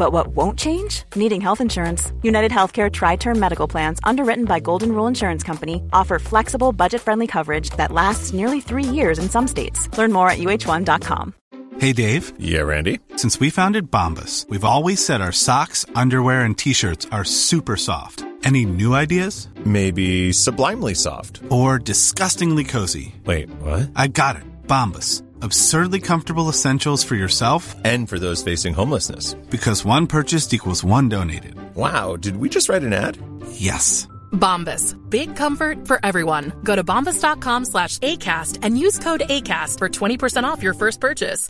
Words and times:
But 0.00 0.14
what 0.14 0.28
won't 0.28 0.58
change? 0.58 1.02
Needing 1.14 1.42
health 1.42 1.60
insurance. 1.60 2.10
United 2.22 2.50
Healthcare 2.50 2.90
Tri 2.90 3.16
Term 3.16 3.38
Medical 3.38 3.68
Plans, 3.68 4.00
underwritten 4.02 4.46
by 4.46 4.58
Golden 4.58 4.92
Rule 4.92 5.06
Insurance 5.06 5.42
Company, 5.42 5.82
offer 5.92 6.18
flexible, 6.18 6.72
budget 6.72 7.02
friendly 7.02 7.26
coverage 7.26 7.68
that 7.76 7.92
lasts 7.92 8.32
nearly 8.32 8.62
three 8.62 8.84
years 8.98 9.18
in 9.18 9.28
some 9.28 9.46
states. 9.46 9.94
Learn 9.98 10.10
more 10.10 10.30
at 10.30 10.38
uh1.com. 10.38 11.34
Hey, 11.78 11.92
Dave. 11.92 12.32
Yeah, 12.38 12.62
Randy. 12.62 13.00
Since 13.16 13.40
we 13.40 13.50
founded 13.50 13.90
Bombas, 13.90 14.48
we've 14.48 14.64
always 14.64 15.04
said 15.04 15.20
our 15.20 15.32
socks, 15.32 15.84
underwear, 15.94 16.46
and 16.46 16.56
t 16.56 16.72
shirts 16.72 17.06
are 17.12 17.24
super 17.24 17.76
soft. 17.76 18.24
Any 18.42 18.64
new 18.64 18.94
ideas? 18.94 19.48
Maybe 19.66 20.32
sublimely 20.32 20.94
soft. 20.94 21.42
Or 21.50 21.78
disgustingly 21.78 22.64
cozy? 22.64 23.16
Wait, 23.26 23.50
what? 23.60 23.90
I 23.94 24.08
got 24.08 24.36
it. 24.36 24.44
Bombas. 24.66 25.22
Absurdly 25.42 26.00
comfortable 26.00 26.48
essentials 26.48 27.02
for 27.04 27.14
yourself 27.14 27.74
And 27.84 28.08
for 28.08 28.18
those 28.18 28.42
facing 28.42 28.74
homelessness. 28.74 29.34
because 29.50 29.84
one 29.84 30.06
purchased 30.06 30.52
equals 30.54 30.84
one 30.84 31.08
donated. 31.08 31.54
Wow, 31.74 32.16
did 32.16 32.36
we 32.36 32.48
just 32.48 32.68
write 32.68 32.82
an 32.82 32.92
ad? 32.92 33.16
Yes. 33.52 34.06
Bombas. 34.32 34.94
Big 35.10 35.34
comfort 35.36 35.86
for 35.88 35.98
everyone. 36.04 36.52
Go 36.64 36.76
to 36.76 36.84
bombas.com 36.84 37.64
slash 37.64 37.98
ACAST 37.98 38.58
and 38.62 38.78
use 38.78 38.98
code 38.98 39.22
ACAST 39.28 39.78
for 39.78 39.88
20% 39.88 40.44
off 40.44 40.62
your 40.62 40.74
first 40.74 41.00
purchase. 41.00 41.48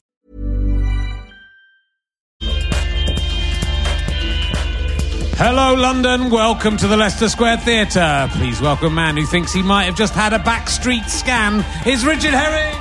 Hello, 5.42 5.74
London. 5.74 6.28
Welcome 6.30 6.76
to 6.78 6.86
the 6.86 6.96
Leicester 6.98 7.28
Square 7.28 7.58
Theatre. 7.58 8.28
Please 8.32 8.60
welcome 8.60 8.88
a 8.88 8.90
man 8.94 9.16
who 9.16 9.24
thinks 9.24 9.52
he 9.54 9.62
might 9.62 9.84
have 9.84 9.96
just 9.96 10.12
had 10.12 10.34
a 10.34 10.38
backstreet 10.38 11.08
scan. 11.08 11.64
Is 11.86 12.04
Richard 12.04 12.34
Herring. 12.34 12.76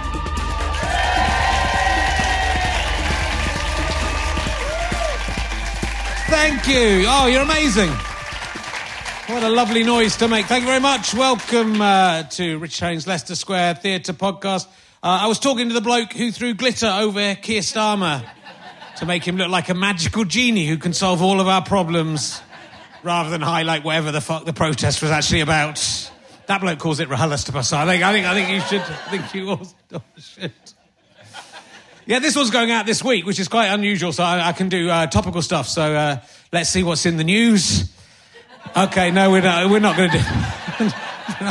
Thank 6.29 6.67
you. 6.67 7.05
Oh, 7.07 7.25
you're 7.25 7.41
amazing. 7.41 7.89
What 7.89 9.41
a 9.41 9.49
lovely 9.49 9.83
noise 9.83 10.15
to 10.17 10.27
make. 10.27 10.45
Thank 10.45 10.61
you 10.61 10.67
very 10.67 10.79
much. 10.79 11.15
Welcome 11.15 11.81
uh, 11.81 12.23
to 12.23 12.59
Rich 12.59 12.79
Herring's 12.79 13.07
Leicester 13.07 13.33
Square 13.33 13.75
Theatre 13.75 14.13
podcast. 14.13 14.67
Uh, 15.01 15.21
I 15.21 15.27
was 15.27 15.39
talking 15.39 15.69
to 15.69 15.73
the 15.73 15.81
bloke 15.81 16.13
who 16.13 16.31
threw 16.31 16.53
glitter 16.53 16.85
over 16.85 17.33
Keir 17.33 17.61
Starmer 17.61 18.23
to 18.97 19.05
make 19.07 19.23
him 19.27 19.37
look 19.37 19.49
like 19.49 19.69
a 19.69 19.73
magical 19.73 20.23
genie 20.23 20.67
who 20.67 20.77
can 20.77 20.93
solve 20.93 21.23
all 21.23 21.41
of 21.41 21.47
our 21.47 21.63
problems 21.63 22.43
rather 23.01 23.31
than 23.31 23.41
highlight 23.41 23.83
whatever 23.83 24.11
the 24.11 24.21
fuck 24.21 24.45
the 24.45 24.53
protest 24.53 25.01
was 25.01 25.09
actually 25.09 25.41
about. 25.41 25.79
That 26.45 26.61
bloke 26.61 26.77
calls 26.77 26.99
it 26.99 27.09
RHLSTP. 27.09 27.73
I 27.73 27.85
think, 27.87 28.03
I 28.03 28.13
think, 28.13 28.27
I 28.27 28.33
think 28.35 28.49
you 28.49 28.61
should, 28.61 28.81
I 28.81 29.09
think 29.09 29.33
you 29.33 29.49
all 29.49 29.67
should. 30.17 30.53
Yeah, 32.09 32.17
this 32.17 32.35
one's 32.35 32.49
going 32.49 32.71
out 32.71 32.87
this 32.87 33.03
week, 33.03 33.27
which 33.27 33.39
is 33.39 33.47
quite 33.47 33.67
unusual, 33.67 34.11
so 34.11 34.23
I, 34.23 34.47
I 34.47 34.51
can 34.51 34.67
do 34.67 34.89
uh, 34.89 35.05
topical 35.05 35.43
stuff. 35.43 35.67
So 35.67 35.93
uh, 35.93 36.17
let's 36.51 36.67
see 36.67 36.81
what's 36.81 37.05
in 37.05 37.17
the 37.17 37.23
news. 37.23 37.93
Okay, 38.75 39.11
no, 39.11 39.29
we're 39.29 39.43
not, 39.43 39.69
we're 39.69 39.79
not 39.79 39.95
going 39.95 40.09
to 40.09 40.17
do. 40.17 41.45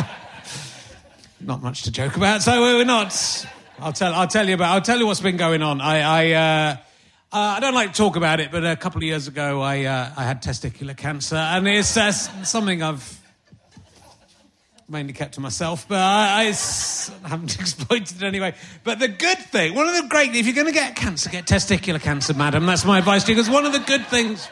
not 1.46 1.62
much 1.62 1.84
to 1.84 1.92
joke 1.92 2.16
about, 2.16 2.42
so 2.42 2.60
we're 2.60 2.84
not. 2.84 3.46
I'll 3.78 3.92
tell, 3.92 4.12
I'll 4.12 4.26
tell 4.26 4.48
you 4.48 4.54
about. 4.54 4.74
I'll 4.74 4.80
tell 4.80 4.98
you 4.98 5.06
what's 5.06 5.20
been 5.20 5.36
going 5.36 5.62
on. 5.62 5.80
I, 5.80 6.00
I, 6.00 6.32
uh, 6.32 6.76
uh, 7.32 7.36
I 7.36 7.60
don't 7.60 7.74
like 7.74 7.92
to 7.92 7.96
talk 7.96 8.16
about 8.16 8.40
it, 8.40 8.50
but 8.50 8.66
a 8.66 8.74
couple 8.74 8.98
of 8.98 9.04
years 9.04 9.28
ago, 9.28 9.60
I, 9.60 9.84
uh, 9.84 10.10
I 10.16 10.24
had 10.24 10.42
testicular 10.42 10.96
cancer, 10.96 11.36
and 11.36 11.68
it's 11.68 11.96
uh, 11.96 12.10
something 12.10 12.82
I've 12.82 13.17
mainly 14.88 15.12
kept 15.12 15.34
to 15.34 15.40
myself, 15.40 15.86
but 15.86 15.98
I, 15.98 16.44
haven't 16.44 17.54
exploited 17.60 18.22
it 18.22 18.26
anyway. 18.26 18.54
But 18.84 18.98
the 18.98 19.08
good 19.08 19.38
thing, 19.38 19.74
one 19.74 19.86
of 19.86 19.94
the 19.94 20.08
great, 20.08 20.34
if 20.34 20.46
you're 20.46 20.54
going 20.54 20.66
to 20.66 20.72
get 20.72 20.96
cancer, 20.96 21.28
get 21.28 21.46
testicular 21.46 22.00
cancer, 22.00 22.34
madam. 22.34 22.66
That's 22.66 22.84
my 22.84 22.98
advice 22.98 23.24
to 23.24 23.32
you, 23.32 23.36
because 23.36 23.50
one 23.50 23.66
of 23.66 23.72
the 23.72 23.80
good 23.80 24.06
things. 24.06 24.48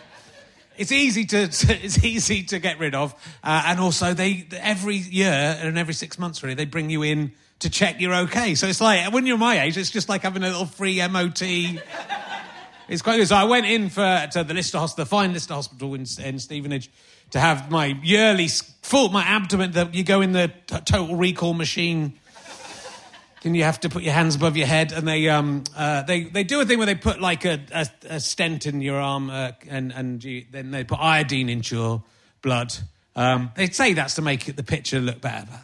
It's 0.79 0.93
easy 0.93 1.25
to 1.25 1.45
it's 1.45 2.05
easy 2.05 2.43
to 2.45 2.59
get 2.59 2.79
rid 2.79 2.95
of, 2.95 3.15
uh, 3.43 3.63
and 3.67 3.81
also 3.81 4.13
they 4.13 4.47
every 4.53 4.97
year 4.97 5.57
and 5.59 5.79
every 5.79 5.95
six 5.95 6.19
months 6.19 6.43
really 6.43 6.55
they 6.55 6.67
bring 6.67 6.91
you 6.91 7.03
in 7.03 7.33
to 7.61 7.71
check 7.71 7.99
you're 7.99 8.15
okay. 8.15 8.55
So 8.55 8.67
it's 8.67 8.83
like 8.83 9.11
when 9.11 9.25
you're 9.25 9.39
my 9.39 9.61
age, 9.61 9.79
it's 9.79 9.91
just 9.91 10.11
like 10.11 10.21
having 10.21 10.43
a 10.43 10.49
little 10.49 10.67
free 10.67 10.99
MOT. 11.09 11.41
It's 12.89 13.03
quite 13.03 13.17
good. 13.17 13.27
So 13.27 13.37
I 13.37 13.45
went 13.45 13.65
in 13.65 13.89
for 13.89 14.29
to 14.33 14.45
the 14.45 14.53
Lister 14.53 14.79
Hospital, 14.79 15.05
the 15.05 15.09
fine 15.09 15.33
Lister 15.33 15.55
Hospital 15.55 15.95
in, 15.95 16.07
in 16.23 16.39
Stevenage, 16.39 16.91
to 17.37 17.41
have 17.41 17.71
my 17.71 17.99
yearly 18.03 18.49
full 18.83 19.11
my 19.11 19.23
abdomen. 19.23 19.73
That 19.73 19.95
you 19.95 20.05
go 20.05 20.23
in 20.23 20.33
the 20.33 20.49
t- 20.67 20.81
total 20.85 21.17
recall 21.17 21.55
machine. 21.55 22.15
Then 23.43 23.55
you 23.55 23.65
have 23.65 23.79
to 23.81 23.89
put 23.89 24.03
your 24.03 24.15
hands 24.15 24.35
above 24.35 24.57
your 24.57 24.67
head, 24.67 24.93
and 24.93 25.07
they 25.07 25.29
um 25.29 25.65
uh, 25.77 26.03
they 26.03 26.25
they 26.25 26.45
do 26.45 26.61
a 26.61 26.65
thing 26.65 26.79
where 26.79 26.87
they 26.87 26.95
put 26.95 27.21
like 27.21 27.45
a, 27.45 27.61
a, 27.73 27.87
a 28.09 28.21
stent 28.21 28.67
in 28.67 28.81
your 28.81 28.99
arm, 28.99 29.31
uh, 29.31 29.53
and 29.69 29.93
and 29.93 30.25
you, 30.25 30.47
then 30.51 30.71
they 30.71 30.83
put 30.83 30.99
iodine 30.99 31.49
into 31.49 31.77
your 31.77 32.03
blood. 32.43 32.75
Um, 33.15 33.51
they 33.55 33.69
say 33.69 33.93
that's 33.93 34.15
to 34.15 34.23
make 34.23 34.57
the 34.57 34.63
picture 34.63 34.99
look 35.01 35.21
better. 35.21 35.61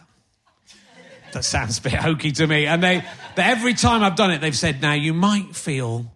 That 1.32 1.44
sounds 1.44 1.78
a 1.78 1.82
bit 1.82 1.94
hokey 1.94 2.32
to 2.32 2.46
me. 2.46 2.66
And 2.66 2.82
they, 2.82 3.02
every 3.36 3.74
time 3.74 4.02
I've 4.02 4.16
done 4.16 4.30
it, 4.30 4.42
they've 4.42 4.56
said, 4.56 4.82
now 4.82 4.92
you 4.92 5.14
might 5.14 5.56
feel 5.56 6.12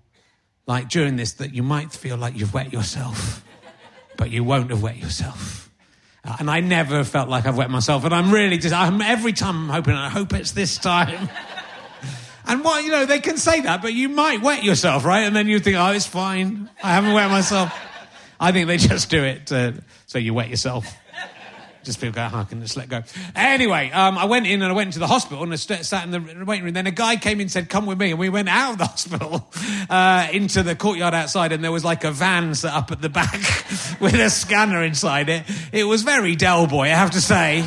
like 0.67 0.91
during 0.91 1.17
this 1.17 1.33
that 1.35 1.55
you 1.55 1.63
might 1.63 1.93
feel 1.93 2.19
like 2.19 2.37
you've 2.37 2.53
wet 2.53 2.73
yourself, 2.73 3.43
but 4.17 4.31
you 4.31 4.45
won't 4.45 4.71
have 4.71 4.83
wet 4.83 4.97
yourself. 4.97 5.71
Uh, 6.25 6.37
And 6.41 6.51
I 6.51 6.61
never 6.61 7.05
felt 7.05 7.29
like 7.29 7.47
I've 7.47 7.57
wet 7.57 7.71
myself, 7.71 8.05
and 8.05 8.15
I'm 8.15 8.33
really 8.33 8.59
just. 8.59 8.75
I'm 8.75 9.01
every 9.01 9.33
time 9.33 9.65
I'm 9.65 9.69
hoping. 9.69 9.95
I 9.95 10.09
hope 10.09 10.33
it's 10.33 10.53
this 10.53 10.79
time. 10.79 11.29
And 12.49 12.63
what 12.63 12.85
you 12.85 12.93
know, 12.93 13.07
they 13.07 13.19
can 13.19 13.39
say 13.39 13.63
that, 13.63 13.83
but 13.83 13.93
you 13.93 14.09
might 14.09 14.41
wet 14.41 14.63
yourself, 14.63 15.05
right? 15.05 15.23
And 15.23 15.35
then 15.35 15.49
you 15.49 15.59
think, 15.59 15.77
oh, 15.77 15.91
it's 15.91 16.07
fine. 16.07 16.71
I 16.81 16.93
haven't 16.93 17.13
wet 17.13 17.29
myself. 17.29 17.77
I 18.39 18.53
think 18.53 18.69
they 18.69 18.77
just 18.77 19.11
do 19.11 19.25
it 19.25 19.49
so 20.07 20.19
you 20.19 20.33
wet 20.33 20.49
yourself. 20.49 20.87
Just 21.87 22.01
feel, 22.01 22.11
go, 22.11 22.29
oh, 22.33 22.39
I 22.39 22.43
can 22.45 22.61
just 22.61 22.77
let 22.77 22.89
go. 22.89 23.05
Anyway, 23.37 23.93
um, 23.93 24.19
I 24.19 24.25
went 24.25 24.49
in 24.49 24.61
and 24.61 24.73
I 24.73 24.75
went 24.75 24.95
to 24.95 24.99
the 24.99 25.07
hospital 25.07 25.45
and 25.45 25.53
I 25.53 25.57
sat 25.57 26.05
in 26.05 26.11
the 26.11 26.45
waiting 26.45 26.65
room. 26.65 26.75
Then 26.75 26.89
a 26.89 26.91
guy 26.91 27.15
came 27.15 27.35
in 27.35 27.43
and 27.43 27.51
said, 27.51 27.69
come 27.69 27.87
with 27.87 27.97
me. 27.97 28.11
And 28.11 28.19
we 28.19 28.29
went 28.29 28.49
out 28.49 28.73
of 28.73 28.79
the 28.79 28.85
hospital 28.89 29.49
uh, 29.89 30.27
into 30.33 30.65
the 30.65 30.75
courtyard 30.75 31.15
outside 31.15 31.53
and 31.53 31.63
there 31.63 31.71
was 31.71 31.85
like 31.85 32.03
a 32.03 32.11
van 32.11 32.57
set 32.57 32.75
up 32.75 32.91
at 32.91 33.01
the 33.01 33.09
back 33.09 33.41
with 34.01 34.15
a 34.15 34.29
scanner 34.29 34.83
inside 34.83 35.29
it. 35.29 35.45
It 35.71 35.85
was 35.85 36.03
very 36.03 36.35
Del 36.35 36.67
Boy, 36.67 36.87
I 36.87 36.97
have 36.97 37.13
to 37.13 37.21
say. 37.21 37.65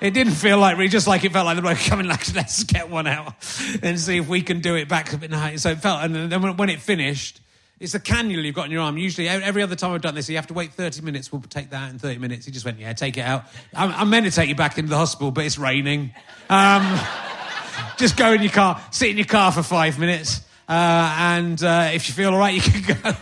It 0.00 0.14
didn't 0.14 0.32
feel 0.32 0.58
like 0.58 0.76
really, 0.76 0.88
just 0.88 1.06
like 1.06 1.24
it 1.24 1.32
felt 1.32 1.46
like 1.46 1.54
the 1.56 1.62
bloke 1.62 1.78
coming 1.86 2.08
like, 2.08 2.34
let's 2.34 2.64
get 2.64 2.90
one 2.90 3.06
out 3.06 3.34
and 3.82 4.00
see 4.00 4.16
if 4.16 4.28
we 4.28 4.42
can 4.42 4.60
do 4.60 4.74
it 4.74 4.88
back 4.88 5.12
a 5.12 5.18
bit. 5.18 5.30
So 5.60 5.70
it 5.70 5.80
felt, 5.80 6.02
and 6.02 6.32
then 6.32 6.56
when 6.56 6.70
it 6.70 6.80
finished, 6.80 7.40
it's 7.80 7.94
a 7.94 8.00
cannula 8.00 8.44
you've 8.44 8.54
got 8.54 8.66
in 8.66 8.72
your 8.72 8.82
arm. 8.82 8.98
Usually, 8.98 9.26
every 9.26 9.62
other 9.62 9.74
time 9.74 9.92
I've 9.92 10.02
done 10.02 10.14
this, 10.14 10.28
you 10.28 10.36
have 10.36 10.46
to 10.48 10.54
wait 10.54 10.74
30 10.74 11.00
minutes. 11.00 11.32
We'll 11.32 11.40
take 11.40 11.70
that 11.70 11.82
out 11.82 11.90
in 11.90 11.98
30 11.98 12.18
minutes. 12.18 12.44
He 12.44 12.52
just 12.52 12.66
went, 12.66 12.78
yeah, 12.78 12.92
take 12.92 13.16
it 13.16 13.22
out. 13.22 13.44
I'm, 13.74 13.90
I'm 13.92 14.10
meant 14.10 14.26
to 14.26 14.30
take 14.30 14.50
you 14.50 14.54
back 14.54 14.76
into 14.76 14.90
the 14.90 14.98
hospital, 14.98 15.30
but 15.30 15.46
it's 15.46 15.56
raining. 15.56 16.12
Um, 16.50 17.00
just 17.96 18.18
go 18.18 18.32
in 18.32 18.42
your 18.42 18.52
car, 18.52 18.82
sit 18.90 19.08
in 19.08 19.16
your 19.16 19.26
car 19.26 19.50
for 19.50 19.62
five 19.62 19.98
minutes, 19.98 20.42
uh, 20.68 21.16
and 21.18 21.62
uh, 21.62 21.90
if 21.94 22.06
you 22.06 22.14
feel 22.14 22.34
all 22.34 22.38
right, 22.38 22.54
you 22.54 22.60
can 22.60 22.96
go. 23.02 23.12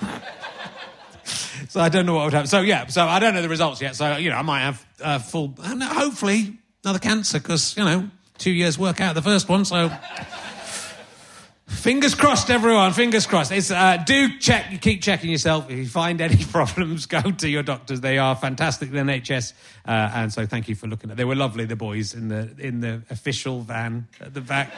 so 1.68 1.80
I 1.80 1.88
don't 1.88 2.04
know 2.04 2.14
what 2.14 2.24
would 2.24 2.34
happen. 2.34 2.48
So 2.48 2.60
yeah, 2.60 2.86
so 2.86 3.06
I 3.06 3.20
don't 3.20 3.34
know 3.34 3.42
the 3.42 3.48
results 3.48 3.80
yet. 3.80 3.94
So 3.94 4.16
you 4.16 4.30
know, 4.30 4.36
I 4.36 4.42
might 4.42 4.62
have 4.62 4.86
uh, 5.00 5.18
full, 5.20 5.54
uh, 5.62 5.78
hopefully 5.94 6.58
another 6.82 6.98
cancer 6.98 7.38
because 7.38 7.76
you 7.76 7.84
know 7.84 8.10
two 8.38 8.50
years 8.50 8.76
work 8.76 9.00
out 9.00 9.14
the 9.14 9.22
first 9.22 9.48
one. 9.48 9.64
So 9.64 9.88
fingers 11.68 12.14
crossed, 12.14 12.50
everyone. 12.50 12.92
Fingers 12.92 13.26
crossed. 13.26 13.52
It's, 13.52 13.70
uh, 13.70 13.98
do 14.04 14.38
check. 14.38 14.72
You 14.72 14.78
keep 14.78 15.02
checking 15.02 15.30
yourself. 15.30 15.70
If 15.70 15.78
you 15.78 15.86
find 15.86 16.20
any 16.20 16.44
problems, 16.52 17.06
go 17.06 17.20
to 17.20 17.48
your 17.48 17.62
doctors. 17.62 18.00
They 18.00 18.18
are 18.18 18.34
fantastic, 18.34 18.90
the 18.90 18.98
NHS. 18.98 19.52
Uh, 19.86 20.10
and 20.14 20.32
so 20.32 20.46
thank 20.46 20.68
you 20.68 20.74
for 20.74 20.86
looking 20.86 21.10
at. 21.10 21.16
They 21.16 21.24
were 21.24 21.36
lovely, 21.36 21.64
the 21.64 21.76
boys 21.76 22.14
in 22.14 22.28
the 22.28 22.50
in 22.58 22.80
the 22.80 23.02
official 23.10 23.60
van 23.60 24.08
at 24.20 24.34
the 24.34 24.40
back. 24.40 24.72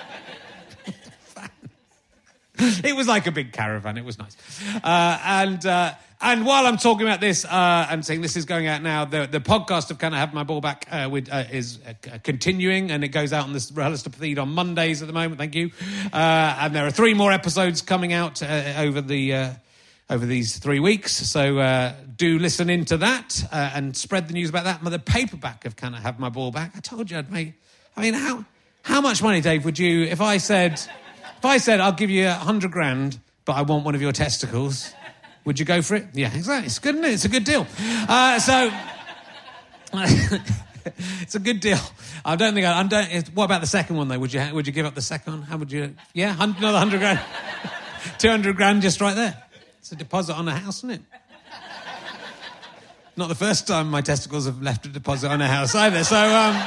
it 2.85 2.95
was 2.95 3.07
like 3.09 3.27
a 3.27 3.33
big 3.33 3.53
caravan. 3.53 3.97
It 3.97 4.05
was 4.05 4.19
nice. 4.19 4.37
Uh, 4.83 5.19
and 5.25 5.65
uh, 5.65 5.95
and 6.21 6.45
while 6.45 6.67
I'm 6.67 6.77
talking 6.77 7.07
about 7.07 7.21
this 7.21 7.47
uh, 7.47 7.87
and 7.89 8.05
saying 8.05 8.21
this 8.21 8.37
is 8.37 8.45
going 8.45 8.67
out 8.67 8.83
now, 8.83 9.07
the, 9.07 9.27
the 9.27 9.41
podcast 9.41 9.91
of 9.91 9.99
Can 9.99 10.13
I 10.13 10.19
Have 10.19 10.35
My 10.35 10.43
Ball 10.43 10.61
Back 10.61 10.87
uh, 10.91 11.09
with, 11.11 11.33
uh, 11.33 11.45
is 11.51 11.79
uh, 11.87 12.19
continuing 12.23 12.91
and 12.91 13.03
it 13.03 13.09
goes 13.09 13.33
out 13.33 13.45
on 13.45 13.55
the 13.55 13.71
Realister 13.75 14.11
feed 14.11 14.39
on 14.39 14.51
Mondays 14.51 15.01
at 15.01 15.09
the 15.09 15.15
moment. 15.15 15.39
Thank 15.39 15.55
you. 15.55 15.71
And 16.13 16.75
there 16.75 16.87
are 16.87 16.91
three 16.91 17.15
more 17.15 17.33
episodes 17.33 17.81
coming 17.83 18.13
out 18.13 18.43
over 18.43 19.01
the. 19.01 19.57
Over 20.13 20.27
these 20.27 20.59
three 20.59 20.81
weeks, 20.81 21.13
so 21.13 21.61
uh, 21.61 21.95
do 22.17 22.41
listen 22.41 22.69
into 22.69 22.97
that 22.97 23.45
uh, 23.53 23.71
and 23.75 23.97
spread 23.97 24.27
the 24.27 24.33
news 24.33 24.51
about 24.51 24.65
that. 24.65 24.83
The 24.83 24.99
paperback 24.99 25.65
of 25.67 25.77
"Can 25.77 25.95
I 25.95 26.01
Have 26.01 26.19
My 26.19 26.29
Ball 26.29 26.51
Back"? 26.51 26.73
I 26.75 26.81
told 26.81 27.13
you 27.13 27.19
I'd 27.19 27.31
make. 27.31 27.55
I 27.97 28.01
mean, 28.01 28.15
how 28.15 28.45
how 28.83 29.01
much 29.01 29.23
money, 29.23 29.41
Dave? 29.41 29.65
Would 29.65 29.79
you 29.79 30.03
if 30.03 30.21
I 30.21 30.39
said 30.39 30.81
if 31.41 31.45
I 31.47 31.57
said 31.57 31.81
I'll 31.81 31.93
give 31.93 32.11
you 32.11 32.27
a 32.27 32.33
hundred 32.33 32.71
grand, 32.71 33.19
but 33.47 33.57
I 33.57 33.63
want 33.63 33.87
one 33.87 33.95
of 33.95 34.03
your 34.03 34.13
testicles? 34.13 34.93
Would 35.47 35.59
you 35.59 35.65
go 35.65 35.81
for 35.81 35.95
it? 35.95 36.09
Yeah, 36.13 36.31
exactly. 36.35 36.67
It's 36.67 36.79
good, 36.79 36.97
isn't 36.97 37.07
it? 37.07 37.15
It's 37.15 37.25
a 37.25 37.31
good 37.31 37.45
deal. 37.45 37.67
Uh, 38.07 38.39
so. 38.39 38.71
it's 41.23 41.35
a 41.35 41.39
good 41.39 41.61
deal. 41.61 41.79
I 42.27 42.37
don't 42.37 42.53
think 42.53 42.67
I, 42.67 42.79
I 42.79 42.83
don't. 42.83 43.29
What 43.29 43.47
about 43.47 43.63
the 43.63 43.67
second 43.67 43.97
one 43.97 44.09
though? 44.09 44.19
Would 44.19 44.35
you 44.35 44.51
would 44.53 44.67
you 44.67 44.73
give 44.75 44.85
up 44.85 44.95
the 44.95 45.01
second 45.01 45.33
one? 45.33 45.43
How 45.43 45.57
would 45.57 45.73
you? 45.73 45.95
Yeah, 46.13 46.37
another 46.39 46.77
hundred 46.77 46.99
grand, 46.99 47.21
two 48.19 48.29
hundred 48.29 48.57
grand 48.57 48.83
just 48.83 49.01
right 49.01 49.17
there. 49.17 49.43
It's 49.79 49.93
a 49.93 49.97
deposit 49.97 50.35
on 50.35 50.47
a 50.47 50.55
house, 50.55 50.81
isn't 50.81 50.91
it? 50.91 51.01
Not 53.17 53.31
the 53.31 53.35
first 53.35 53.67
time 53.67 53.91
my 53.91 54.03
testicles 54.03 54.45
have 54.45 54.61
left 54.61 54.85
a 54.85 54.91
deposit 54.91 55.31
on 55.31 55.41
a 55.41 55.49
house 55.49 55.75
either. 55.75 56.05
So 56.05 56.17
um, 56.17 56.63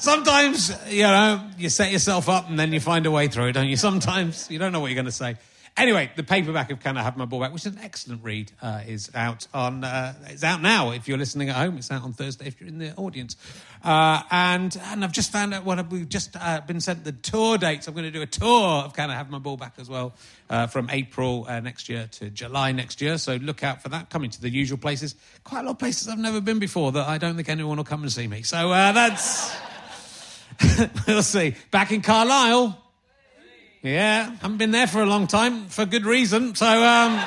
sometimes 0.00 0.76
you 0.88 1.02
know 1.02 1.48
you 1.58 1.68
set 1.68 1.92
yourself 1.92 2.28
up 2.28 2.48
and 2.48 2.58
then 2.58 2.72
you 2.72 2.80
find 2.80 3.06
a 3.06 3.10
way 3.10 3.28
through, 3.28 3.52
don't 3.52 3.68
you? 3.68 3.76
Sometimes 3.76 4.50
you 4.50 4.58
don't 4.58 4.72
know 4.72 4.80
what 4.80 4.88
you're 4.88 4.96
going 4.96 5.06
to 5.06 5.12
say. 5.12 5.36
Anyway, 5.76 6.10
the 6.16 6.22
paperback 6.22 6.70
of 6.70 6.80
"Can 6.80 6.96
I 6.96 7.02
Have 7.02 7.16
My 7.16 7.24
Ball 7.24 7.40
Back," 7.40 7.52
which 7.52 7.64
is 7.64 7.72
an 7.72 7.80
excellent 7.82 8.24
read, 8.24 8.50
uh, 8.60 8.82
is 8.86 9.10
out 9.14 9.46
on. 9.54 9.84
Uh, 9.84 10.14
it's 10.26 10.42
out 10.42 10.60
now. 10.60 10.90
If 10.90 11.06
you're 11.08 11.16
listening 11.16 11.48
at 11.48 11.56
home, 11.56 11.78
it's 11.78 11.90
out 11.90 12.02
on 12.02 12.12
Thursday. 12.12 12.46
If 12.48 12.60
you're 12.60 12.68
in 12.68 12.78
the 12.78 12.94
audience, 12.96 13.36
uh, 13.84 14.22
and 14.30 14.78
and 14.86 15.04
I've 15.04 15.12
just 15.12 15.32
found 15.32 15.54
out 15.54 15.64
what 15.64 15.90
we've 15.90 16.08
just 16.08 16.36
uh, 16.38 16.60
been 16.66 16.80
sent 16.80 17.04
the 17.04 17.12
tour 17.12 17.56
dates. 17.56 17.86
I'm 17.86 17.94
going 17.94 18.04
to 18.04 18.10
do 18.10 18.20
a 18.20 18.26
tour 18.26 18.82
of 18.84 18.94
"Can 18.94 19.10
I 19.10 19.14
Have 19.14 19.30
My 19.30 19.38
Ball 19.38 19.56
Back" 19.56 19.74
as 19.78 19.88
well, 19.88 20.12
uh, 20.50 20.66
from 20.66 20.90
April 20.90 21.46
uh, 21.48 21.60
next 21.60 21.88
year 21.88 22.08
to 22.12 22.30
July 22.30 22.72
next 22.72 23.00
year. 23.00 23.16
So 23.16 23.36
look 23.36 23.62
out 23.62 23.80
for 23.80 23.90
that. 23.90 24.10
Coming 24.10 24.30
to 24.30 24.40
the 24.40 24.50
usual 24.50 24.76
places, 24.76 25.14
quite 25.44 25.60
a 25.60 25.62
lot 25.62 25.72
of 25.72 25.78
places 25.78 26.08
I've 26.08 26.18
never 26.18 26.40
been 26.40 26.58
before 26.58 26.92
that 26.92 27.08
I 27.08 27.16
don't 27.16 27.36
think 27.36 27.48
anyone 27.48 27.76
will 27.76 27.84
come 27.84 28.02
and 28.02 28.12
see 28.12 28.26
me. 28.26 28.42
So 28.42 28.70
that's. 28.70 29.69
we'll 31.06 31.22
see. 31.22 31.54
Back 31.70 31.92
in 31.92 32.00
Carlisle. 32.00 32.76
Yeah, 33.82 34.30
haven't 34.42 34.58
been 34.58 34.72
there 34.72 34.86
for 34.86 35.00
a 35.00 35.06
long 35.06 35.26
time 35.26 35.66
for 35.68 35.86
good 35.86 36.04
reason. 36.04 36.54
So, 36.54 36.66
um, 36.66 37.18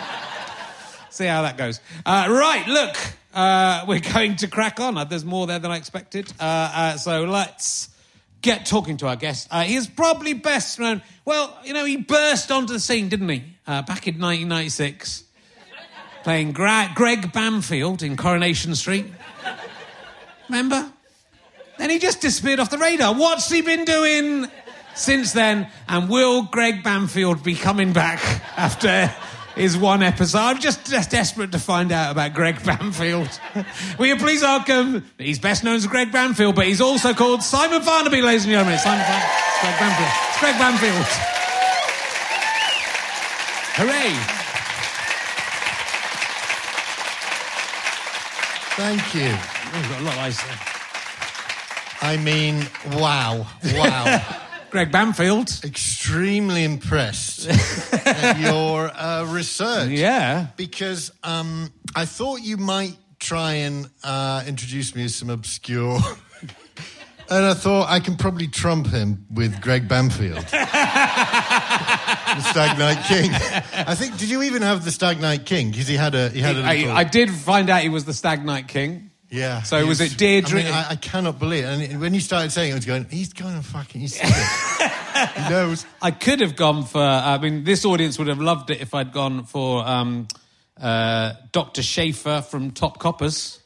see 1.10 1.26
how 1.26 1.42
that 1.42 1.58
goes. 1.58 1.80
Uh, 2.06 2.28
right, 2.30 2.68
look, 2.68 2.96
uh, 3.34 3.86
we're 3.88 4.00
going 4.00 4.36
to 4.38 4.48
crack 4.48 4.80
on. 4.80 4.98
Uh, 4.98 5.04
There's 5.04 5.26
more 5.26 5.48
there 5.48 5.58
than 5.60 5.72
I 5.72 5.78
expected. 5.78 6.32
Uh, 6.40 6.44
uh, 6.44 6.98
so 6.98 7.24
let's 7.24 7.90
get 8.42 8.68
talking 8.68 8.98
to 8.98 9.08
our 9.08 9.16
guest. 9.16 9.48
Uh, 9.50 9.64
he 9.64 9.76
is 9.76 9.88
probably 9.88 10.34
best 10.34 10.80
known. 10.80 11.02
Well, 11.26 11.58
you 11.64 11.74
know, 11.74 11.86
he 11.86 11.98
burst 11.98 12.52
onto 12.52 12.74
the 12.74 12.80
scene, 12.80 13.10
didn't 13.10 13.30
he? 13.30 13.44
Back 13.66 14.08
in 14.08 14.20
1996, 14.20 15.24
playing 16.24 16.52
Gra- 16.52 16.92
Greg 16.94 17.32
Bamfield 17.32 18.04
in 18.04 18.18
Coronation 18.18 18.76
Street. 18.76 19.06
Remember? 20.50 20.92
Then 21.78 21.90
he 21.90 22.00
just 22.00 22.22
disappeared 22.22 22.60
off 22.60 22.70
the 22.70 22.78
radar. 22.78 23.14
What's 23.16 23.50
he 23.50 23.62
been 23.62 23.86
doing 23.86 24.48
since 24.96 25.34
then? 25.34 25.68
And 25.88 26.10
will 26.10 26.44
Greg 26.44 26.84
Banfield 26.84 27.44
be 27.44 27.56
coming 27.56 27.94
back 27.94 28.20
after 28.58 29.14
his 29.56 29.76
one 29.78 30.04
episode? 30.04 30.38
I'm 30.38 30.60
just, 30.60 30.90
just 30.90 31.10
desperate 31.10 31.52
to 31.54 31.60
find 31.60 31.92
out 31.92 32.12
about 32.12 32.34
Greg 32.34 32.64
Banfield. 32.66 33.30
Will 33.98 34.06
you 34.08 34.18
please 34.18 34.42
welcome? 34.42 35.06
He's 35.18 35.40
best 35.40 35.64
known 35.64 35.76
as 35.76 35.88
Greg 35.88 36.12
Banfield, 36.12 36.56
but 36.56 36.68
he's 36.68 36.82
also 36.82 37.14
called 37.14 37.42
Simon 37.42 37.82
Farnaby, 37.82 38.22
ladies 38.24 38.46
and 38.46 38.52
gentlemen. 38.52 38.78
Simon 38.78 39.04
Farnaby. 39.04 39.30
It's 39.50 39.60
Greg 39.60 39.80
Banfield. 39.80 40.10
It's 40.30 40.40
Greg 40.40 40.56
Bamfield. 40.56 41.30
Hooray! 43.76 44.14
Thank 48.76 49.16
you. 49.16 49.30
Oh, 49.32 49.80
we've 49.82 49.90
got 49.90 50.02
a 50.02 50.04
lot 50.04 50.14
of 50.14 50.20
ice 50.20 50.44
there. 50.44 50.83
I 52.04 52.18
mean, 52.18 52.62
wow, 52.92 53.48
wow. 53.64 54.38
Greg 54.72 54.92
Bamfield. 54.92 55.64
Extremely 55.64 56.66
impressed 56.66 57.48
at 58.06 58.40
your 58.42 58.90
uh, 58.90 59.24
research. 59.30 59.90
Yeah. 59.92 60.48
Because 60.58 61.12
um, 61.24 61.72
I 61.96 62.04
thought 62.04 62.42
you 62.42 62.58
might 62.58 62.98
try 63.20 63.54
and 63.54 63.90
uh, 64.04 64.44
introduce 64.46 64.94
me 64.96 65.06
as 65.06 65.16
some 65.16 65.30
obscure. 65.30 65.98
and 67.30 67.46
I 67.46 67.54
thought 67.54 67.90
I 67.90 68.02
can 68.02 68.18
probably 68.18 68.48
trump 68.48 68.88
him 68.88 69.26
with 69.32 69.62
Greg 69.62 69.88
Bamfield. 69.88 70.44
the 70.44 72.42
Stag 72.42 72.78
Night 72.78 73.02
King. 73.06 73.32
I 73.88 73.96
think. 73.96 74.18
Did 74.18 74.30
you 74.30 74.44
even 74.44 74.62
have 74.62 74.84
the 74.84 74.92
Stag 74.92 75.22
Night 75.22 75.46
King? 75.46 75.72
Because 75.72 75.88
he 75.88 75.96
had 75.96 76.16
a 76.16 76.28
he 76.30 76.42
had 76.42 76.58
a 76.58 76.90
I 76.92 77.06
did 77.06 77.32
find 77.32 77.70
out 77.70 77.82
he 77.82 77.88
was 77.88 78.04
the 78.04 78.14
Stag 78.14 78.44
Night 78.44 78.68
King. 78.68 79.12
Yeah. 79.34 79.64
So 79.64 79.84
was 79.88 80.00
it 80.00 80.16
Deirdre- 80.16 80.60
I, 80.60 80.64
mean, 80.64 80.74
I, 80.74 80.90
I 80.92 80.96
cannot 80.96 81.40
believe. 81.40 81.64
it. 81.64 81.90
And 81.92 82.00
when 82.00 82.14
you 82.14 82.20
started 82.20 82.52
saying 82.52 82.70
it, 82.70 82.74
I 82.74 82.76
was 82.76 82.86
going. 82.86 83.06
He's 83.10 83.34
going 83.34 83.56
to 83.58 83.64
fucking. 83.64 84.00
He's 84.00 84.16
he 84.20 85.50
knows. 85.50 85.88
I 86.04 86.12
could 86.12 86.40
have 86.42 86.56
gone 86.56 86.86
for. 86.86 87.02
I 87.02 87.40
mean, 87.40 87.64
this 87.64 87.84
audience 87.84 88.20
would 88.20 88.28
have 88.28 88.40
loved 88.40 88.70
it 88.70 88.80
if 88.80 88.94
I'd 88.94 89.12
gone 89.12 89.46
for 89.46 89.84
um, 89.88 90.28
uh, 90.80 91.34
Dr. 91.52 91.82
Schaefer 91.82 92.42
from 92.42 92.72
Top 92.72 93.00
Coppers, 93.00 93.60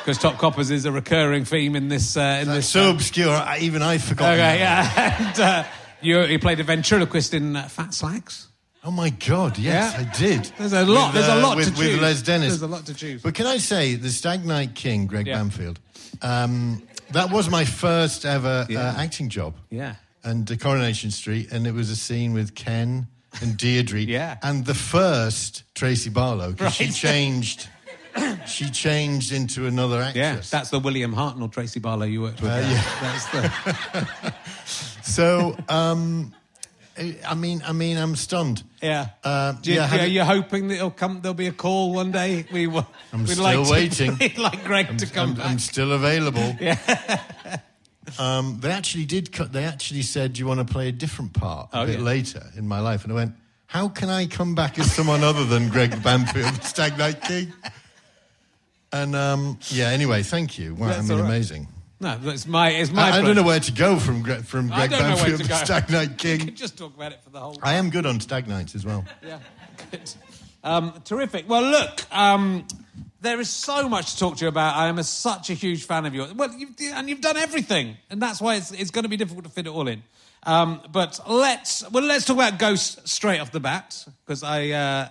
because 0.00 0.18
Top 0.18 0.36
Coppers 0.36 0.70
is 0.70 0.84
a 0.84 0.92
recurring 0.92 1.46
theme 1.46 1.74
in 1.74 1.88
this. 1.88 2.18
Uh, 2.18 2.40
in 2.42 2.48
this. 2.48 2.68
so 2.68 2.90
obscure. 2.90 3.30
I, 3.30 3.60
even 3.60 3.80
I 3.80 3.96
forgot. 3.96 4.34
okay, 4.34 4.58
yeah. 4.58 5.16
and, 5.28 5.40
uh, 5.40 5.64
you, 6.02 6.20
you 6.24 6.38
played 6.38 6.60
a 6.60 6.64
ventriloquist 6.64 7.32
in 7.32 7.56
uh, 7.56 7.68
Fat 7.68 7.94
Slags. 7.94 8.48
Oh 8.84 8.90
my 8.90 9.10
God! 9.10 9.58
Yes, 9.58 9.94
Yeah. 9.94 10.00
I 10.00 10.18
did. 10.18 10.44
There's 10.58 10.72
a 10.72 10.84
lot- 10.84 11.14
there's 11.14 11.28
a 11.28 11.36
lot 11.36 11.56
with, 11.56 11.66
to 11.68 11.70
choose. 11.74 11.92
with 11.94 12.02
Les 12.02 12.22
Dennis. 12.22 12.48
There's 12.48 12.62
a 12.62 12.66
lot 12.66 12.84
to 12.86 12.94
choose. 12.94 13.22
But 13.22 13.34
can 13.34 13.46
I 13.46 13.58
say 13.58 13.94
the 13.94 14.10
Stag 14.10 14.44
Night 14.44 14.74
King, 14.74 15.06
Greg 15.06 15.26
Yeah. 15.28 15.38
Bamfield? 15.38 15.76
Um, 16.20 16.82
that 17.12 17.30
was 17.30 17.48
my 17.48 17.64
first 17.64 18.24
ever 18.24 18.66
Yeah. 18.68 18.88
uh, 18.88 18.94
acting 19.00 19.28
job. 19.28 19.54
Yeah. 19.70 19.94
And 20.24 20.50
uh, 20.50 20.56
Coronation 20.56 21.10
Street, 21.12 21.52
and 21.52 21.66
it 21.66 21.74
was 21.74 21.90
a 21.90 21.96
scene 21.96 22.32
with 22.32 22.54
Ken 22.56 23.06
and 23.40 23.56
Deirdre. 23.56 24.00
Yeah. 24.08 24.38
And 24.42 24.66
the 24.66 24.74
first 24.74 25.62
Tracy 25.76 26.10
Barlow, 26.10 26.52
'cause 26.52 26.74
she 26.74 26.84
Right. 26.86 26.94
changed. 26.94 27.68
she 28.46 28.68
changed 28.68 29.30
into 29.32 29.66
another 29.66 30.02
actress. 30.02 30.16
Yeah, 30.52 30.58
that's 30.58 30.70
the 30.70 30.80
William 30.80 31.14
Hartnell, 31.14 31.50
Tracy 31.52 31.78
Barlow 31.80 32.04
you 32.04 32.20
worked 32.22 32.42
with. 32.42 32.50
Uh, 32.50 32.56
yeah. 32.56 32.84
That's 33.00 33.26
the, 33.26 34.34
so. 35.02 35.56
Um, 35.68 36.34
I 36.98 37.34
mean, 37.34 37.62
I 37.66 37.72
mean, 37.72 37.96
I'm 37.96 38.16
stunned. 38.16 38.62
yeah. 38.82 39.08
Uh, 39.24 39.54
you, 39.62 39.74
yeah. 39.74 40.02
Are 40.02 40.06
you- 40.06 40.24
hoping 40.24 40.68
that 40.68 40.74
it'll 40.74 40.90
come? 40.90 41.20
There'll 41.22 41.34
be 41.34 41.46
a 41.46 41.52
call 41.52 41.92
one 41.94 42.10
day. 42.12 42.44
We 42.52 42.66
will. 42.66 42.86
I'm 43.12 43.20
we'd 43.20 43.30
still 43.30 43.44
like 43.44 43.64
to- 43.64 43.70
waiting. 43.72 44.16
we'd 44.20 44.38
like 44.38 44.62
Greg 44.64 44.98
to 44.98 45.06
come 45.06 45.30
I'm, 45.30 45.34
back. 45.36 45.46
I'm 45.46 45.58
still 45.58 45.92
available. 45.92 46.56
um, 48.18 48.58
they 48.60 48.70
actually 48.70 49.04
did. 49.06 49.32
Cut, 49.32 49.52
they 49.52 49.64
actually 49.64 50.02
said, 50.02 50.34
"Do 50.34 50.40
you 50.40 50.46
want 50.46 50.66
to 50.66 50.70
play 50.72 50.88
a 50.88 50.92
different 50.92 51.32
part 51.32 51.70
a 51.72 51.78
Oh, 51.80 51.86
bit 51.86 51.98
yeah. 51.98 52.04
later 52.04 52.42
in 52.56 52.66
my 52.68 52.80
life?" 52.80 53.04
And 53.04 53.12
I 53.12 53.16
went, 53.16 53.34
"How 53.66 53.88
can 53.88 54.10
I 54.10 54.26
come 54.26 54.54
back 54.54 54.78
as 54.78 54.92
someone 54.92 55.24
other 55.24 55.44
than 55.44 55.68
Greg 55.70 55.92
Bamfield, 56.02 56.62
Stag 56.64 56.98
Night 56.98 57.20
King?" 57.22 57.52
And 58.92 59.16
um, 59.16 59.58
yeah, 59.70 59.88
anyway, 59.88 60.22
thank 60.22 60.58
you. 60.58 60.74
Wow, 60.74 60.88
I 60.90 61.00
mean, 61.00 61.08
right. 61.12 61.20
amazing. 61.20 61.68
No, 62.02 62.18
it's 62.24 62.48
my 62.48 62.70
it's 62.70 62.90
my. 62.90 63.10
I, 63.10 63.18
I 63.18 63.22
don't 63.22 63.36
know 63.36 63.44
where 63.44 63.60
to 63.60 63.72
go 63.72 63.96
from 63.96 64.24
from 64.42 64.66
Greg 64.66 64.90
don't 64.90 65.02
know 65.02 65.14
where 65.14 65.16
Banfield 65.16 65.40
to 65.42 65.48
to. 65.48 65.54
Stag 65.54 65.88
Night 65.88 66.18
King. 66.18 66.52
just 66.56 66.76
talk 66.76 66.92
about 66.96 67.12
it 67.12 67.22
for 67.22 67.30
the 67.30 67.38
whole. 67.38 67.56
I 67.62 67.74
am 67.74 67.90
good 67.90 68.06
on 68.06 68.18
Stag 68.18 68.48
Nights 68.48 68.74
as 68.74 68.84
well. 68.84 69.04
Yeah, 69.24 69.38
good. 69.92 70.12
Um, 70.64 71.00
terrific. 71.04 71.48
Well, 71.48 71.62
look, 71.62 72.02
um, 72.12 72.66
there 73.20 73.38
is 73.38 73.48
so 73.48 73.88
much 73.88 74.14
to 74.14 74.18
talk 74.18 74.36
to 74.38 74.44
you 74.44 74.48
about. 74.48 74.74
I 74.74 74.88
am 74.88 74.98
a, 74.98 75.04
such 75.04 75.50
a 75.50 75.54
huge 75.54 75.84
fan 75.84 76.04
of 76.04 76.12
yours. 76.12 76.34
Well, 76.34 76.52
you've, 76.52 76.70
and 76.92 77.08
you've 77.08 77.20
done 77.20 77.36
everything, 77.36 77.96
and 78.10 78.20
that's 78.20 78.40
why 78.40 78.56
it's, 78.56 78.72
it's 78.72 78.90
going 78.90 79.04
to 79.04 79.08
be 79.08 79.16
difficult 79.16 79.44
to 79.44 79.50
fit 79.50 79.66
it 79.68 79.70
all 79.70 79.86
in. 79.86 80.02
Um, 80.42 80.80
but 80.90 81.20
let's 81.28 81.88
well, 81.92 82.02
let's 82.02 82.24
talk 82.24 82.36
about 82.36 82.58
Ghosts 82.58 83.12
straight 83.12 83.38
off 83.38 83.52
the 83.52 83.60
bat 83.60 84.04
because 84.26 84.42
I 84.42 84.70
uh, 84.70 85.08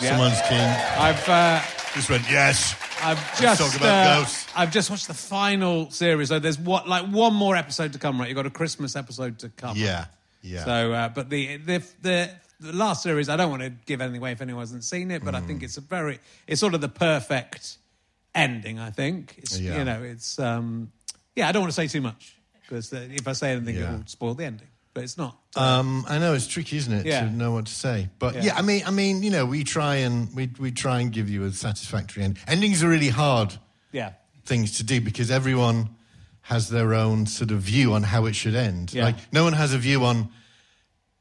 Yeah. 0.00 0.10
Someone's 0.10 0.40
keen. 0.48 0.58
I've 0.58 1.28
uh, 1.28 1.62
Just 1.94 2.10
went 2.10 2.28
yes. 2.28 2.74
I've 3.02 3.40
just 3.40 3.82
uh, 3.82 4.18
ghosts. 4.20 4.46
I've 4.56 4.70
just 4.72 4.90
watched 4.90 5.08
the 5.08 5.14
final 5.14 5.90
series. 5.90 6.28
So 6.28 6.38
there's 6.38 6.58
what 6.58 6.88
like 6.88 7.06
one 7.06 7.34
more 7.34 7.56
episode 7.56 7.92
to 7.94 7.98
come. 7.98 8.18
Right, 8.18 8.28
you've 8.28 8.36
got 8.36 8.46
a 8.46 8.50
Christmas 8.50 8.96
episode 8.96 9.38
to 9.40 9.48
come. 9.50 9.76
Yeah, 9.76 10.06
yeah. 10.42 10.64
So, 10.64 10.92
uh, 10.92 11.08
but 11.10 11.28
the, 11.30 11.56
the 11.58 11.82
the 12.02 12.30
the 12.60 12.72
last 12.72 13.02
series, 13.02 13.28
I 13.28 13.36
don't 13.36 13.50
want 13.50 13.62
to 13.62 13.70
give 13.70 14.00
anything 14.00 14.20
away 14.20 14.32
if 14.32 14.40
anyone 14.40 14.62
hasn't 14.62 14.84
seen 14.84 15.10
it, 15.10 15.24
but 15.24 15.34
I 15.34 15.40
Mm. 15.40 15.46
think 15.46 15.62
it's 15.64 15.76
a 15.76 15.80
very, 15.82 16.18
it's 16.46 16.60
sort 16.60 16.74
of 16.74 16.80
the 16.80 16.88
perfect 16.88 17.76
ending. 18.34 18.78
I 18.78 18.90
think 18.90 19.34
it's 19.38 19.58
Yeah. 19.58 19.78
you 19.78 19.84
know 19.84 20.02
it's 20.02 20.38
um 20.38 20.92
yeah. 21.36 21.48
I 21.48 21.52
don't 21.52 21.62
want 21.62 21.72
to 21.72 21.76
say 21.76 21.88
too 21.88 22.00
much 22.00 22.36
because 22.62 22.92
uh, 22.92 23.06
if 23.10 23.26
I 23.28 23.32
say 23.32 23.52
anything, 23.52 23.76
Yeah. 23.76 23.94
it 23.94 23.98
will 23.98 24.06
spoil 24.06 24.34
the 24.34 24.44
ending. 24.44 24.68
But 24.94 25.02
it's 25.02 25.18
not. 25.18 25.36
Um, 25.56 26.06
I 26.08 26.18
know 26.18 26.34
it's 26.34 26.46
tricky, 26.46 26.76
isn't 26.76 26.92
it, 26.92 27.04
Yeah. 27.06 27.24
to 27.24 27.30
know 27.30 27.50
what 27.50 27.66
to 27.66 27.72
say. 27.72 28.08
But 28.20 28.36
Yeah. 28.36 28.42
yeah. 28.44 28.56
I 28.56 28.62
mean, 28.62 28.84
I 28.86 28.90
mean, 28.92 29.22
you 29.24 29.30
know, 29.30 29.44
we 29.44 29.64
try 29.64 29.96
and 29.96 30.32
we 30.34 30.50
we 30.58 30.70
try 30.70 31.00
and 31.00 31.12
give 31.12 31.28
you 31.28 31.44
a 31.44 31.52
satisfactory 31.52 32.22
end. 32.22 32.38
Endings 32.46 32.82
are 32.82 32.88
really 32.88 33.08
hard 33.08 33.54
yeah. 33.92 34.12
things 34.46 34.76
to 34.78 34.84
do 34.84 35.00
because 35.00 35.30
everyone 35.32 35.90
has 36.42 36.68
their 36.68 36.94
own 36.94 37.26
sort 37.26 37.50
of 37.50 37.58
view 37.60 37.92
on 37.94 38.02
how 38.04 38.26
it 38.26 38.34
should 38.36 38.54
end. 38.54 38.94
Yeah. 38.94 39.04
Like 39.04 39.16
no 39.32 39.42
one 39.44 39.52
has 39.54 39.72
a 39.74 39.78
view 39.78 40.04
on 40.04 40.28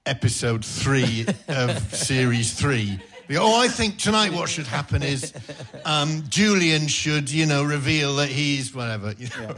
episode 0.05 0.63
three 0.65 1.25
of 1.47 1.95
series 1.95 2.53
three. 2.53 2.99
Oh, 3.31 3.61
I 3.61 3.67
think 3.67 3.97
tonight 3.97 4.33
what 4.33 4.49
should 4.49 4.67
happen 4.67 5.01
is 5.01 5.33
um, 5.85 6.23
Julian 6.29 6.87
should, 6.87 7.31
you 7.31 7.45
know, 7.45 7.63
reveal 7.63 8.17
that 8.17 8.29
he's 8.29 8.75
whatever, 8.75 9.13
you 9.17 9.27
know, 9.39 9.55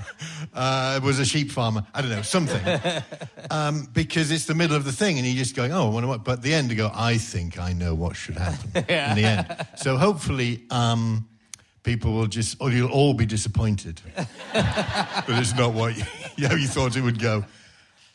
uh, 0.54 1.00
was 1.04 1.20
a 1.20 1.26
sheep 1.26 1.52
farmer. 1.52 1.86
I 1.94 2.02
don't 2.02 2.12
know, 2.12 2.22
something. 2.22 2.62
um, 3.50 3.88
because 3.94 4.32
it's 4.32 4.46
the 4.46 4.56
middle 4.56 4.76
of 4.76 4.86
the 4.86 4.92
thing, 4.92 5.18
and 5.18 5.26
you're 5.28 5.36
just 5.36 5.56
going, 5.56 5.72
oh, 5.72 5.88
I 5.88 5.90
wonder 5.90 6.08
what. 6.08 6.24
But 6.24 6.34
at 6.34 6.42
the 6.44 6.54
end, 6.54 6.70
you 6.70 6.78
go, 6.78 6.92
I 6.94 7.18
think 7.18 7.60
I 7.60 7.74
know 7.74 7.96
what 7.96 8.16
should 8.16 8.38
happen 8.38 8.70
in 8.76 9.16
the 9.16 9.24
end. 9.26 9.68
So 9.78 9.98
hopefully, 9.98 10.64
um, 10.70 11.28
people 11.84 12.14
will 12.14 12.28
just, 12.28 12.60
or 12.60 12.72
you'll 12.72 12.92
all 12.92 13.14
be 13.14 13.26
disappointed. 13.26 14.02
but 14.16 15.26
it's 15.30 15.56
not 15.56 15.74
what 15.74 15.96
you, 15.96 16.04
how 16.48 16.56
you 16.56 16.68
thought 16.68 16.96
it 16.98 17.02
would 17.02 17.20
go. 17.20 17.46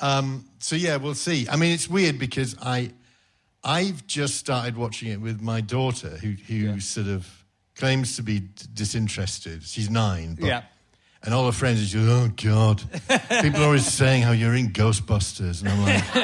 Um, 0.01 0.45
so 0.59 0.77
yeah, 0.77 0.97
we'll 0.97 1.15
see. 1.15 1.49
I 1.49 1.57
mean, 1.57 1.73
it's 1.73 1.89
weird 1.89 2.19
because 2.19 2.57
I, 2.63 2.91
I've 3.63 4.07
just 4.07 4.37
started 4.37 4.77
watching 4.77 5.11
it 5.11 5.21
with 5.21 5.41
my 5.41 5.61
daughter, 5.61 6.09
who 6.09 6.31
who 6.31 6.81
sort 6.81 7.09
of 7.09 7.27
claims 7.77 8.17
to 8.17 8.23
be 8.23 8.43
disinterested. 8.75 9.63
She's 9.63 9.91
nine. 9.91 10.37
But, 10.39 10.47
Yeah. 10.47 10.63
And 11.23 11.35
all 11.35 11.45
her 11.45 11.53
friends 11.53 11.83
are 11.83 11.87
just, 11.87 12.09
oh 12.09 12.31
God. 12.51 12.83
People 13.43 13.61
are 13.61 13.67
always 13.67 13.87
saying 13.93 14.23
how 14.23 14.33
you're 14.33 14.55
in 14.55 14.71
Ghostbusters. 14.71 15.61
And 15.61 15.69
I'm 15.69 15.83
like, 15.83 16.05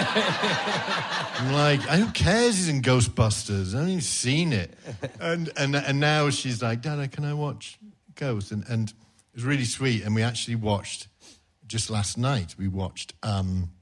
I'm 1.40 1.52
like, 1.52 1.81
who 1.83 2.11
cares 2.12 2.57
he's 2.57 2.69
in 2.71 2.81
Ghostbusters? 2.81 3.75
I 3.75 3.78
haven't 3.78 3.90
even 3.90 4.00
seen 4.00 4.55
it. 4.55 4.73
And, 5.21 5.50
and, 5.57 5.76
and 5.76 6.00
now 6.00 6.31
she's 6.31 6.62
like, 6.62 6.81
Dad, 6.81 7.12
can 7.12 7.26
I 7.26 7.35
watch 7.35 7.78
Ghost? 8.14 8.52
And, 8.52 8.64
and 8.69 8.88
it 8.88 8.95
was 9.35 9.45
really 9.45 9.66
sweet. 9.66 10.02
And 10.02 10.14
we 10.14 10.23
actually 10.23 10.57
watched, 10.57 11.09
just 11.66 11.90
last 11.90 12.16
night, 12.16 12.55
we 12.59 12.69
watched 12.69 13.12
um, 13.23 13.73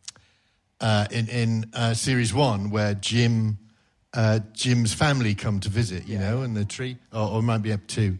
uh, 0.81 1.07
in, 1.11 1.28
in 1.28 1.71
uh, 1.75 1.95
series 1.95 2.33
one 2.35 2.71
where 2.71 2.95
Jim, 2.95 3.59
uh, 4.12 4.40
Jim's 4.52 4.93
family 4.93 5.35
come 5.35 5.61
to 5.61 5.69
visit, 5.69 6.07
you 6.07 6.19
know, 6.19 6.43
in 6.43 6.54
the 6.54 6.64
tree, 6.64 6.99
or, 7.12 7.31
or 7.31 7.38
it 7.40 7.43
might 7.43 7.62
be 7.62 7.73
up 7.73 7.87
two. 7.87 8.19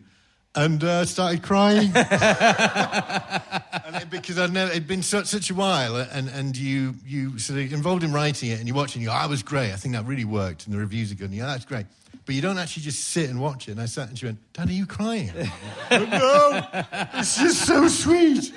And 0.56 0.82
uh, 0.84 1.04
started 1.04 1.42
crying 1.42 1.90
and 3.84 3.96
it, 3.96 4.11
because 4.11 4.38
I'd 4.38 4.52
never, 4.52 4.70
it'd 4.70 4.87
been 4.87 5.02
such, 5.02 5.26
such 5.26 5.50
a 5.50 5.54
while, 5.54 5.96
and, 5.96 6.28
and 6.28 6.56
you 6.56 6.94
you 7.06 7.38
sort 7.38 7.58
of 7.61 7.73
involved 7.73 8.02
in 8.02 8.12
writing 8.12 8.50
it, 8.50 8.58
and 8.58 8.68
you're 8.68 8.76
watching, 8.76 9.00
and 9.00 9.02
you 9.02 9.08
go, 9.08 9.14
"I 9.14 9.26
was 9.26 9.42
great. 9.42 9.73
I 9.73 9.76
think 9.76 9.94
that 9.94 10.06
really 10.06 10.25
worked, 10.25 10.66
and 10.66 10.75
the 10.75 10.78
reviews 10.78 11.12
are 11.12 11.14
good." 11.14 11.26
And 11.26 11.34
you 11.34 11.40
go, 11.40 11.46
"That's 11.46 11.64
great," 11.64 11.87
but 12.25 12.34
you 12.34 12.40
don't 12.40 12.58
actually 12.58 12.84
just 12.84 13.04
sit 13.04 13.30
and 13.30 13.40
watch 13.40 13.68
it. 13.68 13.73
And 13.73 13.80
I 13.80 13.87
sat 13.87 14.08
and 14.08 14.18
she 14.18 14.26
went, 14.26 14.38
"Dad, 14.52 14.68
are 14.68 14.73
you 14.73 14.87
crying?" 14.87 15.32
Went, 15.90 16.11
no, 16.11 16.66
it's 17.14 17.38
just 17.38 17.66
so 17.66 17.88
sweet. 17.88 18.52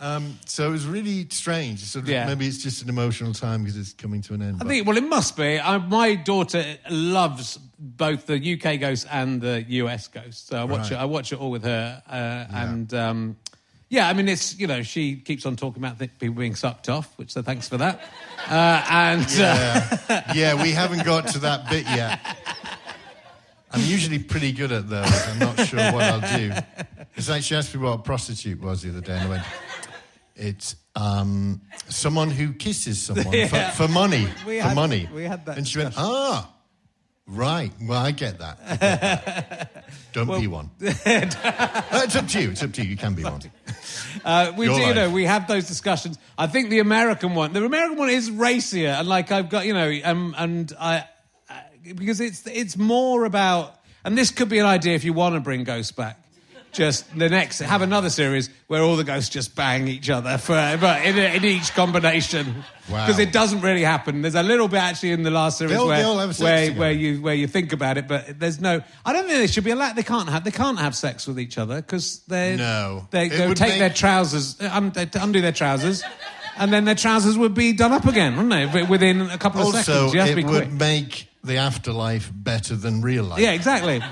Um, 0.00 0.38
so 0.46 0.68
it 0.68 0.70
was 0.70 0.86
really 0.86 1.26
strange. 1.30 1.80
Sort 1.84 2.04
of, 2.04 2.08
Yeah. 2.08 2.26
Maybe 2.26 2.46
it's 2.46 2.62
just 2.62 2.82
an 2.82 2.88
emotional 2.88 3.32
time 3.32 3.62
because 3.62 3.76
it's 3.76 3.92
coming 3.92 4.22
to 4.22 4.34
an 4.34 4.42
end. 4.42 4.56
I 4.56 4.58
but- 4.58 4.68
think, 4.68 4.86
well, 4.86 4.96
it 4.96 5.04
must 5.08 5.36
be. 5.36 5.58
I, 5.58 5.78
my 5.78 6.14
daughter 6.14 6.64
loves 6.90 7.58
both 7.78 8.26
the 8.26 8.36
UK 8.36 8.78
ghost 8.80 9.06
and 9.10 9.40
the 9.40 9.62
US 9.68 10.08
ghost. 10.08 10.48
So 10.48 10.56
I 10.58 10.64
watch 10.64 10.82
Right. 10.82 10.92
it. 10.92 10.96
I 10.96 11.04
watch 11.04 11.32
it 11.32 11.40
all 11.40 11.50
with 11.50 11.64
her, 11.64 12.02
uh, 12.08 12.12
and 12.54 12.92
um, 12.94 13.36
yeah, 13.88 14.08
I 14.08 14.12
mean, 14.12 14.28
it's 14.28 14.58
you 14.58 14.66
know, 14.66 14.82
she 14.82 15.16
keeps 15.16 15.46
on 15.46 15.56
talking 15.56 15.82
about 15.82 15.98
people 15.98 16.30
being 16.36 16.54
sucked 16.56 16.88
off, 16.88 17.12
which 17.18 17.30
so 17.32 17.42
thanks 17.42 17.68
for 17.68 17.76
that. 17.78 18.00
Uh, 18.48 18.84
and 18.90 19.22
uh, 19.24 19.96
Yeah. 20.08 20.32
yeah, 20.34 20.62
we 20.62 20.72
haven't 20.72 21.04
got 21.04 21.28
to 21.28 21.38
that 21.40 21.68
bit 21.70 21.84
yet. 21.86 22.20
I'm 23.70 23.82
usually 23.82 24.18
pretty 24.18 24.52
good 24.52 24.72
at 24.72 24.88
those. 24.88 25.28
I'm 25.28 25.38
not 25.38 25.60
sure 25.66 25.78
what 25.92 26.02
I'll 26.04 26.38
do. 26.38 26.52
It's 27.16 27.28
like 27.28 27.42
she 27.42 27.54
asked 27.54 27.74
me 27.74 27.80
what 27.82 27.90
a 27.90 27.98
prostitute 27.98 28.60
was 28.62 28.82
the 28.82 28.88
other 28.90 29.00
day, 29.02 29.12
and 29.12 29.22
I 29.24 29.28
went, 29.28 29.42
"It's 30.38 30.76
um, 30.94 31.60
someone 31.88 32.30
who 32.30 32.52
kisses 32.52 33.00
someone 33.02 33.32
Yeah. 33.32 33.70
for, 33.72 33.86
for 33.86 33.92
money. 33.92 34.26
We 34.46 34.58
for 34.60 34.68
had- 34.68 34.74
money." 34.74 35.08
we 35.12 35.24
had 35.24 35.44
that 35.46 35.58
and 35.58 35.66
she 35.68 35.78
went, 35.78 35.94
"Ah, 35.96 36.50
right. 37.26 37.72
Well, 37.82 37.98
I 38.00 38.10
get 38.12 38.38
that. 38.38 38.58
I 38.64 38.76
get 38.76 39.00
that. 39.00 39.84
Don't 40.12 40.40
be 40.40 40.46
one. 40.46 40.70
Uh, 40.80 42.02
it's 42.04 42.16
up 42.16 42.26
to 42.28 42.40
you. 42.42 42.50
It's 42.50 42.62
up 42.62 42.72
to 42.72 42.82
you. 42.82 42.90
You 42.90 42.96
can 42.96 43.14
be 43.14 43.24
one. 43.24 43.40
Uh, 44.24 44.52
we 44.56 44.66
Your 44.66 44.76
do, 44.78 44.82
you 44.86 44.94
know, 44.94 45.10
we 45.10 45.24
have 45.24 45.46
those 45.48 45.66
discussions. 45.66 46.18
I 46.36 46.46
think 46.46 46.70
the 46.70 46.80
American 46.80 47.34
one, 47.34 47.52
the 47.52 47.64
American 47.64 47.96
one 47.98 48.10
is 48.10 48.30
racier, 48.30 48.88
and 48.90 49.08
like 49.08 49.30
I've 49.32 49.48
got, 49.48 49.66
you 49.66 49.72
know, 49.74 49.92
um, 50.04 50.34
and 50.38 50.72
I, 50.78 51.04
I 51.48 51.62
because 51.94 52.20
it's 52.20 52.46
it's 52.46 52.76
more 52.76 53.24
about, 53.24 53.74
and 54.04 54.16
this 54.18 54.30
could 54.30 54.48
be 54.48 54.58
an 54.58 54.66
idea 54.66 54.94
if 54.94 55.04
you 55.04 55.12
want 55.12 55.34
to 55.34 55.40
bring 55.40 55.64
ghosts 55.64 55.92
back. 55.92 56.18
Just 56.72 57.18
the 57.18 57.28
next, 57.28 57.60
have 57.60 57.80
another 57.82 58.10
series 58.10 58.50
where 58.66 58.82
all 58.82 58.96
the 58.96 59.04
ghosts 59.04 59.30
just 59.30 59.56
bang 59.56 59.88
each 59.88 60.10
other 60.10 60.36
for, 60.38 60.76
but 60.80 61.04
in, 61.04 61.16
in 61.18 61.44
each 61.44 61.72
combination, 61.74 62.62
Wow. 62.90 63.06
because 63.06 63.18
it 63.18 63.32
doesn't 63.32 63.62
really 63.62 63.82
happen. 63.82 64.22
There's 64.22 64.34
a 64.34 64.42
little 64.42 64.68
bit 64.68 64.78
actually 64.80 65.12
in 65.12 65.22
the 65.22 65.30
last 65.30 65.58
series 65.58 65.72
They 65.72 65.78
all- 65.78 65.86
where 65.88 65.96
they 65.98 66.02
all 66.04 66.18
have 66.18 66.36
sex 66.36 66.42
where, 66.42 66.72
where 66.78 66.92
you 66.92 67.22
where 67.22 67.34
you 67.34 67.46
think 67.46 67.72
about 67.72 67.96
it, 67.96 68.06
but 68.06 68.38
there's 68.38 68.60
no. 68.60 68.82
I 69.04 69.12
don't 69.12 69.26
think 69.26 69.38
they 69.38 69.46
should 69.46 69.64
be 69.64 69.70
allowed. 69.70 69.96
They 69.96 70.02
can't 70.02 70.28
have. 70.28 70.44
They 70.44 70.50
can't 70.50 70.78
have 70.78 70.94
sex 70.94 71.26
with 71.26 71.40
each 71.40 71.56
other 71.58 71.76
because 71.76 72.20
they 72.28 72.56
No. 72.56 73.06
they 73.10 73.28
go 73.30 73.54
take 73.54 73.70
make- 73.70 73.78
their 73.78 73.90
trousers, 73.90 74.56
um, 74.60 74.90
they 74.90 75.08
undo 75.14 75.40
their 75.40 75.52
trousers, 75.52 76.02
and 76.58 76.72
then 76.72 76.84
their 76.84 76.94
trousers 76.94 77.36
would 77.38 77.54
be 77.54 77.72
done 77.72 77.92
up 77.92 78.04
again, 78.06 78.36
wouldn't 78.36 78.72
they? 78.74 78.82
Within 78.84 79.22
a 79.22 79.38
couple 79.38 79.60
of 79.62 79.66
Also, 79.68 79.80
seconds. 79.80 80.14
You 80.14 80.20
have 80.20 80.28
to 80.28 80.32
it 80.32 80.36
be 80.36 80.44
would 80.44 80.72
make 80.78 81.28
the 81.44 81.56
afterlife 81.56 82.30
better 82.34 82.76
than 82.76 83.00
real 83.00 83.24
life. 83.24 83.40
Yeah, 83.40 83.52
exactly. 83.52 84.02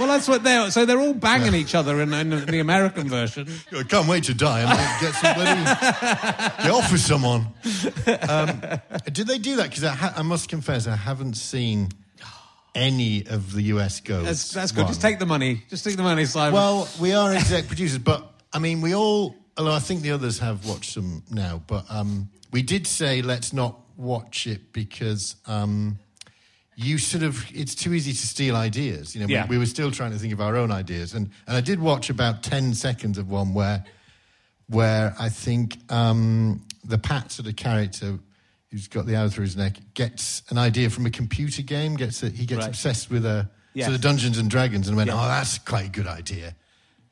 Well, 0.00 0.08
that's 0.08 0.26
what 0.28 0.42
they're. 0.42 0.70
So 0.70 0.86
they're 0.86 0.98
all 0.98 1.12
banging 1.12 1.54
each 1.54 1.74
other 1.74 2.00
in, 2.00 2.10
in 2.14 2.30
the 2.46 2.60
American 2.60 3.06
version. 3.06 3.46
I 3.76 3.82
can't 3.82 4.08
wait 4.08 4.24
to 4.24 4.34
die. 4.34 4.64
Might 4.64 4.98
get 4.98 5.12
some 5.12 5.34
bloody 5.34 5.62
get 6.62 6.70
off 6.70 6.90
with 6.90 7.02
someone. 7.02 7.48
Um, 8.26 8.62
did 9.12 9.26
they 9.26 9.36
do 9.36 9.56
that? 9.56 9.68
Because 9.68 9.84
I, 9.84 9.90
ha- 9.90 10.14
I 10.16 10.22
must 10.22 10.48
confess, 10.48 10.86
I 10.86 10.96
haven't 10.96 11.34
seen 11.34 11.90
any 12.74 13.26
of 13.26 13.52
the 13.52 13.60
US 13.74 14.00
ghosts. 14.00 14.24
That's, 14.24 14.52
that's 14.52 14.72
good. 14.72 14.84
one. 14.84 14.88
Just 14.88 15.02
take 15.02 15.18
the 15.18 15.26
money. 15.26 15.64
Just 15.68 15.84
take 15.84 15.98
the 15.98 16.02
money, 16.02 16.24
Simon. 16.24 16.54
Well, 16.54 16.88
we 16.98 17.12
are 17.12 17.34
exec 17.34 17.66
producers, 17.66 17.98
but 17.98 18.26
I 18.54 18.58
mean, 18.58 18.80
we 18.80 18.94
all. 18.94 19.34
Although 19.58 19.74
I 19.74 19.80
think 19.80 20.00
the 20.00 20.12
others 20.12 20.38
have 20.38 20.66
watched 20.66 20.94
them 20.94 21.22
now, 21.30 21.60
but 21.66 21.84
um, 21.90 22.30
we 22.52 22.62
did 22.62 22.86
say 22.86 23.20
let's 23.20 23.52
not 23.52 23.78
watch 23.98 24.46
it 24.46 24.72
because. 24.72 25.36
Um, 25.46 25.98
you 26.82 26.98
sort 26.98 27.22
of 27.22 27.44
it's 27.52 27.74
too 27.74 27.92
easy 27.94 28.12
to 28.12 28.26
steal 28.26 28.56
ideas 28.56 29.14
you 29.14 29.20
know 29.20 29.26
Yeah. 29.28 29.44
we, 29.46 29.56
we 29.56 29.58
were 29.58 29.66
still 29.66 29.90
trying 29.90 30.12
to 30.12 30.18
think 30.18 30.32
of 30.32 30.40
our 30.40 30.56
own 30.56 30.70
ideas 30.70 31.14
and 31.14 31.30
and 31.46 31.56
i 31.56 31.60
did 31.60 31.78
watch 31.80 32.10
about 32.10 32.42
10 32.42 32.74
seconds 32.74 33.18
of 33.18 33.28
one 33.30 33.52
where 33.54 33.84
where 34.68 35.14
i 35.18 35.28
think 35.28 35.76
um 35.92 36.62
the 36.84 36.98
pat 36.98 37.30
sort 37.32 37.48
of 37.48 37.56
character 37.56 38.18
who's 38.70 38.88
got 38.88 39.04
the 39.06 39.14
arrow 39.16 39.28
through 39.28 39.44
his 39.44 39.56
neck 39.56 39.76
gets 39.94 40.42
an 40.50 40.58
idea 40.58 40.88
from 40.90 41.06
a 41.06 41.10
computer 41.10 41.62
game 41.62 41.96
gets 41.96 42.22
a, 42.22 42.28
he 42.30 42.46
gets 42.46 42.60
Right. 42.60 42.68
obsessed 42.68 43.10
with 43.10 43.24
a 43.26 43.48
Yes. 43.72 43.86
sort 43.86 43.94
of 43.94 44.00
dungeons 44.00 44.36
and 44.38 44.50
dragons 44.50 44.88
and 44.88 44.96
went 44.96 45.08
Yeah. 45.10 45.22
oh 45.22 45.28
that's 45.28 45.58
quite 45.58 45.86
a 45.86 45.90
good 45.90 46.06
idea 46.06 46.54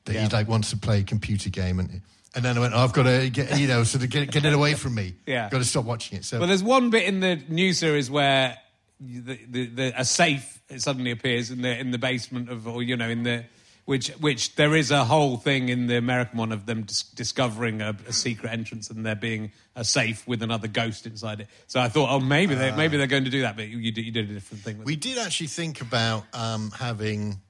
that 0.06 0.14
Yeah. 0.14 0.22
he 0.22 0.28
like 0.28 0.48
wants 0.48 0.70
to 0.70 0.76
play 0.76 1.00
a 1.00 1.04
computer 1.04 1.50
game 1.50 1.78
and 1.80 2.02
and 2.34 2.44
then 2.44 2.56
I 2.58 2.60
went, 2.60 2.75
oh, 2.75 2.80
I've 2.80 2.92
got 2.92 3.04
to 3.04 3.30
get, 3.30 3.58
you 3.58 3.66
know, 3.66 3.82
sort 3.84 4.04
of 4.04 4.10
get, 4.10 4.30
get 4.30 4.44
it 4.44 4.52
away 4.52 4.75
from 4.75 4.94
me. 4.94 5.14
Yeah. 5.26 5.48
Got 5.48 5.58
to 5.58 5.64
stop 5.64 5.87
watching 5.87 6.18
it. 6.18 6.25
So, 6.26 6.38
Well, 6.38 6.46
there's 6.46 6.62
one 6.62 6.90
bit 6.90 7.04
in 7.04 7.20
the 7.20 7.37
new 7.48 7.72
series 7.72 8.10
where 8.10 8.54
the, 9.00 9.38
the, 9.48 9.66
the, 9.66 10.00
a 10.00 10.04
safe 10.04 10.60
suddenly 10.76 11.10
appears 11.10 11.50
in 11.50 11.62
the 11.62 11.78
in 11.78 11.90
the 11.90 11.98
basement 11.98 12.50
of, 12.50 12.66
or 12.66 12.82
you 12.82 12.96
know, 12.96 13.08
in 13.08 13.22
the 13.22 13.44
which 13.84 14.08
which 14.20 14.54
there 14.56 14.76
is 14.76 14.90
a 14.90 15.04
whole 15.04 15.36
thing 15.36 15.68
in 15.68 15.86
the 15.86 15.96
American 15.96 16.38
one 16.38 16.52
of 16.52 16.66
them 16.66 16.82
dis- 16.82 17.04
discovering 17.04 17.80
a, 17.80 17.96
a 18.06 18.12
secret 18.12 18.52
entrance 18.52 18.90
and 18.90 19.06
there 19.06 19.14
being 19.14 19.50
a 19.76 19.84
safe 19.84 20.26
with 20.26 20.42
another 20.42 20.68
ghost 20.68 21.06
inside 21.06 21.40
it. 21.40 21.48
So 21.68 21.80
I 21.80 21.88
thought, 21.88 22.10
oh, 22.10 22.20
maybe 22.20 22.54
they 22.54 22.70
maybe 22.72 22.96
they're 22.96 23.06
going 23.06 23.24
to 23.24 23.30
do 23.30 23.42
that, 23.42 23.56
but 23.56 23.68
you, 23.68 23.78
you, 23.78 23.92
did, 23.92 24.04
you 24.04 24.12
did 24.12 24.30
a 24.30 24.34
different 24.34 24.62
thing. 24.62 24.78
With 24.78 24.86
We 24.86 24.94
it. 24.94 25.00
did 25.00 25.18
actually 25.18 25.46
think 25.46 25.80
about 25.80 26.24
um, 26.34 26.70
having 26.72 27.40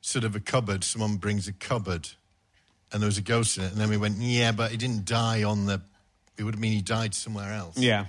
sort 0.00 0.24
of 0.24 0.34
a 0.36 0.40
cupboard. 0.40 0.84
Someone 0.84 1.16
brings 1.16 1.48
a 1.48 1.52
cupboard, 1.52 2.08
and 2.92 3.00
there 3.00 3.06
was 3.06 3.18
a 3.18 3.22
ghost 3.22 3.56
in 3.56 3.64
it, 3.64 3.72
and 3.72 3.80
then 3.80 3.88
we 3.88 3.96
went, 3.96 4.16
yeah, 4.18 4.52
but 4.52 4.72
he 4.72 4.76
didn't 4.76 5.04
die 5.04 5.44
on 5.44 5.66
the. 5.66 5.80
It 6.36 6.42
would 6.42 6.58
mean 6.58 6.72
he 6.72 6.82
died 6.82 7.14
somewhere 7.14 7.52
else. 7.52 7.78
Yeah, 7.78 8.06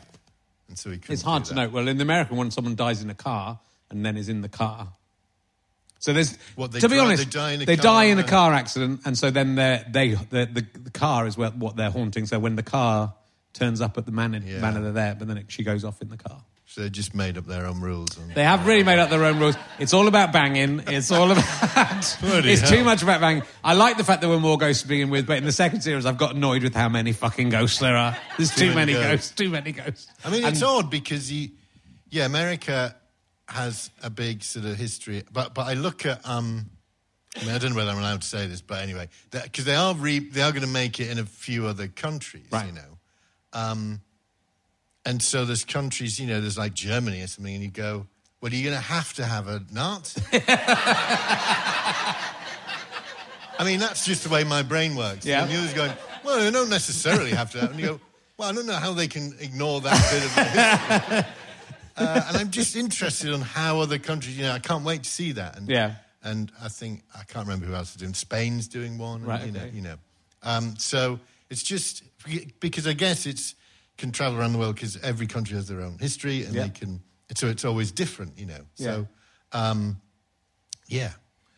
and 0.70 0.78
so 0.78 0.90
he 0.92 0.98
couldn't 0.98 1.14
it's 1.14 1.22
hard 1.22 1.46
to 1.46 1.54
know. 1.56 1.70
Well, 1.70 1.88
in 1.88 1.98
the 1.98 2.04
American 2.04 2.38
one, 2.38 2.52
someone 2.52 2.76
dies 2.76 3.02
in 3.02 3.10
a 3.10 3.16
car 3.16 3.60
and 3.90 4.06
then 4.06 4.18
is 4.18 4.30
in 4.30 4.42
the 4.42 4.50
car. 4.50 4.88
So 6.00 6.12
there's 6.12 6.38
What, 6.56 6.72
they 6.72 6.80
to 6.82 6.90
be 6.90 6.96
drive- 6.96 7.06
honest, 7.08 7.24
they 7.24 7.30
die 7.30 7.52
in 7.52 7.62
a 7.62 7.66
they 7.66 7.76
car 7.78 7.84
die 7.84 8.04
in 8.06 8.20
a 8.20 8.24
car 8.24 8.54
accident, 8.54 9.02
and 9.06 9.18
so 9.18 9.32
then 9.32 9.56
they're, 9.56 9.86
they 9.90 10.10
the, 10.16 10.46
the 10.52 10.66
the 10.80 10.92
car 10.92 11.28
is 11.28 11.38
what, 11.38 11.56
what 11.56 11.76
they're 11.78 11.92
haunting. 11.92 12.26
So 12.26 12.40
when 12.40 12.56
the 12.56 12.64
car 12.64 13.14
turns 13.54 13.80
up 13.82 13.98
at 13.98 14.06
the 14.06 14.12
manor, 14.12 14.42
Yeah. 14.46 14.60
manor 14.60 14.82
they're 14.82 14.92
there, 14.92 15.16
but 15.16 15.28
then 15.28 15.38
it, 15.38 15.46
she 15.50 15.64
goes 15.64 15.84
off 15.86 16.02
in 16.02 16.10
the 16.10 16.18
car. 16.18 16.42
So 16.74 16.82
they 16.82 16.90
just 16.90 17.14
made 17.14 17.38
up 17.38 17.46
their 17.46 17.68
own 17.68 17.82
rules. 17.82 18.18
And, 18.18 18.34
They 18.34 18.44
have 18.44 18.66
really 18.66 18.82
made 18.84 18.98
up 18.98 19.12
their 19.12 19.24
own 19.26 19.38
rules. 19.40 19.56
It's 19.78 19.94
all 19.94 20.08
about 20.08 20.32
banging. 20.34 20.82
It's 20.88 21.12
all 21.12 21.30
about. 21.32 21.44
It's 22.26 22.68
too 22.68 22.84
much 22.84 23.04
about 23.04 23.22
banging. 23.22 23.44
I 23.64 23.74
like 23.76 23.98
the 23.98 24.04
fact 24.04 24.22
there 24.22 24.30
were 24.30 24.40
more 24.40 24.58
ghosts 24.58 24.82
to 24.82 24.88
begin 24.88 25.12
with, 25.12 25.28
but 25.28 25.38
in 25.38 25.44
the 25.44 25.52
second 25.52 25.82
series, 25.82 26.08
I've 26.08 26.18
got 26.18 26.34
annoyed 26.36 26.64
with 26.64 26.74
how 26.74 26.90
many 26.90 27.14
fucking 27.14 27.50
ghosts 27.50 27.78
there 27.78 27.96
are. 27.96 28.18
There's 28.38 28.50
too, 28.50 28.70
Too 28.70 28.76
many 28.76 28.94
many 28.94 29.06
ghosts. 29.06 29.10
ghosts. 29.30 29.32
Too 29.36 29.50
many 29.50 29.72
ghosts. 29.72 30.08
I 30.26 30.32
mean, 30.32 30.44
it's 30.46 30.62
And- 30.62 30.64
odd 30.64 30.90
because 30.90 31.32
you, 31.32 31.50
yeah, 32.10 32.26
America 32.26 32.96
has 33.48 33.92
a 34.02 34.10
big 34.10 34.42
sort 34.44 34.66
of 34.66 34.76
history, 34.76 35.24
but 35.32 35.54
but 35.54 35.68
I 35.68 35.74
look 35.76 36.08
at. 36.08 36.28
Um, 36.28 36.72
I 37.40 37.42
mean, 37.46 37.52
I 37.54 37.60
don't 37.60 37.70
know 37.72 37.78
whether 37.78 37.92
I'm 37.92 38.00
allowed 38.00 38.22
to 38.24 38.28
say 38.28 38.48
this, 38.48 38.62
but 38.62 38.82
anyway, 38.82 39.10
because 39.30 39.66
they 39.66 39.76
are 39.76 39.94
re, 39.94 40.18
they 40.20 40.42
are 40.42 40.52
going 40.52 40.62
to 40.64 40.68
make 40.68 41.00
it 41.00 41.10
in 41.12 41.20
a 41.20 41.26
few 41.26 41.68
other 41.68 41.88
countries, 41.88 42.46
Right. 42.52 42.66
you 42.66 42.72
know. 42.74 42.98
Um, 43.54 44.02
and 45.06 45.22
so 45.22 45.46
there's 45.46 45.66
countries, 45.66 46.20
you 46.20 46.28
know, 46.28 46.42
there's 46.42 46.58
like 46.58 46.74
Germany 46.74 47.22
or 47.22 47.28
something, 47.28 47.54
and 47.54 47.64
you 47.64 47.70
go, 47.70 48.08
well, 48.42 48.52
are 48.52 48.56
you're 48.56 48.72
going 48.72 48.82
to 48.82 48.88
have 48.88 49.14
to 49.14 49.26
have 49.26 49.48
a 49.48 49.62
Nazi. 49.72 50.22
I 53.58 53.66
mean, 53.66 53.80
that's 53.80 54.06
just 54.06 54.24
the 54.24 54.30
way 54.30 54.44
my 54.44 54.64
brain 54.64 54.96
works. 54.96 55.26
Yeah. 55.26 55.44
And 55.44 55.52
you're 55.52 55.62
just 55.62 55.76
going, 55.76 55.92
well, 56.26 56.44
you 56.44 56.52
don't 56.52 56.70
necessarily 56.70 57.32
have 57.32 57.52
to. 57.52 57.62
Have, 57.62 57.72
and 57.72 57.80
you 57.80 57.86
go, 57.86 58.00
well, 58.38 58.50
I 58.50 58.54
don't 58.54 58.66
know 58.66 58.74
how 58.74 58.94
they 58.94 59.08
can 59.08 59.34
ignore 59.40 59.80
that 59.82 60.12
bit 60.12 61.20
of. 61.20 61.26
Uh, 61.96 62.24
and 62.28 62.38
I'm 62.38 62.50
just 62.50 62.76
interested 62.76 63.32
on 63.32 63.42
how 63.42 63.80
other 63.80 64.00
countries, 64.00 64.36
you 64.36 64.44
know, 64.44 64.54
I 64.54 64.58
can't 64.58 64.84
wait 64.84 65.04
to 65.04 65.10
see 65.10 65.34
that. 65.34 65.58
And, 65.58 65.70
Yeah. 65.70 65.94
And 66.24 66.52
I 66.60 66.68
think, 66.68 67.04
I 67.14 67.24
can't 67.26 67.46
remember 67.46 67.68
who 67.68 67.76
else 67.76 67.92
is 67.92 67.98
doing, 67.98 68.16
Spain's 68.16 68.68
doing 68.68 68.98
one. 68.98 69.20
and, 69.20 69.28
Right, 69.28 69.46
You 69.46 69.52
know, 69.52 69.66
you 69.72 69.82
know. 69.82 69.96
Um, 70.42 70.74
so 70.80 71.20
it's 71.52 71.62
just, 71.62 72.02
because 72.60 72.88
I 72.88 72.94
guess 72.94 73.28
it's, 73.28 73.54
can 73.98 74.12
travel 74.12 74.40
around 74.40 74.54
the 74.54 74.60
world 74.60 74.76
because 74.76 74.98
every 75.02 75.28
country 75.28 75.56
has 75.56 75.68
their 75.68 75.82
own 75.82 75.98
history 76.00 76.44
and 76.44 76.54
Yeah. 76.56 76.64
they 76.64 76.70
can, 76.70 77.02
so 77.36 77.48
it's 77.48 77.64
always 77.66 77.92
different, 77.92 78.38
you 78.38 78.46
know. 78.46 78.62
So, 78.76 79.08
Yeah. 79.54 79.70
um, 79.70 80.02
yeah. 80.88 81.12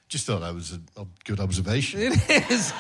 Just 0.08 0.25
thought 0.27 0.42
that 0.42 0.54
was 0.54 0.72
a, 0.98 1.06
good 1.25 1.39
observation. 1.39 2.00
It 2.01 2.51
is. 2.51 2.72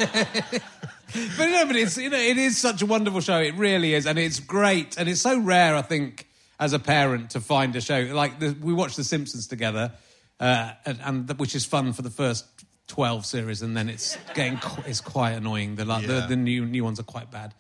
but 1.37 1.45
no, 1.47 1.65
but 1.65 1.75
it's 1.75 1.97
you 1.97 2.09
know 2.09 2.17
it 2.19 2.37
is 2.37 2.57
such 2.57 2.81
a 2.81 2.85
wonderful 2.85 3.19
show. 3.19 3.39
It 3.39 3.55
really 3.55 3.93
is, 3.93 4.05
and 4.05 4.19
it's 4.19 4.39
great, 4.39 4.97
and 4.97 5.09
it's 5.09 5.21
so 5.21 5.39
rare. 5.39 5.75
I 5.75 5.81
think 5.81 6.27
as 6.59 6.73
a 6.73 6.79
parent 6.79 7.31
to 7.31 7.41
find 7.41 7.75
a 7.75 7.81
show 7.81 7.99
like 8.13 8.39
the, 8.39 8.55
we 8.61 8.73
watched 8.73 8.95
The 8.95 9.03
Simpsons 9.03 9.47
together, 9.47 9.91
uh, 10.39 10.71
and, 10.85 10.99
and 11.03 11.27
the, 11.27 11.33
which 11.33 11.55
is 11.55 11.65
fun 11.65 11.93
for 11.93 12.03
the 12.03 12.09
first 12.11 12.45
twelve 12.87 13.25
series, 13.25 13.63
and 13.63 13.75
then 13.75 13.89
it's 13.89 14.17
getting 14.35 14.59
it's 14.85 15.01
quite 15.01 15.31
annoying. 15.31 15.75
The 15.75 15.85
like, 15.85 16.03
Yeah. 16.07 16.21
the, 16.21 16.27
the 16.27 16.35
new 16.35 16.63
new 16.65 16.83
ones 16.83 16.99
are 16.99 17.03
quite 17.03 17.31
bad. 17.31 17.53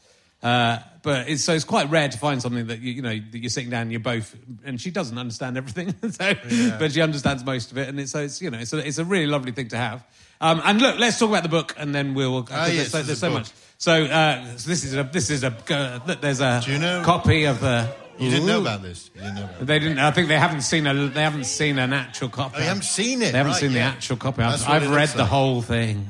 Uh, 0.43 0.77
but 1.01 1.29
it's, 1.29 1.43
so 1.43 1.53
it's 1.53 1.63
quite 1.63 1.89
rare 1.89 2.07
to 2.09 2.17
find 2.17 2.41
something 2.41 2.67
that 2.67 2.79
you, 2.79 2.93
you 2.93 3.01
know 3.01 3.09
that 3.31 3.37
you're 3.37 3.49
sitting 3.49 3.69
down, 3.69 3.83
and 3.83 3.91
you're 3.91 3.99
both, 3.99 4.35
and 4.63 4.79
she 4.79 4.91
doesn't 4.91 5.17
understand 5.17 5.57
everything, 5.57 5.93
so, 6.11 6.33
but 6.79 6.91
she 6.91 7.01
understands 7.01 7.43
most 7.45 7.71
of 7.71 7.77
it, 7.77 7.87
and 7.89 7.99
it's, 7.99 8.11
so 8.11 8.19
it's 8.19 8.41
you 8.41 8.49
know 8.49 8.57
it's 8.59 8.73
a, 8.73 8.85
it's 8.87 8.97
a 8.97 9.05
really 9.05 9.27
lovely 9.27 9.51
thing 9.51 9.67
to 9.69 9.77
have. 9.77 10.03
Um, 10.41 10.61
and 10.65 10.81
look, 10.81 10.99
let's 10.99 11.17
talk 11.17 11.29
about 11.29 11.43
the 11.43 11.49
book, 11.49 11.73
and 11.77 11.93
then 11.95 12.13
we'll. 12.13 12.37
Uh, 12.39 12.45
Ah, 12.51 12.65
there's 12.65 12.75
yes, 12.75 12.89
so, 12.91 12.97
there's 12.97 13.07
there's 13.07 13.19
so 13.19 13.29
much. 13.31 13.51
So, 13.77 14.03
uh, 14.05 14.57
so 14.57 14.69
this 14.69 14.83
is 14.83 14.95
a 14.95 15.03
this 15.03 15.29
is 15.29 15.43
a 15.43 15.55
uh, 15.69 16.15
there's 16.15 16.41
a 16.41 16.61
you 16.67 16.77
know- 16.79 17.01
copy 17.03 17.45
of 17.45 17.59
the. 17.61 17.89
You 18.17 18.29
didn't 18.29 18.45
know 18.45 18.61
about 18.61 18.81
this? 18.81 19.09
You 19.13 19.21
didn't 19.21 19.35
know 19.35 19.43
about? 19.43 19.67
They 19.67 19.77
didn't. 19.79 19.99
I 19.99 20.09
think 20.11 20.29
they 20.29 20.37
haven't 20.39 20.61
seen 20.61 20.87
a. 20.87 20.93
They 20.93 21.21
haven't 21.21 21.43
seen 21.45 21.77
an 21.79 21.91
actual 21.91 22.29
copy. 22.29 22.55
Oh, 22.55 22.59
you 22.61 22.65
haven't 22.67 22.83
seen 22.83 23.21
it? 23.21 23.31
They 23.33 23.37
haven't 23.37 23.51
Right, 23.53 23.59
seen 23.61 23.73
the 23.73 23.81
actual 23.81 24.15
copy. 24.15 24.37
That's 24.41 24.63
I've, 24.65 24.83
I've 24.83 24.89
read 24.89 25.09
the 25.09 25.19
like. 25.19 25.27
whole 25.27 25.61
thing. 25.61 26.07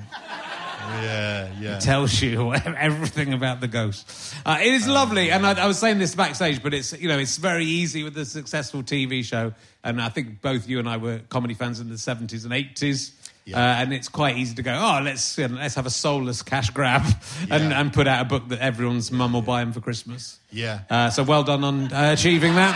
Yeah, 1.01 1.51
yeah. 1.59 1.79
tells 1.79 2.21
you 2.21 2.53
everything 2.77 3.33
about 3.33 3.61
the 3.61 3.67
ghost. 3.67 4.33
Uh, 4.45 4.57
it 4.61 4.73
is 4.73 4.87
lovely, 4.87 5.31
and 5.31 5.45
I, 5.45 5.63
I 5.63 5.67
was 5.67 5.77
saying 5.79 5.99
this 5.99 6.15
backstage, 6.15 6.61
but 6.63 6.73
it's 6.73 6.93
you 6.99 7.07
know 7.07 7.17
it's 7.19 7.37
very 7.37 7.65
easy 7.65 8.03
with 8.03 8.17
a 8.17 8.25
successful 8.25 8.83
TV 8.83 9.23
show, 9.23 9.53
and 9.83 10.01
I 10.01 10.09
think 10.09 10.41
both 10.41 10.67
you 10.67 10.79
and 10.79 10.87
I 10.89 10.97
were 10.97 11.19
comedy 11.29 11.53
fans 11.53 11.79
in 11.79 11.89
the 11.89 11.97
seventies 11.97 12.45
and 12.45 12.53
eighties. 12.53 13.13
Yeah. 13.47 13.57
Uh, 13.59 13.75
and 13.81 13.93
it's 13.93 14.09
quite 14.09 14.37
easy 14.37 14.55
to 14.55 14.63
go. 14.63 14.73
Oh, 14.73 15.01
let's 15.03 15.37
you 15.37 15.47
know, 15.47 15.57
let's 15.57 15.75
have 15.75 15.85
a 15.85 15.91
soulless 15.91 16.41
cash 16.41 16.71
grab 16.71 17.03
and, 17.51 17.69
Yeah. 17.69 17.79
and 17.79 17.93
put 17.93 18.07
out 18.07 18.21
a 18.21 18.25
book 18.25 18.47
that 18.49 18.57
everyone's 18.59 19.11
mum 19.11 19.33
will 19.33 19.43
buy 19.43 19.61
him 19.61 19.71
for 19.71 19.81
Christmas. 19.81 20.39
Yeah. 20.49 20.79
Uh, 20.89 21.11
so 21.11 21.21
well 21.21 21.43
done 21.43 21.63
on 21.63 21.93
uh, 21.93 22.11
achieving 22.13 22.55
that. 22.55 22.73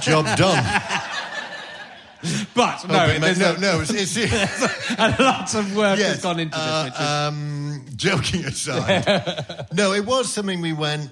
Job 0.00 0.26
done. 0.36 1.02
But 2.54 2.88
no, 2.88 2.94
Oh, 3.04 3.20
but 3.20 3.38
no, 3.38 3.56
no, 3.56 3.80
it's, 3.80 3.90
it's 4.16 4.16
a 4.98 5.16
lot 5.22 5.54
of 5.54 5.76
work 5.76 5.98
yes, 5.98 6.14
has 6.14 6.22
gone 6.22 6.40
into 6.40 6.56
uh, 6.58 6.84
this. 6.84 6.94
Is, 6.94 7.00
um, 7.00 7.84
joking 7.96 8.44
aside, 8.44 9.66
no, 9.72 9.92
it 9.92 10.04
was 10.06 10.32
something 10.32 10.60
we 10.60 10.72
went. 10.72 11.10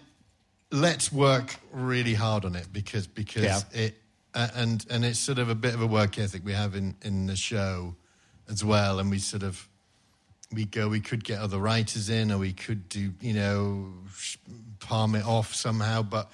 Let's 0.71 1.13
work 1.13 1.57
really 1.73 2.15
hard 2.15 2.45
on 2.45 2.57
it 2.57 2.73
because 2.73 3.07
because 3.07 3.45
Yeah. 3.45 3.61
it 3.73 3.95
uh, 4.35 4.49
and 4.55 4.85
and 4.91 5.05
it's 5.05 5.19
sort 5.19 5.39
of 5.39 5.49
a 5.49 5.55
bit 5.55 5.75
of 5.75 5.81
a 5.83 5.87
work 5.87 6.19
ethic 6.19 6.43
we 6.45 6.53
have 6.53 6.75
in 6.75 6.97
in 7.03 7.27
the 7.27 7.37
show 7.37 7.95
as 8.51 8.65
well, 8.65 8.99
and 8.99 9.11
we 9.11 9.19
sort 9.19 9.43
of 9.43 9.69
we 10.53 10.65
go. 10.65 10.89
We 10.89 11.01
could 11.01 11.23
get 11.25 11.39
other 11.41 11.59
writers 11.59 12.09
in, 12.11 12.33
or 12.33 12.39
we 12.39 12.53
could 12.53 12.89
do 12.89 13.13
you 13.21 13.35
know 13.35 13.93
palm 14.81 15.15
it 15.15 15.25
off 15.25 15.55
somehow, 15.55 16.03
but 16.03 16.31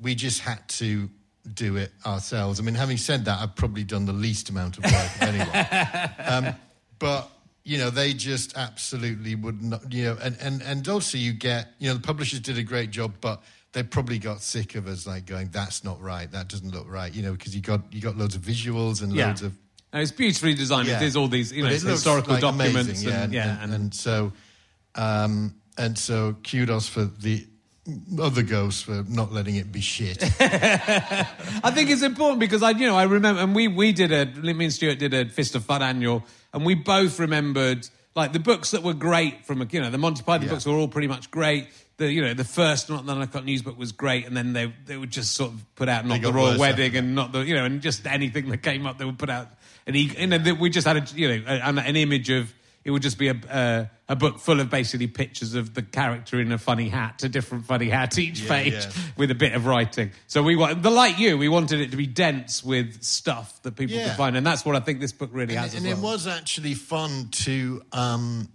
we 0.00 0.14
just 0.14 0.40
had 0.40 0.66
to 0.68 1.08
do 1.52 1.76
it 1.76 1.92
ourselves. 2.06 2.58
I 2.58 2.62
mean, 2.62 2.74
having 2.74 2.96
said 2.96 3.26
that, 3.26 3.40
I've 3.40 3.54
probably 3.54 3.84
done 3.84 4.06
the 4.06 4.12
least 4.12 4.48
amount 4.48 4.78
of 4.78 4.84
work 4.84 5.16
of 5.16 5.22
anyone. 5.22 6.10
Um, 6.26 6.54
but 6.98 7.30
you 7.64 7.78
know, 7.78 7.90
they 7.90 8.12
just 8.12 8.56
absolutely 8.56 9.34
would 9.34 9.62
not. 9.62 9.92
You 9.92 10.04
know, 10.04 10.18
and 10.22 10.36
and 10.40 10.62
and 10.62 10.88
also 10.88 11.18
you 11.18 11.32
get 11.32 11.68
you 11.78 11.88
know 11.88 11.94
the 11.94 12.00
publishers 12.00 12.40
did 12.40 12.58
a 12.58 12.62
great 12.62 12.90
job, 12.90 13.14
but 13.20 13.42
they 13.72 13.82
probably 13.82 14.18
got 14.18 14.40
sick 14.40 14.74
of 14.74 14.86
us 14.86 15.06
like 15.06 15.26
going, 15.26 15.48
"That's 15.50 15.84
not 15.84 16.00
right. 16.00 16.30
That 16.30 16.48
doesn't 16.48 16.70
look 16.70 16.90
right." 16.90 17.12
You 17.12 17.22
know, 17.22 17.32
because 17.32 17.54
you 17.54 17.62
got 17.62 17.80
you 17.92 18.00
got 18.00 18.16
loads 18.16 18.34
of 18.34 18.42
visuals 18.42 19.02
and 19.02 19.12
yeah. 19.14 19.28
loads 19.28 19.42
of 19.42 19.56
No, 19.92 20.00
it's 20.00 20.12
beautifully 20.12 20.54
designed. 20.54 20.88
It 20.88 21.02
is 21.02 21.16
all 21.16 21.28
these 21.28 21.52
you 21.52 21.62
know 21.62 21.68
But 21.68 21.74
it's 21.74 21.84
it 21.84 21.88
looks 21.88 22.00
historical 22.00 22.32
like 22.34 22.40
documents. 22.42 22.74
amazing, 22.76 23.12
and, 23.12 23.32
yeah, 23.32 23.46
yeah, 23.46 23.62
and, 23.62 23.74
and 23.74 23.94
so 23.94 24.32
um, 24.94 25.54
and 25.76 25.98
so 25.98 26.36
kudos 26.48 26.88
for 26.88 27.04
the 27.04 27.46
other 28.20 28.42
ghosts 28.42 28.82
for 28.82 29.04
not 29.08 29.32
letting 29.32 29.56
it 29.56 29.70
be 29.70 29.80
shit. 29.80 30.22
I 30.40 31.70
think 31.74 31.90
it's 31.90 32.02
important 32.02 32.40
because 32.40 32.62
I, 32.62 32.70
you 32.70 32.86
know, 32.86 32.96
I 32.96 33.04
remember, 33.04 33.40
and 33.42 33.54
we 33.54 33.68
we 33.68 33.92
did 33.92 34.12
a, 34.12 34.26
me 34.26 34.64
and 34.64 34.72
Stewart 34.72 34.98
did 34.98 35.12
a 35.12 35.26
Fist 35.26 35.54
of 35.54 35.64
Fun 35.64 35.82
annual, 35.82 36.24
and 36.52 36.64
we 36.64 36.74
both 36.74 37.18
remembered 37.18 37.88
like 38.14 38.32
the 38.32 38.38
books 38.38 38.70
that 38.70 38.82
were 38.82 38.94
great 38.94 39.44
from, 39.44 39.66
you 39.70 39.80
know, 39.80 39.90
the 39.90 39.98
Monty 39.98 40.22
Python 40.22 40.46
Yeah. 40.46 40.52
books 40.52 40.66
were 40.66 40.74
all 40.74 40.88
pretty 40.88 41.08
much 41.08 41.30
great. 41.30 41.68
The 41.96 42.10
you 42.10 42.22
know 42.22 42.34
the 42.34 42.44
first 42.44 42.90
Not 42.90 43.06
the 43.06 43.26
Got 43.26 43.44
News 43.44 43.62
book 43.62 43.78
was 43.78 43.92
great, 43.92 44.26
and 44.26 44.36
then 44.36 44.52
they 44.52 44.72
they 44.86 44.96
would 44.96 45.10
just 45.10 45.34
sort 45.34 45.52
of 45.52 45.64
put 45.76 45.88
out 45.88 46.04
not 46.06 46.22
the 46.22 46.32
royal 46.32 46.58
wedding 46.58 46.86
after 46.86 46.98
and 46.98 47.14
not 47.14 47.32
the 47.32 47.40
you 47.40 47.54
know 47.54 47.64
and 47.64 47.80
just 47.82 48.06
anything 48.06 48.48
that 48.48 48.62
came 48.62 48.86
up 48.86 48.98
they 48.98 49.04
would 49.04 49.18
put 49.18 49.30
out. 49.30 49.48
And 49.86 49.94
he, 49.94 50.04
you 50.18 50.26
know, 50.26 50.38
that 50.38 50.58
we 50.58 50.70
just 50.70 50.86
had 50.86 50.96
a 50.96 51.06
you 51.14 51.28
know 51.28 51.44
an, 51.46 51.78
an 51.78 51.96
image 51.96 52.30
of 52.30 52.52
it 52.84 52.90
would 52.90 53.02
just 53.02 53.18
be 53.18 53.28
a, 53.28 53.34
uh, 53.48 53.86
a 54.08 54.14
book 54.14 54.38
full 54.38 54.60
of 54.60 54.68
basically 54.68 55.06
pictures 55.06 55.54
of 55.54 55.72
the 55.74 55.82
character 55.82 56.38
in 56.38 56.52
a 56.52 56.58
funny 56.58 56.88
hat, 56.90 57.22
a 57.24 57.28
different 57.28 57.64
funny 57.64 57.88
hat 57.88 58.18
each 58.18 58.40
Yeah, 58.42 58.48
page 58.48 58.72
yeah. 58.74 58.90
with 59.16 59.30
a 59.30 59.34
bit 59.34 59.54
of 59.54 59.64
writing. 59.64 60.10
So 60.26 60.42
we 60.42 60.56
want, 60.56 60.82
the 60.82 60.90
like 60.90 61.18
you, 61.18 61.38
we 61.38 61.48
wanted 61.48 61.80
it 61.80 61.90
to 61.92 61.96
be 61.96 62.06
dense 62.06 62.62
with 62.62 63.02
stuff 63.02 63.62
that 63.62 63.76
people 63.76 63.96
Yeah. 63.96 64.08
could 64.08 64.16
find, 64.16 64.36
and 64.36 64.46
that's 64.46 64.64
what 64.64 64.76
I 64.76 64.80
think 64.80 65.00
this 65.00 65.12
book 65.12 65.30
really 65.32 65.56
and 65.56 65.64
has. 65.64 65.74
and 65.74 65.86
it 65.86 65.96
was 65.98 66.26
actually 66.26 66.74
fun 66.74 67.28
to 67.44 67.82
um, 67.92 68.48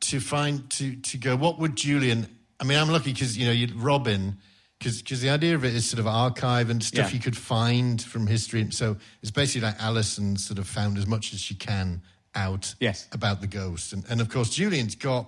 to 0.00 0.20
find 0.20 0.68
to 0.70 0.96
to 0.96 1.18
go. 1.18 1.36
What 1.36 1.58
would 1.58 1.76
Julian? 1.76 2.26
I 2.58 2.64
mean, 2.64 2.78
I'm 2.78 2.88
lucky 2.88 3.12
because 3.12 3.36
you 3.36 3.46
know 3.46 3.52
you 3.52 3.68
Robin. 3.76 4.38
Because 4.78 5.20
the 5.20 5.28
idea 5.28 5.54
of 5.54 5.62
it 5.66 5.74
is 5.74 5.84
sort 5.86 6.00
of 6.00 6.06
archive 6.06 6.70
and 6.70 6.82
stuff 6.82 7.12
you 7.12 7.20
could 7.20 7.36
find 7.36 8.00
from 8.00 8.26
history. 8.26 8.62
And 8.62 8.72
so 8.72 8.96
it's 9.20 9.30
basically 9.30 9.66
like 9.68 9.76
Alison 9.78 10.38
sort 10.38 10.58
of 10.58 10.66
found 10.66 10.96
as 10.96 11.06
much 11.06 11.34
as 11.34 11.38
she 11.40 11.54
can 11.54 12.00
out 12.34 12.74
Yes. 12.80 13.06
about 13.12 13.40
the 13.40 13.46
ghost. 13.46 13.92
And, 13.92 14.04
and 14.08 14.20
of 14.20 14.28
course, 14.28 14.50
Julian's 14.50 14.94
got 14.94 15.26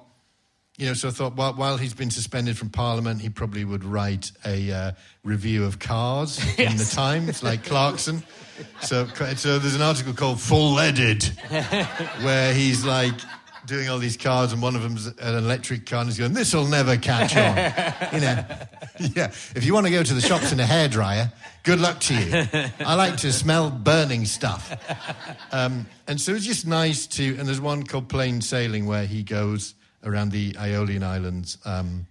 you 0.79 0.87
know, 0.87 0.95
so 0.95 1.09
I 1.09 1.11
thought 1.11 1.37
while, 1.37 1.53
while 1.53 1.77
he's 1.77 1.93
been 1.93 2.11
suspended 2.11 2.57
from 2.57 2.71
Parliament, 2.71 3.21
he 3.21 3.29
probably 3.29 3.65
would 3.65 3.85
write 3.85 4.33
a 4.47 4.73
uh, 4.73 4.93
review 5.23 5.65
of 5.65 5.79
cars 5.79 6.39
in 6.59 6.77
the 6.79 6.85
Times, 6.85 7.43
like 7.43 7.63
Clarkson. 7.65 8.23
So, 8.81 9.07
so 9.37 9.59
there's 9.59 9.75
an 9.75 9.83
article 9.83 10.15
called 10.15 10.41
Full 10.41 10.73
Leaded, 10.75 11.25
where 12.23 12.55
he's 12.55 12.87
like 12.87 13.15
doing 13.67 13.89
all 13.89 13.99
these 13.99 14.17
cars, 14.17 14.53
and 14.53 14.61
one 14.63 14.75
of 14.77 14.83
them's 14.83 15.07
an 15.07 15.35
electric 15.37 15.87
car, 15.87 16.01
and 16.01 16.09
he's 16.09 16.19
going, 16.19 16.33
"This 16.33 16.55
will 16.55 16.67
never 16.67 16.97
catch 16.97 17.37
on." 17.37 17.57
you 18.15 18.21
know, 18.21 18.45
yeah. 19.17 19.29
If 19.55 19.65
you 19.65 19.75
want 19.75 19.87
to 19.87 19.93
go 19.93 20.03
to 20.03 20.15
the 20.15 20.21
shops 20.21 20.53
in 20.53 20.61
a 20.61 20.65
hairdryer, 20.65 21.33
good 21.63 21.81
luck 21.81 22.01
to 22.01 22.15
you. 22.15 22.45
I 22.87 22.95
like 22.95 23.17
to 23.19 23.33
smell 23.33 23.71
burning 23.71 24.25
stuff. 24.27 24.75
Um, 25.53 25.87
and 26.09 26.21
so 26.21 26.33
it's 26.33 26.45
just 26.47 26.67
nice 26.67 27.07
to. 27.09 27.37
And 27.39 27.47
there's 27.49 27.61
one 27.61 27.85
called 27.85 28.09
Plain 28.09 28.41
Sailing 28.41 28.87
where 28.87 29.07
he 29.07 29.23
goes 29.23 29.75
around 30.05 30.33
the 30.33 30.57
Aeolian 30.61 31.03
Islands. 31.05 31.59
Um, 31.65 32.07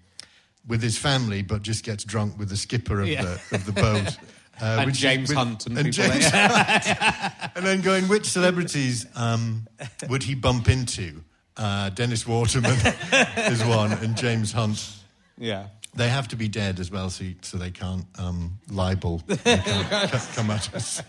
with 0.68 0.84
his 0.84 0.96
family, 0.96 1.42
but 1.42 1.64
just 1.64 1.84
gets 1.84 2.04
drunk 2.04 2.38
with 2.38 2.48
the 2.50 2.56
skipper 2.56 3.02
of, 3.02 3.08
Yeah. 3.08 3.24
the, 3.24 3.56
of 3.56 3.66
the 3.66 3.72
boat. 3.72 4.16
Uh, 4.62 4.78
And 4.82 4.86
which 4.86 5.00
James 5.00 5.30
with- 5.30 5.38
Hunt 5.40 5.66
and 5.66 5.76
people 5.76 5.92
James 5.92 6.26
Hunt. 6.32 7.52
and 7.56 7.66
then 7.66 7.82
going, 7.82 8.08
which 8.08 8.28
celebrities 8.28 9.08
um, 9.16 9.66
would 10.08 10.22
he 10.22 10.36
bump 10.36 10.70
into? 10.70 11.24
Uh, 11.58 11.90
Dennis 11.90 12.26
Waterman 12.28 12.72
is 13.38 13.64
one, 13.64 13.92
and 13.94 14.16
James 14.18 14.52
Hunt. 14.52 14.96
Yeah. 15.38 15.68
They 15.94 16.08
have 16.08 16.30
to 16.30 16.38
be 16.38 16.48
dead 16.48 16.80
as 16.80 16.90
well, 16.90 17.10
so, 17.10 17.26
so 17.42 17.58
they 17.58 17.70
can't 17.70 18.06
um, 18.18 18.58
libel. 18.70 19.22
They 19.28 19.36
can't 19.58 20.10
c- 20.10 20.36
come 20.36 20.50
at 20.50 20.74
us. 20.74 21.04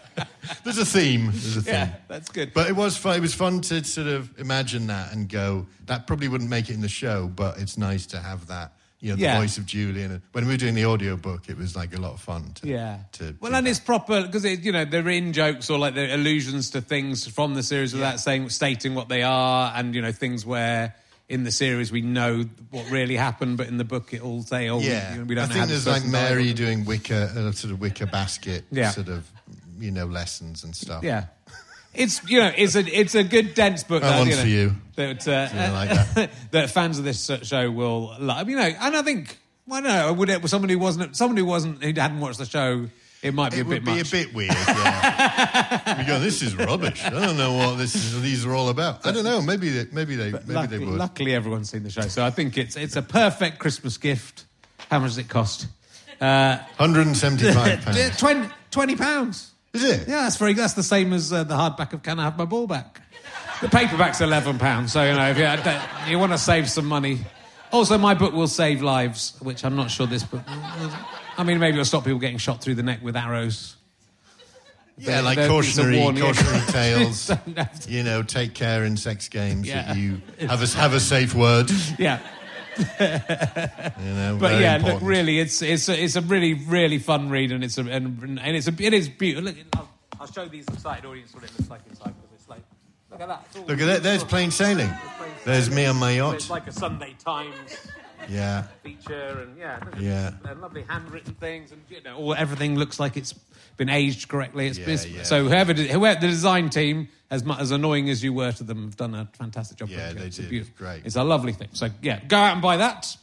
There's 0.65 0.79
a 0.79 0.85
theme. 0.85 1.27
There's 1.27 1.57
a 1.57 1.63
theme. 1.63 1.75
Yeah, 1.75 1.95
that's 2.09 2.29
good. 2.31 2.53
But 2.53 2.69
it 2.69 2.75
was 2.75 2.97
fun. 2.97 3.17
It 3.17 3.21
was 3.21 3.33
fun 3.33 3.61
to 3.61 3.85
sort 3.85 4.09
of 4.09 4.37
imagine 4.41 4.89
that 4.89 5.13
and 5.13 5.29
go. 5.29 5.67
That 5.87 6.09
probably 6.09 6.27
wouldn't 6.27 6.51
make 6.51 6.69
it 6.69 6.75
in 6.75 6.81
the 6.81 6.89
show, 6.89 7.29
but 7.29 7.59
it's 7.61 7.79
nice 7.79 8.07
to 8.07 8.19
have 8.19 8.49
that. 8.49 8.73
You 9.03 9.11
know, 9.11 9.17
the 9.17 9.23
Yeah. 9.23 9.41
voice 9.41 9.59
of 9.59 9.67
Julian. 9.67 10.13
And 10.13 10.23
When 10.31 10.47
we 10.47 10.53
were 10.55 10.57
doing 10.57 10.75
the 10.77 10.85
audio 10.85 11.17
book, 11.17 11.49
it 11.49 11.59
was 11.59 11.75
like 11.75 11.93
a 11.95 12.01
lot 12.01 12.13
of 12.13 12.21
fun. 12.21 12.53
To, 12.55 12.69
Yeah. 12.69 12.99
To 13.19 13.35
well, 13.41 13.53
and 13.55 13.67
that. 13.67 13.71
it's 13.71 13.81
proper 13.81 14.23
because 14.23 14.45
it, 14.45 14.61
you 14.61 14.71
know 14.71 14.85
they're 14.85 15.09
in 15.09 15.33
jokes 15.33 15.69
or 15.71 15.79
like 15.79 15.95
they're 15.97 16.15
allusions 16.15 16.71
to 16.71 16.81
things 16.81 17.27
from 17.27 17.55
the 17.55 17.65
series 17.65 17.93
without 17.93 18.21
saying 18.21 18.49
stating 18.51 18.95
what 18.95 19.09
they 19.09 19.23
are, 19.25 19.73
and 19.77 19.93
you 19.95 20.01
know 20.03 20.13
things 20.13 20.47
where 20.47 20.95
in 21.29 21.43
the 21.43 21.51
series 21.51 21.91
we 21.91 22.01
know 22.01 22.45
what 22.71 22.89
really 22.91 23.17
happened, 23.17 23.57
but 23.57 23.67
in 23.67 23.77
the 23.77 23.85
book 23.85 24.15
it'll 24.15 24.43
say, 24.45 24.69
"Oh, 24.69 24.79
Yeah, 24.79 25.17
know, 25.17 25.25
we, 25.25 25.35
don't 25.35 25.51
I 25.51 25.53
think 25.55 25.67
there's 25.69 25.87
like 25.87 26.05
Mary 26.05 26.53
doing 26.53 26.85
wicker, 26.85 27.29
uh, 27.35 27.51
sort 27.53 27.73
of 27.73 27.81
wicker 27.81 28.07
basket, 28.07 28.65
Yeah. 28.71 28.91
sort 28.91 29.09
of, 29.09 29.29
you 29.81 29.91
know, 29.91 30.07
lessons 30.07 30.63
and 30.63 30.77
stuff. 30.77 31.03
Yeah. 31.03 31.25
It's 31.95 32.29
you 32.29 32.41
know 32.41 32.51
it's 32.57 32.75
a 32.75 32.81
it's 32.81 33.15
a 33.15 33.25
good 33.25 33.55
dense 33.55 33.85
book. 33.85 34.03
That 34.03 34.11
that, 34.11 34.19
one's 34.19 34.31
you 34.31 34.37
know, 34.37 34.43
for 34.43 34.49
you. 34.49 34.75
That 34.97 35.29
uh, 35.29 35.73
like 35.73 35.89
that. 36.15 36.31
that 36.53 36.71
fans 36.71 36.99
of 36.99 37.05
this 37.05 37.31
show 37.43 37.71
will 37.71 38.15
love. 38.19 38.49
You 38.49 38.57
know, 38.57 38.63
and 38.63 38.97
I 38.97 39.03
think 39.03 39.39
well, 39.67 39.83
no, 39.83 40.13
would 40.13 40.29
it 40.31 40.47
someone 40.49 40.71
who 40.71 40.79
wasn't 40.79 41.17
someone 41.17 41.37
who 41.37 41.45
wasn't 41.45 41.83
who 41.83 41.93
hadn't 41.93 42.21
watched 42.21 42.39
the 42.39 42.47
show? 42.47 42.89
It 43.23 43.35
might 43.35 43.53
be 43.53 43.59
It 43.59 43.61
a 43.61 43.65
would 43.67 43.75
bit 43.77 43.85
be 43.85 43.99
much. 43.99 44.09
a 44.09 44.11
bit 44.11 44.35
weird. 44.35 44.51
Yeah. 44.53 46.01
you 46.01 46.07
go, 46.09 46.19
this 46.19 46.43
is 46.43 46.57
rubbish. 46.57 47.05
I 47.05 47.11
don't 47.11 47.37
know 47.37 47.53
what 47.53 47.77
this 47.79 47.95
is, 47.95 48.21
these 48.21 48.45
are 48.45 48.53
all 48.53 48.69
about. 48.69 49.07
I 49.07 49.13
don't 49.13 49.23
know. 49.23 49.41
Maybe 49.41 49.69
they, 49.69 49.87
maybe 49.93 50.17
they, 50.17 50.33
maybe 50.33 50.53
luckily, 50.53 50.79
they 50.79 50.85
would. 50.85 50.99
luckily, 50.99 51.33
everyone's 51.33 51.71
seen 51.71 51.85
the 51.85 51.91
show, 51.91 52.01
so 52.03 52.25
I 52.25 52.31
think 52.31 52.59
it's 52.59 52.75
it's 52.77 52.97
a 52.97 53.03
perfect 53.03 53.61
Christmas 53.61 53.97
gift. 53.97 54.47
How 54.91 54.99
much 54.99 55.11
does 55.11 55.19
it 55.19 55.29
cost? 55.29 55.69
Uh, 56.21 56.59
175 56.79 57.81
pounds. 57.85 58.17
20, 58.19 58.49
20 58.73 58.97
pounds. 58.97 59.52
Is 59.73 59.85
it? 59.85 60.01
Yeah, 60.09 60.23
that's 60.23 60.37
very. 60.37 60.53
That's 60.55 60.75
the 60.75 60.83
same 60.83 61.13
as 61.13 61.33
uh, 61.33 61.45
the 61.45 61.55
hardback 61.55 61.93
of 61.95 62.03
Can 62.03 62.19
I 62.21 62.25
Have 62.25 62.37
My 62.37 62.45
Ball 62.45 62.67
Back? 62.67 63.01
The 63.63 63.69
paperback's 63.69 64.21
eleven 64.21 64.59
pounds. 64.59 64.93
So 64.93 65.03
you 65.03 65.13
know, 65.15 65.31
if 65.31 65.39
you, 65.39 66.11
you 66.13 66.19
want 66.19 66.33
to 66.33 66.39
save 66.39 66.69
some 66.69 66.85
money. 66.87 67.21
Also, 67.71 67.97
my 67.97 68.13
book 68.13 68.35
will 68.35 68.49
save 68.49 68.83
lives, 68.83 69.35
which 69.41 69.65
I'm 69.65 69.75
not 69.77 69.91
sure 69.91 70.07
this 70.07 70.25
book. 70.25 70.43
I 70.47 71.43
mean, 71.43 71.59
maybe 71.59 71.77
it'll 71.77 71.87
stop 71.87 72.05
people 72.05 72.19
getting 72.19 72.37
shot 72.37 72.61
through 72.61 72.75
the 72.75 72.83
neck 72.83 73.01
with 73.03 73.17
arrows. 73.17 73.77
Yeah, 74.99 75.07
There- 75.13 75.23
like 75.23 75.37
there- 75.37 75.45
it's 75.47 75.75
cautionary, 75.75 76.21
cautionary 76.21 76.67
tales. 76.67 77.29
Don't 77.29 77.57
have 77.57 77.81
to- 77.81 77.91
you 77.91 78.03
know, 78.03 78.23
take 78.23 78.53
care 78.53 78.85
in 78.85 78.99
sex 78.99 79.31
games 79.31 79.67
Yeah. 79.67 79.85
that 79.87 79.97
you 79.97 80.21
have 80.47 80.63
a, 80.63 80.67
have 80.77 80.93
a 80.93 81.01
safe 81.01 81.35
word. 81.35 81.71
Yeah, 81.99 82.19
You 84.03 84.15
know, 84.15 84.37
but 84.41 84.61
yeah, 84.61 84.77
important. 84.77 85.03
look, 85.03 85.09
really, 85.09 85.39
it's 85.39 85.63
it's 85.63 85.89
a, 85.89 86.03
it's 86.03 86.17
a 86.17 86.21
really 86.23 86.55
really 86.55 86.99
fun 86.99 87.29
read, 87.29 87.53
and 87.53 87.63
it's 87.63 87.79
a 87.79 87.83
and, 87.83 88.41
and 88.41 88.57
it's 88.57 88.67
a 88.67 88.75
it 88.79 88.95
is 88.95 89.09
beautiful. 89.09 89.51
Look, 89.51 89.57
I'll, 89.75 89.89
I'll 90.21 90.27
show 90.27 90.47
these 90.47 90.67
excited 90.69 91.05
audience 91.05 91.35
what 91.35 91.45
it 91.45 91.51
looks 91.57 91.71
like 91.71 91.83
inside 91.89 92.15
because 92.15 92.31
it's 92.35 92.49
like 92.49 92.63
look 93.11 93.21
at 93.21 93.29
that. 93.29 93.69
Look 93.69 93.81
at 93.81 93.87
that. 93.87 94.03
There's 94.03 94.25
plain 94.25 94.51
sailing. 94.51 94.91
There's 95.45 95.71
me 95.71 95.87
on 95.87 95.97
my 95.97 96.13
yacht. 96.13 96.35
It's 96.37 96.51
like 96.51 96.67
a 96.67 96.73
Sunday 96.73 97.15
Times. 97.23 97.55
Yeah. 98.29 98.63
feature 98.83 99.41
and 99.43 99.57
yeah, 99.59 99.79
Yeah. 99.99 100.31
and 100.45 100.61
lovely 100.61 100.83
handwritten 100.89 101.35
things 101.35 101.73
and 101.73 101.81
you 101.91 102.03
know, 102.03 102.17
all, 102.17 102.35
everything 102.35 102.77
looks 102.77 102.99
like 103.01 103.17
it's 103.17 103.33
been 103.77 103.89
aged 103.89 104.29
correctly. 104.29 104.67
It's, 104.69 104.79
Yeah, 104.79 104.85
it's- 104.85 105.07
yeah. 105.07 105.23
So 105.25 105.45
whoever, 105.45 105.73
did, 105.73 105.91
whoever 105.91 106.21
the 106.21 106.27
design 106.29 106.69
team, 106.71 107.09
as 107.31 107.45
mu- 107.45 107.55
as 107.59 107.71
annoying 107.71 108.11
as 108.11 108.23
you 108.23 108.33
were 108.33 108.53
to 108.53 108.65
them, 108.65 108.85
have 108.85 108.97
done 108.97 109.15
a 109.15 109.29
fantastic 109.39 109.79
job. 109.79 109.89
Yeah, 109.89 110.09
putting 110.09 110.17
it 110.17 110.21
they. 110.21 110.27
It's 110.27 110.37
did. 110.37 110.49
beautiful. 110.51 110.71
It's 110.73 110.79
great. 110.79 111.03
It's 111.07 111.17
a 111.17 111.25
lovely 111.25 111.53
thing. 111.53 111.69
So 111.73 111.89
yeah, 112.03 112.21
go 112.27 112.37
out 112.37 112.53
and 112.53 112.63
buy 112.63 112.77
that. 112.79 113.17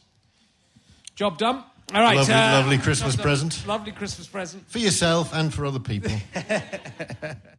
Job 1.16 1.38
done. 1.38 1.64
All 1.94 2.02
right, 2.02 2.18
Lovely- 2.18 2.34
uh, 2.34 2.52
lovely 2.60 2.78
Christmas 2.78 3.16
job 3.16 3.24
present. 3.24 3.66
Lovely 3.68 3.92
Christmas 3.92 4.28
present. 4.28 4.70
For 4.70 4.78
yourself 4.80 5.34
and 5.34 5.52
for 5.54 5.66
other 5.66 5.80
people. 5.80 6.12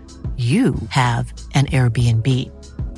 you 0.41 0.73
have 0.89 1.31
an 1.53 1.67
Airbnb. 1.67 2.27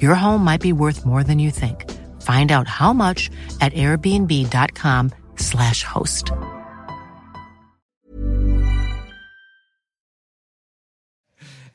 Your 0.01 0.15
home 0.15 0.43
might 0.45 0.61
be 0.61 0.71
worth 0.73 1.05
more 1.05 1.23
than 1.23 1.39
you 1.39 1.51
think. 1.51 1.91
Find 2.21 2.51
out 2.53 2.67
how 2.69 2.93
much 2.93 3.29
at 3.59 3.73
airbnb.com/slash 3.73 5.83
host. 5.83 6.31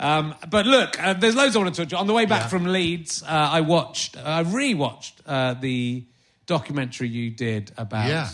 Um, 0.01 0.35
but 0.49 0.65
look, 0.67 1.01
uh, 1.03 1.15
there's 1.15 1.35
loads 1.35 1.57
I 1.57 1.59
want 1.59 1.75
to 1.75 1.85
touch 1.85 1.93
on. 1.93 2.01
On 2.03 2.07
the 2.07 2.15
way 2.15 2.25
back 2.25 2.49
from 2.51 2.67
Leeds, 2.67 3.23
uh, 3.25 3.27
I 3.27 3.63
watched, 3.63 4.17
uh, 4.17 4.21
I 4.25 4.45
rewatched 4.45 5.13
uh, 5.27 5.55
the 5.55 6.05
documentary 6.47 7.09
you 7.09 7.31
did 7.31 7.73
about 7.77 8.09
Yeah. 8.09 8.29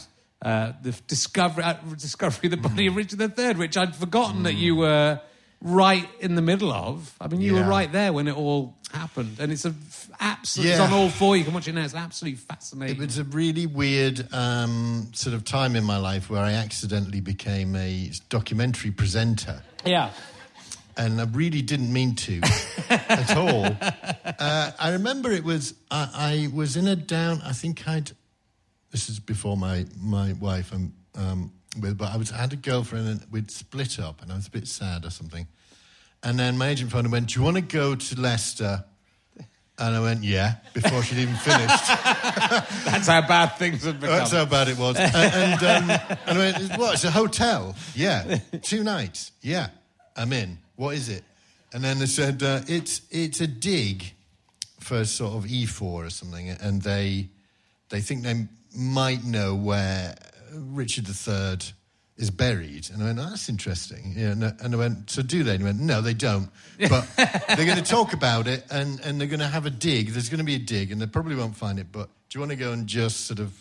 uh, 0.45 0.73
the 0.83 0.93
discovery, 1.07 1.65
uh, 1.65 1.75
discovery 1.97 2.49
of 2.49 2.51
the 2.51 2.57
body 2.69 2.85
Mm. 2.87 2.91
of 2.91 2.97
Richard 2.97 3.39
III, 3.39 3.55
which 3.55 3.79
I'd 3.79 3.97
forgotten 3.97 4.43
that 4.43 4.53
you 4.55 4.77
were 4.77 5.21
right 5.65 6.09
in 6.21 6.35
the 6.37 6.43
middle 6.43 6.71
of. 6.73 7.13
I 7.21 7.27
mean, 7.27 7.41
you 7.41 7.55
were 7.55 7.65
right 7.65 7.91
there 7.91 8.13
when 8.13 8.29
it 8.29 8.37
all 8.37 8.77
happened, 8.93 9.39
and 9.41 9.51
it's 9.51 9.65
a 9.65 9.71
f- 9.71 10.11
absolute. 10.21 10.69
It's 10.71 10.79
on 10.79 10.93
all 10.93 11.09
four. 11.09 11.37
You 11.37 11.43
can 11.45 11.55
watch 11.55 11.67
it 11.67 11.73
now. 11.75 11.85
It's 11.85 11.95
absolutely 11.95 12.37
fascinating. 12.39 13.03
It 13.03 13.07
was 13.07 13.19
a 13.19 13.25
really 13.25 13.67
weird 13.67 14.33
um, 14.33 15.09
sort 15.15 15.35
of 15.35 15.45
time 15.45 15.75
in 15.75 15.83
my 15.83 15.97
life 15.97 16.29
where 16.31 16.43
I 16.43 16.53
accidentally 16.53 17.21
became 17.21 17.75
a 17.75 18.11
documentary 18.29 18.91
presenter. 18.93 19.63
yeah. 19.85 20.11
and 20.97 21.21
I 21.21 21.25
really 21.25 21.63
didn't 21.63 21.93
mean 21.93 22.15
to 22.15 22.41
at 22.91 23.37
all. 23.37 23.65
Uh, 24.39 24.71
I 24.79 24.91
remember 24.93 25.33
it 25.33 25.43
was 25.45 25.75
I, 25.91 26.49
I 26.53 26.57
was 26.57 26.77
in 26.77 26.87
a 26.87 26.95
down. 26.95 27.41
I 27.43 27.53
think 27.53 27.89
I'd. 27.89 28.13
This 28.93 29.09
is 29.09 29.19
before 29.19 29.57
my 29.57 29.87
my 29.99 30.35
wife. 30.35 30.73
I'm 30.73 30.93
um, 31.17 31.53
with, 31.81 31.99
but 31.99 32.13
I 32.13 32.17
was 32.17 32.33
I 32.33 32.39
had 32.39 32.53
a 32.53 32.57
girlfriend 32.57 33.09
and 33.09 33.27
we'd 33.31 33.51
split 33.51 33.99
up, 33.99 34.23
and 34.23 34.33
I 34.33 34.37
was 34.37 34.47
a 34.47 34.51
bit 34.51 34.69
sad 34.69 35.05
or 35.05 35.11
something. 35.11 35.47
And 36.23 36.39
then 36.39 36.57
my 36.57 36.69
agent 36.69 36.91
phoned 36.91 37.07
and 37.07 37.13
went, 37.13 37.29
"Do 37.29 37.41
you 37.41 37.45
want 37.45 37.57
to 37.57 37.63
go 37.63 37.95
to 37.95 38.21
Leicester?" 38.21 38.85
And 39.77 39.97
I 39.97 40.01
went, 40.01 40.23
"Yeah." 40.25 40.57
Before 40.73 41.03
she'd 41.03 41.19
even 41.19 41.35
finished. 41.35 41.87
That's 42.85 43.07
how 43.09 43.27
bad 43.27 43.57
things 43.59 43.85
have 43.85 44.01
become. 44.01 44.19
That's 44.19 44.33
how 44.33 44.45
bad 44.45 44.69
it 44.69 44.79
was. 44.79 44.97
and 44.97 45.15
and, 45.15 45.63
um, 45.63 45.91
and 46.27 46.39
I 46.39 46.39
went, 46.39 46.79
what? 46.79 46.95
It's 46.95 47.05
a 47.05 47.11
hotel? 47.11 47.75
Yeah. 47.95 48.39
Two 48.63 48.85
nights? 48.85 49.33
Yeah. 49.43 49.69
I'm 50.17 50.33
in. 50.33 50.59
What 50.77 50.95
is 50.95 51.09
it? 51.09 51.25
And 51.73 51.83
then 51.83 51.99
they 51.99 52.07
said, 52.07 52.43
uh, 52.43 52.61
it's, 52.69 53.03
it's 53.11 53.41
a 53.41 53.47
dig 53.47 54.13
for 54.79 55.05
sort 55.05 55.35
of 55.35 55.51
E4 55.51 55.83
or 55.83 56.11
something. 56.11 56.51
And 56.51 56.83
they, 56.83 57.29
they 57.89 58.01
think 58.01 58.23
they 58.23 58.47
might 58.77 59.25
know 59.25 59.55
where 59.55 60.15
Richard 60.57 61.07
III 61.09 61.59
is 62.17 62.31
buried. 62.31 62.89
And 62.93 63.03
I 63.03 63.07
went, 63.07 63.19
oh, 63.19 63.31
that's 63.31 63.49
interesting. 63.49 64.15
Yeah, 64.17 64.31
and, 64.33 64.45
I- 64.45 64.53
and 64.63 64.75
I 64.75 64.79
went, 64.79 65.11
so 65.11 65.23
do 65.23 65.43
they? 65.43 65.53
And 65.53 65.61
he 65.61 65.65
went, 65.65 65.81
no, 65.81 66.01
they 66.01 66.15
don't. 66.15 66.49
But 66.89 67.09
they're 67.17 67.67
going 67.67 67.77
to 67.77 67.83
talk 67.83 68.13
about 68.13 68.47
it 68.47 68.65
and, 68.71 69.01
and 69.01 69.21
they're 69.21 69.29
going 69.29 69.41
to 69.41 69.47
have 69.49 69.67
a 69.67 69.71
dig. 69.71 70.11
There's 70.11 70.29
going 70.29 70.39
to 70.39 70.45
be 70.45 70.55
a 70.55 70.59
dig 70.61 70.93
and 70.93 71.01
they 71.01 71.07
probably 71.07 71.35
won't 71.37 71.57
find 71.57 71.79
it. 71.79 71.87
But 71.91 72.09
do 72.29 72.37
you 72.37 72.41
want 72.41 72.51
to 72.51 72.57
go 72.57 72.73
and 72.73 72.87
just 72.87 73.27
sort 73.27 73.41
of, 73.41 73.53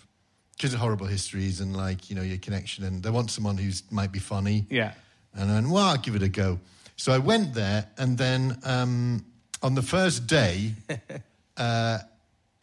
because 0.55 0.73
of 0.73 0.79
horrible 0.79 1.07
histories 1.07 1.61
and 1.61 1.75
like, 1.75 2.09
you 2.09 2.15
know, 2.15 2.21
your 2.21 2.37
connection 2.37 2.83
and 2.85 3.01
they 3.01 3.09
want 3.09 3.31
someone 3.31 3.57
who's 3.57 3.81
might 3.91 4.11
be 4.11 4.19
funny. 4.19 4.65
Yeah. 4.69 4.93
And 5.33 5.49
I 5.49 5.55
went, 5.55 5.69
well, 5.69 5.83
I'll 5.85 5.97
give 5.97 6.15
it 6.15 6.21
a 6.23 6.29
go. 6.29 6.59
So 6.95 7.11
I 7.11 7.17
went 7.17 7.55
there, 7.55 7.87
and 7.97 8.19
then 8.19 8.59
um, 8.63 9.25
on 9.63 9.73
the 9.73 9.81
first 9.81 10.27
day, 10.27 10.73
uh, 11.57 11.97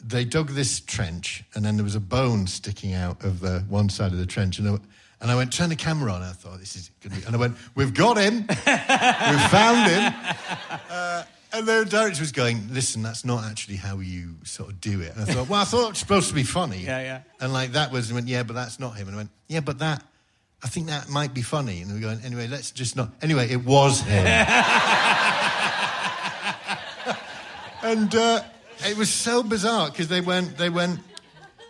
they 0.02 0.24
dug 0.24 0.50
this 0.50 0.80
trench, 0.80 1.44
and 1.54 1.64
then 1.64 1.76
there 1.76 1.84
was 1.84 1.94
a 1.94 2.00
bone 2.00 2.46
sticking 2.46 2.94
out 2.94 3.24
of 3.24 3.40
the 3.40 3.60
one 3.68 3.88
side 3.88 4.12
of 4.12 4.18
the 4.18 4.26
trench. 4.26 4.58
And 4.58 4.68
I, 4.68 4.78
and 5.20 5.30
I 5.30 5.36
went, 5.36 5.52
turn 5.52 5.68
the 5.68 5.76
camera 5.76 6.12
on. 6.12 6.22
I 6.22 6.32
thought, 6.32 6.58
this 6.58 6.76
is 6.76 6.90
good. 7.00 7.12
And 7.26 7.34
I 7.34 7.38
went, 7.38 7.56
we've 7.74 7.92
got 7.92 8.16
him. 8.16 8.46
we've 8.48 9.50
found 9.50 9.90
him. 9.90 10.14
Uh, 10.90 11.24
and 11.52 11.66
the 11.66 11.84
director 11.84 12.20
was 12.20 12.30
going, 12.32 12.72
listen, 12.72 13.02
that's 13.02 13.24
not 13.24 13.44
actually 13.44 13.76
how 13.76 13.98
you 13.98 14.36
sort 14.44 14.70
of 14.70 14.80
do 14.80 15.00
it. 15.00 15.14
And 15.14 15.22
I 15.22 15.24
thought, 15.24 15.48
well, 15.48 15.60
I 15.60 15.64
thought 15.64 15.86
it 15.86 15.90
was 15.90 15.98
supposed 15.98 16.28
to 16.28 16.34
be 16.34 16.42
funny. 16.42 16.78
Yeah, 16.84 17.00
yeah. 17.00 17.20
And 17.40 17.52
like 17.52 17.72
that 17.72 17.92
was, 17.92 18.08
and 18.08 18.16
went, 18.16 18.28
yeah, 18.28 18.44
but 18.44 18.54
that's 18.54 18.80
not 18.80 18.96
him. 18.96 19.08
And 19.08 19.16
I 19.16 19.18
went, 19.18 19.30
yeah, 19.48 19.60
but 19.60 19.80
that, 19.80 20.02
I 20.62 20.68
think 20.68 20.86
that 20.88 21.08
might 21.08 21.34
be 21.34 21.42
funny. 21.42 21.82
And 21.82 21.92
we're 21.92 22.00
going, 22.00 22.20
anyway, 22.24 22.46
let's 22.46 22.70
just 22.70 22.96
not. 22.96 23.10
Anyway, 23.22 23.50
it 23.50 23.64
was 23.64 24.00
him. 24.00 24.26
and 27.82 28.14
uh, 28.14 28.42
it 28.84 28.96
was 28.96 29.10
so 29.12 29.42
bizarre 29.42 29.90
because 29.90 30.08
they 30.08 30.20
went, 30.20 30.56
they 30.58 30.68
went, 30.70 31.00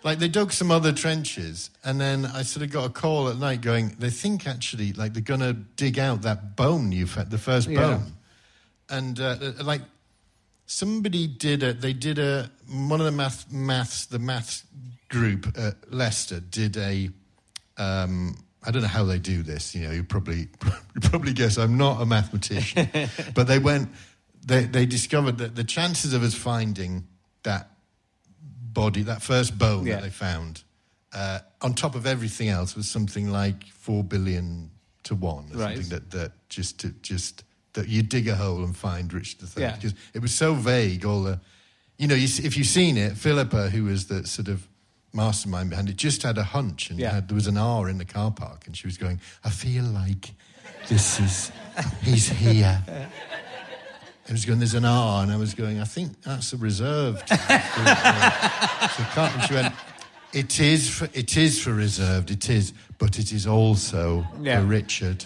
like 0.02 0.18
they 0.18 0.28
dug 0.28 0.52
some 0.52 0.70
other 0.70 0.92
trenches, 0.92 1.70
and 1.84 2.00
then 2.00 2.24
I 2.26 2.42
sort 2.42 2.64
of 2.64 2.72
got 2.72 2.86
a 2.86 2.90
call 2.90 3.28
at 3.28 3.36
night 3.36 3.60
going, 3.60 3.96
they 3.98 4.10
think 4.10 4.46
actually 4.46 4.92
like 4.92 5.12
they're 5.12 5.22
gonna 5.22 5.52
dig 5.52 5.98
out 5.98 6.22
that 6.22 6.56
bone 6.56 6.92
you 6.92 7.06
found, 7.06 7.30
the 7.30 7.38
first 7.38 7.68
Yeah. 7.68 7.80
bone, 7.80 8.12
and 8.88 9.20
uh, 9.20 9.36
uh, 9.40 9.52
like 9.62 9.82
somebody 10.66 11.26
did 11.26 11.62
a, 11.62 11.72
they 11.72 11.92
did 11.92 12.18
a 12.18 12.50
one 12.68 13.00
of 13.00 13.06
the 13.06 13.12
math 13.12 13.50
maths 13.52 14.06
the 14.06 14.18
maths 14.18 14.64
group 15.08 15.46
at 15.58 15.92
Leicester 15.92 16.40
did 16.40 16.76
a. 16.76 17.10
Um, 17.76 18.36
I 18.62 18.70
don't 18.70 18.82
know 18.82 18.88
how 18.88 19.04
they 19.04 19.18
do 19.18 19.42
this. 19.42 19.74
You 19.74 19.86
know, 19.86 19.90
you 19.92 20.04
probably 20.04 20.48
you 20.94 21.00
probably 21.02 21.32
guess 21.32 21.56
I'm 21.58 21.76
not 21.76 22.00
a 22.00 22.06
mathematician, 22.06 22.88
but 23.34 23.46
they 23.46 23.58
went. 23.58 23.88
They 24.44 24.64
they 24.64 24.86
discovered 24.86 25.38
that 25.38 25.54
the 25.54 25.64
chances 25.64 26.12
of 26.14 26.22
us 26.22 26.34
finding 26.34 27.06
that 27.42 27.70
body, 28.72 29.02
that 29.02 29.22
first 29.22 29.58
bone 29.58 29.86
Yeah. 29.86 29.96
that 29.96 30.02
they 30.04 30.10
found, 30.10 30.62
uh, 31.12 31.40
on 31.60 31.74
top 31.74 31.94
of 31.94 32.06
everything 32.06 32.48
else, 32.48 32.74
was 32.76 32.88
something 32.88 33.30
like 33.30 33.64
four 33.66 34.04
billion 34.04 34.70
to 35.04 35.14
one, 35.14 35.50
or 35.52 35.58
Right. 35.58 35.76
something 35.76 35.90
that 35.90 36.10
that 36.10 36.32
just 36.48 36.78
to 36.80 36.90
just 37.02 37.44
that 37.74 37.88
you 37.88 38.02
dig 38.02 38.26
a 38.28 38.34
hole 38.36 38.64
and 38.64 38.76
find 38.76 39.12
Richard 39.12 39.42
III 39.42 39.62
Yeah. 39.62 39.74
because 39.76 39.94
it 40.14 40.20
was 40.20 40.34
so 40.34 40.54
vague. 40.54 41.04
All 41.04 41.22
the, 41.22 41.40
you 41.98 42.08
know, 42.08 42.16
you, 42.16 42.24
if 42.44 42.56
you've 42.56 42.66
seen 42.66 42.96
it, 42.96 43.16
Philippa, 43.16 43.70
who 43.70 43.84
was 43.84 44.06
the 44.06 44.26
sort 44.26 44.48
of 44.48 44.66
mastermind 45.12 45.70
behind 45.70 45.88
it, 45.88 45.96
just 45.96 46.22
had 46.22 46.36
a 46.38 46.42
hunch, 46.44 46.90
and 46.90 46.98
Yeah. 46.98 47.12
had, 47.14 47.28
there 47.28 47.34
was 47.36 47.46
an 47.46 47.56
R 47.56 47.88
in 47.88 47.98
the 47.98 48.04
car 48.04 48.30
park, 48.32 48.66
and 48.66 48.76
she 48.76 48.86
was 48.88 48.96
going, 48.96 49.20
"I 49.44 49.50
feel 49.50 49.84
like 49.84 50.32
this 50.88 51.20
is 51.20 51.52
he's 52.02 52.28
here." 52.28 52.82
I 54.30 54.32
was 54.32 54.44
going, 54.44 54.60
there's 54.60 54.74
an 54.74 54.84
R, 54.84 55.22
and 55.24 55.32
I 55.32 55.36
was 55.36 55.54
going, 55.54 55.80
I 55.80 55.84
think 55.84 56.22
that's 56.22 56.52
a 56.52 56.56
reserved. 56.56 57.28
so 57.28 57.36
can't, 57.36 59.34
and 59.34 59.42
she 59.48 59.54
went, 59.54 59.74
it 60.32 60.60
is, 60.60 60.88
for, 60.88 61.08
it 61.12 61.36
is 61.36 61.60
for 61.60 61.72
reserved, 61.74 62.30
it 62.30 62.48
is, 62.48 62.72
but 62.98 63.18
it 63.18 63.32
is 63.32 63.46
also 63.46 64.24
Yeah. 64.40 64.60
for 64.60 64.66
Richard. 64.66 65.24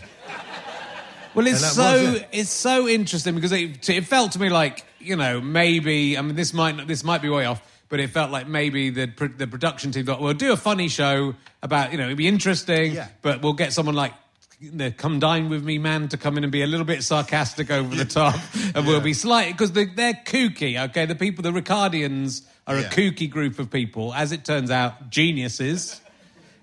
Well, 1.34 1.46
it's 1.46 1.66
so 1.74 2.12
it. 2.14 2.28
it's 2.32 2.50
so 2.50 2.88
interesting 2.88 3.34
because 3.34 3.52
it, 3.52 3.88
it 3.90 4.06
felt 4.06 4.32
to 4.32 4.38
me 4.40 4.48
like 4.50 4.84
you 5.00 5.16
know 5.16 5.40
maybe 5.40 6.16
I 6.16 6.22
mean 6.22 6.36
this 6.36 6.54
might 6.54 6.76
not- 6.76 6.86
this 6.86 7.02
might 7.02 7.22
be 7.22 7.28
way 7.28 7.44
off, 7.44 7.60
but 7.88 7.98
it 7.98 8.10
felt 8.10 8.30
like 8.30 8.46
maybe 8.46 8.90
the 8.90 9.06
the 9.36 9.48
production 9.48 9.90
team 9.90 10.06
thought 10.06 10.20
we'll 10.20 10.32
do 10.34 10.52
a 10.52 10.56
funny 10.56 10.86
show 10.86 11.34
about 11.60 11.90
you 11.90 11.98
know 11.98 12.04
it'd 12.04 12.16
be 12.16 12.28
interesting, 12.28 12.92
Yeah. 12.92 13.08
but 13.20 13.42
we'll 13.42 13.52
get 13.54 13.72
someone 13.72 13.96
like. 13.96 14.12
The 14.72 14.90
come 14.90 15.18
dine 15.20 15.48
with 15.48 15.64
me 15.64 15.78
man 15.78 16.08
to 16.08 16.16
come 16.16 16.36
in 16.38 16.44
and 16.44 16.52
be 16.52 16.62
a 16.62 16.66
little 16.66 16.86
bit 16.86 17.02
sarcastic 17.02 17.70
over 17.70 17.94
the 17.94 18.04
top, 18.04 18.34
and 18.74 18.86
we'll 18.86 19.00
be 19.00 19.14
slight 19.14 19.52
because 19.52 19.72
they, 19.72 19.86
they're 19.86 20.14
kooky. 20.24 20.82
Okay, 20.90 21.06
the 21.06 21.14
people, 21.14 21.42
the 21.42 21.50
Ricardians, 21.50 22.42
are 22.66 22.76
a 22.76 22.84
kooky 22.84 23.28
group 23.28 23.58
of 23.58 23.70
people. 23.70 24.12
As 24.14 24.32
it 24.32 24.44
turns 24.44 24.70
out, 24.70 25.10
geniuses. 25.10 26.00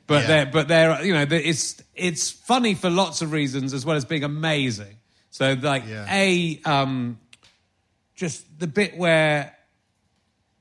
But 0.07 0.21
Yeah. 0.23 0.27
they're 0.27 0.45
but 0.47 0.67
they're 0.67 1.05
you 1.05 1.13
know 1.13 1.23
they- 1.25 1.43
it's 1.45 1.81
it's 1.95 2.29
funny 2.31 2.73
for 2.73 2.89
lots 2.89 3.21
of 3.21 3.31
reasons 3.31 3.73
as 3.73 3.85
well 3.85 3.95
as 3.95 4.03
being 4.03 4.25
amazing. 4.25 4.97
So 5.29 5.53
like 5.53 5.83
Yeah. 5.87 6.05
a 6.09 6.59
um, 6.65 7.17
just 8.15 8.43
the 8.59 8.67
bit 8.67 8.97
where 8.97 9.55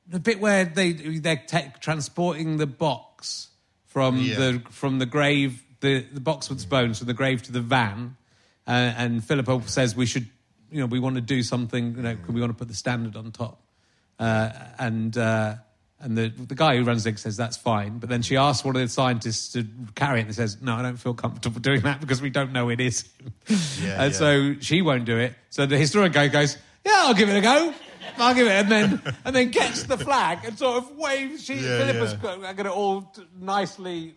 the 0.07 0.21
bit 0.21 0.41
where 0.41 0.65
they 0.67 0.93
they're 0.93 1.43
ta- 1.49 1.73
transporting 1.81 2.59
the 2.59 2.67
box 2.67 3.49
from 3.87 4.19
Yeah. 4.19 4.37
the 4.37 4.63
from 4.71 5.01
the 5.01 5.07
grave 5.07 5.65
the 5.81 6.01
the 6.13 6.21
box 6.21 6.49
with 6.49 6.61
the 6.61 6.67
bones 6.69 6.99
from 6.99 7.07
the 7.07 7.15
grave 7.15 7.43
to 7.45 7.53
the 7.53 7.61
van, 7.61 8.17
uh, 8.67 8.71
and 8.71 9.25
Philippa 9.25 9.63
says 9.67 9.97
we 9.97 10.07
should 10.07 10.27
you 10.71 10.81
know 10.81 10.87
we 10.87 11.01
want 11.01 11.17
to 11.17 11.21
do 11.21 11.43
something 11.43 11.97
you 11.97 12.03
know 12.03 12.17
we 12.29 12.41
want 12.41 12.53
to 12.53 12.59
put 12.59 12.69
the 12.69 12.75
standard 12.75 13.17
on 13.17 13.33
top, 13.33 13.61
uh, 14.19 14.51
and. 14.79 15.17
Uh, 15.17 15.55
and 16.03 16.17
the, 16.17 16.29
the 16.31 16.55
guy 16.55 16.77
who 16.77 16.85
runs 16.85 17.05
it 17.05 17.19
says 17.19 17.37
that's 17.37 17.59
fine, 17.59 17.99
but 17.99 18.09
then 18.09 18.23
she 18.23 18.37
asks 18.37 18.65
one 18.65 18.75
of 18.75 18.81
the 18.81 18.89
scientists 18.89 19.53
to 19.53 19.67
carry 19.95 20.21
it, 20.21 20.23
and 20.23 20.31
he 20.31 20.33
says, 20.33 20.57
"No, 20.63 20.75
I 20.75 20.83
don't 20.83 20.97
feel 20.97 21.13
comfortable 21.13 21.61
doing 21.69 21.83
that 21.83 22.01
because 22.01 22.23
we 22.23 22.31
don't 22.31 22.53
know 22.53 22.71
it 22.71 22.81
is." 22.81 23.07
Yeah, 23.47 24.05
and 24.05 24.13
yeah. 24.13 24.19
so 24.19 24.55
she 24.61 24.81
won't 24.81 25.05
do 25.05 25.19
it. 25.19 25.35
So 25.51 25.67
the 25.67 25.77
historian 25.77 26.13
guy 26.13 26.29
goes, 26.29 26.57
"Yeah, 26.87 26.93
I'll 26.97 27.15
give 27.15 27.29
it 27.29 27.37
a 27.37 27.43
go. 27.43 27.75
I'll 28.17 28.35
give 28.35 28.47
it," 28.47 28.53
and 28.53 28.71
then 28.71 29.03
and 29.27 29.37
then 29.37 29.51
gets 29.51 29.83
the 29.83 29.99
flag 29.99 30.39
and 30.45 30.59
sort 30.59 30.79
of 30.79 30.97
waves. 30.97 31.45
She 31.45 31.57
Yeah, 31.57 31.79
Philippa's 31.79 32.17
yeah. 32.23 32.53
got 32.55 32.67
it 32.67 32.73
all 32.73 33.13
nicely 33.39 34.15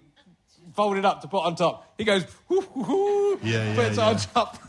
folded 0.76 1.06
up 1.06 1.22
to 1.22 1.28
put 1.28 1.44
on 1.44 1.56
top. 1.56 1.94
He 1.98 2.04
goes, 2.04 2.26
"Hoo, 2.48 2.62
hoo, 2.62 2.84
hoo," 2.84 3.40
Yeah, 3.44 3.70
yeah, 3.70 3.76
puts 3.76 3.98
it 3.98 4.00
on 4.00 4.18
top, 4.18 4.60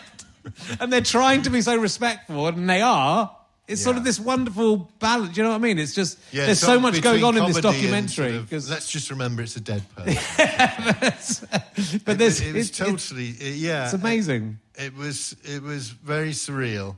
and 0.80 0.92
they're 0.92 1.00
trying 1.00 1.42
to 1.42 1.50
be 1.50 1.60
so 1.60 1.76
respectful, 1.76 2.46
and 2.48 2.68
they 2.68 2.80
are. 2.82 3.30
It's 3.68 3.82
sort 3.82 3.96
of 3.96 4.04
this 4.04 4.20
wonderful 4.20 4.88
balance. 5.00 5.34
Do 5.34 5.40
you 5.40 5.42
know 5.42 5.50
what 5.50 5.56
I 5.56 5.58
mean? 5.58 5.78
It's 5.80 5.92
just 5.92 6.18
Yeah, 6.30 6.46
there's 6.46 6.60
so 6.60 6.78
much 6.78 7.02
going 7.02 7.24
on 7.24 7.36
in 7.36 7.46
this 7.46 7.60
documentary. 7.60 8.30
sort 8.46 8.52
of- 8.52 8.68
let's 8.70 8.88
just 8.88 9.10
remember 9.10 9.42
it's 9.42 9.56
a 9.56 9.60
dead 9.60 9.82
person. 9.96 11.48
but 12.04 12.14
it, 12.14 12.18
there's 12.18 12.40
it 12.40 12.54
was 12.54 12.70
it's- 12.70 12.70
it's- 12.70 12.78
totally, 12.78 13.30
it- 13.30 13.56
yeah. 13.56 13.84
it's 13.86 13.94
amazing. 13.94 14.58
It, 14.76 14.84
it 14.86 14.94
was, 14.94 15.34
it 15.42 15.62
was 15.62 15.88
very 15.90 16.30
surreal. 16.30 16.94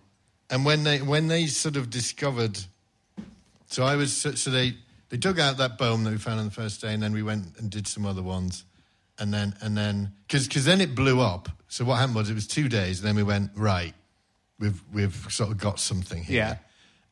And 0.50 0.64
when 0.66 0.84
they, 0.84 0.98
when 1.00 1.28
they 1.28 1.46
sort 1.46 1.76
of 1.76 1.88
discovered, 1.88 2.58
so 3.68 3.84
I 3.84 3.96
was, 3.96 4.12
so 4.14 4.50
they, 4.50 4.74
they 5.08 5.16
dug 5.16 5.40
out 5.40 5.56
that 5.58 5.78
bone 5.78 6.04
that 6.04 6.10
we 6.10 6.18
found 6.18 6.38
on 6.40 6.46
the 6.46 6.52
first 6.52 6.80
day, 6.80 6.92
and 6.92 7.02
then 7.02 7.12
we 7.12 7.22
went 7.22 7.58
and 7.58 7.70
did 7.70 7.86
some 7.86 8.04
other 8.04 8.22
ones, 8.22 8.64
and 9.18 9.32
then, 9.32 9.54
and 9.60 9.76
then, 9.76 10.12
because 10.28 10.64
then 10.64 10.80
it 10.80 10.94
blew 10.94 11.20
up. 11.20 11.48
So 11.68 11.84
what 11.84 11.96
happened 11.96 12.16
was 12.16 12.30
it 12.30 12.34
was 12.34 12.46
two 12.46 12.68
days, 12.68 13.00
and 13.00 13.08
then 13.08 13.16
we 13.16 13.22
went 13.22 13.50
right. 13.54 13.94
We've, 14.58 14.82
we've 14.92 15.26
sort 15.30 15.50
of 15.50 15.58
got 15.58 15.78
something 15.78 16.24
here. 16.24 16.36
Yeah. 16.36 16.56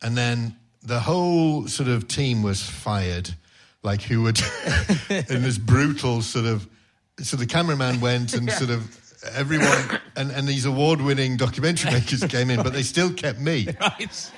And 0.02 0.16
then 0.16 0.56
the 0.82 1.00
whole 1.00 1.66
sort 1.68 1.88
of 1.88 2.09
team 2.09 2.42
was 2.42 2.62
fired, 2.62 3.35
like 3.82 4.02
who 4.02 4.22
would, 4.22 4.38
in 5.11 5.42
this 5.42 5.59
brutal 5.59 6.22
sort 6.22 6.46
of. 6.46 6.68
So 7.20 7.37
the 7.37 7.46
cameraman 7.46 8.00
went 8.00 8.35
and 8.35 8.50
sort 8.52 8.70
of 8.70 9.06
everyone 9.35 10.00
and, 10.16 10.30
and 10.30 10.46
these 10.46 10.64
award-winning 10.64 11.37
documentary 11.37 11.92
makers 11.92 12.22
came 12.24 12.50
in, 12.50 12.62
but 12.62 12.72
they 12.72 12.82
still 12.82 13.12
kept 13.12 13.38
me. 13.38 13.68
Right. 13.80 14.30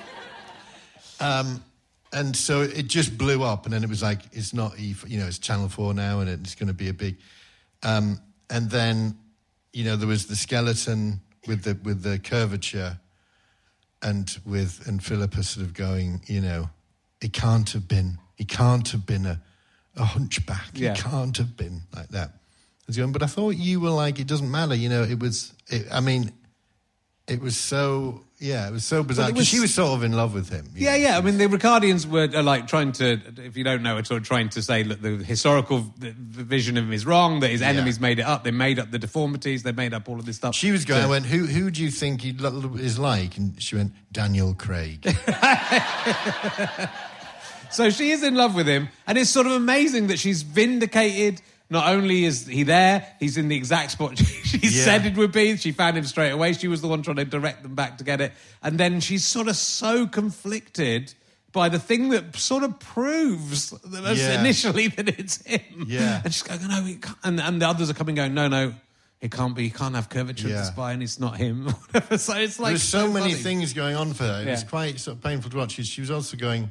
Um, 1.21 1.63
and 2.13 2.35
so 2.37 2.63
it 2.63 2.87
just 2.87 3.17
blew 3.19 3.43
up, 3.43 3.65
and 3.65 3.73
then 3.73 3.83
it 3.85 3.89
was 3.89 4.03
like 4.03 4.21
it's 4.33 4.53
not 4.55 4.79
E, 4.79 4.95
you 5.07 5.19
know 5.19 5.27
it's 5.27 5.39
Channel 5.39 5.69
Four 5.69 5.95
now, 5.95 6.21
and 6.21 6.29
it's 6.29 6.55
going 6.55 6.69
to 6.69 6.75
be 6.75 6.89
a 6.89 6.95
big. 6.95 7.17
Um, 7.83 8.21
and 8.51 8.71
then, 8.71 9.17
you 9.73 9.85
know, 9.85 9.97
there 9.97 10.09
was 10.09 10.27
the 10.27 10.37
skeleton 10.37 11.21
with 11.47 11.63
the 11.65 11.79
with 11.83 12.03
the 12.03 12.19
curvature, 12.19 12.99
and 14.03 14.37
with 14.45 14.87
and 14.87 15.03
Philippa 15.03 15.43
sort 15.43 15.67
of 15.67 15.75
going, 15.75 16.23
you 16.27 16.41
know, 16.41 16.71
it 17.21 17.33
can't 17.33 17.69
have 17.71 17.87
been, 17.89 18.19
it 18.39 18.49
can't 18.49 18.89
have 18.91 19.05
been 19.07 19.27
a, 19.27 19.41
a 19.97 20.05
hunchback, 20.05 20.71
Yeah. 20.75 20.93
it 20.93 20.99
can't 20.99 21.37
have 21.37 21.57
been 21.57 21.83
like 21.95 22.09
that. 22.09 22.33
I 22.89 22.97
going, 22.97 23.13
but 23.13 23.23
I 23.23 23.27
thought 23.27 23.51
you 23.57 23.81
were 23.81 23.91
like, 23.91 24.19
it 24.19 24.27
doesn't 24.27 24.51
matter, 24.51 24.75
you 24.75 24.89
know. 24.89 25.03
It 25.03 25.21
was, 25.21 25.53
it, 25.67 25.87
I 25.93 26.01
mean, 26.01 26.33
it 27.27 27.39
was 27.41 27.55
so, 27.57 28.25
yeah, 28.41 28.69
it 28.69 28.73
was 28.73 28.85
so 28.85 29.03
bizarre 29.03 29.33
was- 29.33 29.49
she 29.49 29.59
was 29.59 29.75
sort 29.75 29.91
of 29.97 30.05
in 30.05 30.13
love 30.13 30.33
with 30.33 30.49
him. 30.49 30.71
Yeah, 30.77 30.93
know. 30.93 30.97
yeah. 30.97 31.19
I 31.19 31.21
mean, 31.21 31.39
the 31.39 31.47
Ricardians 31.47 32.07
were 32.07 32.29
uh, 32.33 32.43
like 32.43 32.69
trying 32.69 32.93
to, 32.93 33.21
if 33.39 33.57
you 33.57 33.65
don't 33.65 33.83
know, 33.83 34.01
sort 34.03 34.21
of 34.21 34.27
trying 34.27 34.49
to 34.51 34.63
say 34.63 34.85
that 34.85 35.03
the 35.03 35.17
historical 35.17 35.85
vision 35.99 36.77
of 36.77 36.85
him 36.85 36.93
is 36.93 37.05
wrong, 37.05 37.41
that 37.41 37.51
his 37.51 37.63
enemies 37.63 37.99
made 37.99 38.19
it 38.21 38.23
up. 38.23 38.45
They 38.45 38.53
made 38.53 38.79
up 38.79 38.91
the 38.91 38.99
deformities. 38.99 39.65
They 39.65 39.73
made 39.73 39.93
up 39.93 40.09
all 40.09 40.19
of 40.19 40.25
this 40.27 40.37
stuff. 40.37 40.55
She 40.55 40.71
was 40.71 40.85
going. 40.85 41.01
So- 41.03 41.07
I 41.07 41.11
went. 41.11 41.27
Who 41.27 41.47
who 41.47 41.71
do 41.71 41.83
you 41.83 41.91
think 41.91 42.21
he 42.23 42.31
is 42.81 42.99
like? 42.99 43.37
And 43.37 43.61
she 43.61 43.77
went. 43.77 43.93
Daniel 44.13 44.55
Craig. 44.55 45.07
So 47.71 47.91
she 47.91 48.11
is 48.11 48.23
in 48.23 48.35
love 48.35 48.55
with 48.55 48.67
him, 48.67 48.89
and 49.07 49.19
it's 49.19 49.31
sort 49.31 49.47
of 49.47 49.53
amazing 49.53 50.07
that 50.07 50.19
she's 50.19 50.43
vindicated. 50.43 51.43
Not 51.71 51.89
only 51.93 52.25
is 52.25 52.47
he 52.47 52.63
there, 52.63 53.07
he's 53.21 53.37
in 53.37 53.49
the 53.49 53.57
exact 53.57 53.91
spot 53.91 54.17
she 54.45 54.59
Yeah. 54.63 54.85
said 54.85 55.05
it 55.07 55.17
would 55.17 55.33
be. 55.33 55.57
She 55.59 55.73
found 55.73 55.99
him 55.99 56.05
straight 56.05 56.31
away. 56.31 56.55
She 56.55 56.67
was 56.69 56.81
the 56.81 56.89
one 56.89 57.03
trying 57.03 57.17
to 57.17 57.25
direct 57.27 57.63
them 57.63 57.75
back 57.75 57.99
to 57.99 58.05
get 58.05 58.21
it. 58.23 58.33
And 58.63 58.79
then 58.81 59.01
she's 59.01 59.27
sort 59.27 59.49
of 59.49 59.57
so 59.57 60.07
conflicted 60.07 61.13
by 61.53 61.69
the 61.69 61.79
thing 61.79 62.09
that 62.11 62.37
sort 62.37 62.63
of 62.63 62.79
proves 62.79 63.71
that 63.71 64.17
Yeah. 64.17 64.41
initially 64.41 64.89
that 64.97 65.09
it's 65.19 65.43
him. 65.45 65.85
Yeah. 65.87 66.23
And 66.25 66.33
she's 66.33 66.43
going, 66.43 66.61
oh, 66.63 66.69
no, 66.81 66.87
it 66.87 67.03
can't. 67.03 67.19
And, 67.25 67.41
and 67.41 67.61
the 67.61 67.69
others 67.69 67.91
are 67.91 67.95
coming 67.95 68.15
going, 68.15 68.33
no, 68.35 68.49
no, 68.49 68.73
it 69.21 69.31
can't 69.31 69.55
be. 69.55 69.65
You 69.65 69.71
can't 69.71 69.95
have 69.95 70.09
curvature 70.09 70.47
of 70.47 70.53
the 70.55 70.65
spine. 70.65 71.03
It's 71.03 71.19
not 71.21 71.37
him. 71.37 71.69
So 72.17 72.35
it's 72.37 72.59
like 72.59 72.71
There's 72.73 72.83
so, 72.83 73.13
many 73.13 73.33
funny. 73.33 73.35
things 73.35 73.73
going 73.75 73.97
on 73.97 74.15
for 74.15 74.25
her. 74.25 74.43
It 74.43 74.51
was 74.51 74.65
quite 74.65 75.01
sort 75.01 75.17
of 75.19 75.23
painful 75.23 75.51
to 75.51 75.57
watch. 75.59 75.73
She, 75.73 75.83
she 75.83 76.01
was 76.01 76.11
also 76.11 76.37
going 76.37 76.71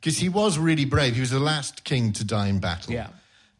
because 0.00 0.18
he 0.18 0.28
was 0.28 0.58
really 0.58 0.84
brave. 0.84 1.14
He 1.14 1.20
was 1.20 1.30
the 1.30 1.40
last 1.40 1.82
king 1.84 2.12
to 2.12 2.24
die 2.24 2.48
in 2.48 2.58
battle. 2.60 2.92
Yeah. 2.92 3.08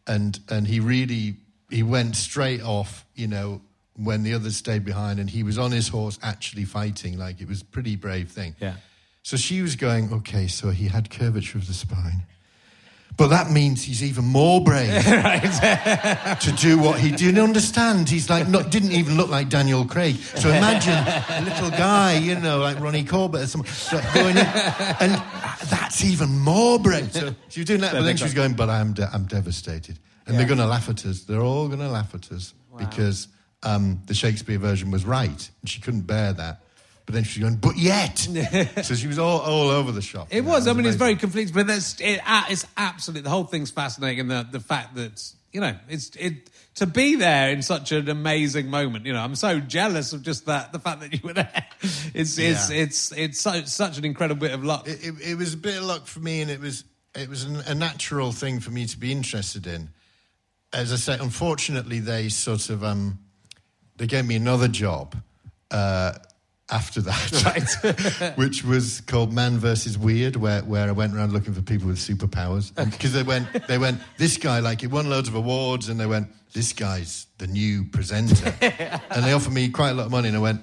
And 0.07 0.39
and 0.49 0.67
he 0.67 0.79
really 0.79 1.35
he 1.69 1.83
went 1.83 2.15
straight 2.15 2.61
off. 2.61 3.05
You 3.15 3.27
know. 3.27 3.61
When 3.99 4.21
the 4.21 4.35
others 4.35 4.55
stayed 4.55 4.85
behind, 4.85 5.19
and 5.19 5.27
he 5.27 5.41
was 5.41 5.57
on 5.57 5.71
his 5.71 5.87
horse 5.87 6.19
actually 6.21 6.65
fighting, 6.65 7.17
like 7.17 7.41
it 7.41 7.47
was 7.47 7.63
a 7.63 7.65
pretty 7.65 7.95
brave 7.95 8.29
thing. 8.29 8.53
Yeah. 8.61 8.75
So 9.23 9.37
she 9.37 9.63
was 9.63 9.75
going, 9.75 10.13
okay, 10.13 10.45
so 10.45 10.69
he 10.69 10.87
had 10.87 11.09
curvature 11.09 11.57
of 11.57 11.65
the 11.65 11.73
spine. 11.73 12.27
But 13.17 13.29
that 13.29 13.49
means 13.49 13.83
he's 13.83 14.03
even 14.03 14.25
more 14.25 14.63
brave 14.63 14.89
to 15.05 16.53
do 16.55 16.77
what 16.77 16.99
he 16.99 17.11
didn't 17.11 17.43
understand. 17.43 18.07
He's 18.07 18.29
like, 18.29 18.47
not, 18.47 18.69
didn't 18.69 18.91
even 18.91 19.17
look 19.17 19.29
like 19.29 19.49
Daniel 19.49 19.85
Craig. 19.85 20.17
So 20.17 20.49
imagine 20.49 20.93
a 20.93 21.41
little 21.41 21.71
guy, 21.71 22.17
you 22.17 22.35
know, 22.39 22.59
like 22.59 22.79
Ronnie 22.79 23.03
Corbett 23.03 23.41
or 23.41 23.47
something, 23.47 24.03
going 24.13 24.37
in, 24.37 24.45
and 24.45 25.21
that's 25.67 26.03
even 26.05 26.29
more 26.39 26.77
brave. 26.77 27.11
So 27.11 27.33
she 27.49 27.61
was 27.61 27.67
doing 27.67 27.81
that, 27.81 27.93
but 27.93 28.03
then 28.03 28.17
she 28.17 28.23
was 28.23 28.35
going, 28.35 28.53
but 28.53 28.69
I'm, 28.69 28.93
de- 28.93 29.09
I'm 29.11 29.25
devastated. 29.25 29.97
And 30.27 30.37
they're 30.37 30.45
going 30.45 30.59
to 30.59 30.67
laugh 30.67 30.89
at 30.89 31.05
us. 31.05 31.21
They're 31.23 31.41
all 31.41 31.67
going 31.67 31.79
to 31.79 31.89
laugh 31.89 32.13
at 32.13 32.31
us 32.31 32.53
because 32.77 33.29
um, 33.63 34.01
the 34.05 34.13
Shakespeare 34.13 34.59
version 34.59 34.91
was 34.91 35.05
right. 35.05 35.49
And 35.61 35.69
she 35.69 35.81
couldn't 35.81 36.01
bear 36.01 36.33
that. 36.33 36.61
But 37.07 37.15
then 37.15 37.23
she 37.23 37.41
was 37.41 37.49
going, 37.51 37.59
but 37.61 37.77
yet. 37.77 38.17
so 38.83 38.93
she 38.93 39.07
was 39.07 39.17
all, 39.17 39.39
all 39.39 39.69
over 39.69 39.93
the 39.93 40.01
shop. 40.01 40.27
It 40.29 40.35
you 40.35 40.41
know, 40.41 40.49
was. 40.49 40.67
I 40.67 40.73
mean, 40.73 40.85
it's 40.85 40.97
very 40.97 41.15
conflicted, 41.15 41.55
but 41.55 41.65
that's 41.65 41.99
it, 42.01 42.19
uh, 42.27 42.43
it's 42.49 42.67
absolutely 42.75 43.21
the 43.21 43.29
whole 43.29 43.45
thing's 43.45 43.71
fascinating, 43.71 44.19
and 44.19 44.29
the 44.29 44.45
the 44.51 44.59
fact 44.59 44.95
that 44.95 45.23
you 45.53 45.61
know 45.61 45.73
it's 45.87 46.11
it 46.17 46.49
to 46.75 46.85
be 46.85 47.15
there 47.15 47.49
in 47.51 47.61
such 47.61 47.93
an 47.93 48.09
amazing 48.09 48.69
moment. 48.69 49.05
You 49.05 49.13
know, 49.13 49.21
I'm 49.21 49.35
so 49.35 49.61
jealous 49.61 50.11
of 50.11 50.21
just 50.21 50.47
that 50.47 50.73
the 50.73 50.79
fact 50.79 50.99
that 50.99 51.13
you 51.13 51.19
were 51.23 51.33
there. 51.33 51.65
It's 52.13 52.37
it's 52.37 52.69
Yeah. 52.69 52.75
it's 52.83 53.11
it's 53.13 53.39
so, 53.39 53.63
such 53.63 53.97
an 53.97 54.03
incredible 54.03 54.41
bit 54.41 54.51
of 54.51 54.65
luck. 54.65 54.85
it, 54.85 54.99
it, 55.01 55.13
it 55.21 55.37
was 55.37 55.53
a 55.53 55.57
bit 55.57 55.77
of 55.77 55.83
luck 55.83 56.07
for 56.07 56.19
me, 56.19 56.41
and 56.41 56.51
it 56.51 56.59
was 56.59 56.83
it 57.15 57.29
was 57.29 57.45
an, 57.45 57.61
a 57.67 57.73
natural 57.73 58.33
thing 58.33 58.59
for 58.59 58.71
me 58.71 58.85
to 58.85 58.97
be 58.97 59.13
interested 59.13 59.65
in. 59.65 59.91
As 60.73 60.91
I 60.91 60.97
say, 60.97 61.17
unfortunately, 61.21 61.99
they 61.99 62.27
sort 62.27 62.69
of 62.69 62.83
um, 62.83 63.19
they 63.95 64.07
gave 64.07 64.25
me 64.25 64.35
another 64.35 64.67
job 64.67 65.15
uh, 65.71 66.13
after 66.69 67.01
that, 67.01 68.11
right? 68.21 68.37
which 68.37 68.63
was 68.63 69.01
called 69.01 69.31
Man 69.33 69.57
versus 69.57 69.97
Weird, 69.97 70.35
where, 70.35 70.61
where 70.61 70.87
I 70.87 70.91
went 70.91 71.15
around 71.15 71.31
looking 71.33 71.53
for 71.53 71.61
people 71.61 71.87
with 71.87 71.97
superpowers. 71.97 72.75
Because 72.75 73.13
they 73.13 73.23
went, 73.23 73.67
they 73.67 73.77
went, 73.77 74.01
this 74.17 74.37
guy 74.37 74.59
like 74.59 74.81
he 74.81 74.87
won 74.87 75.09
loads 75.09 75.29
of 75.29 75.35
awards, 75.35 75.89
and 75.89 75.99
they 75.99 76.05
went, 76.05 76.27
this 76.53 76.73
guy's 76.73 77.27
the 77.37 77.47
new 77.47 77.85
presenter, 77.85 78.53
and 78.61 79.23
they 79.23 79.33
offered 79.33 79.53
me 79.53 79.69
quite 79.69 79.91
a 79.91 79.93
lot 79.93 80.07
of 80.07 80.11
money, 80.11 80.27
and 80.27 80.37
I 80.37 80.41
went 80.41 80.61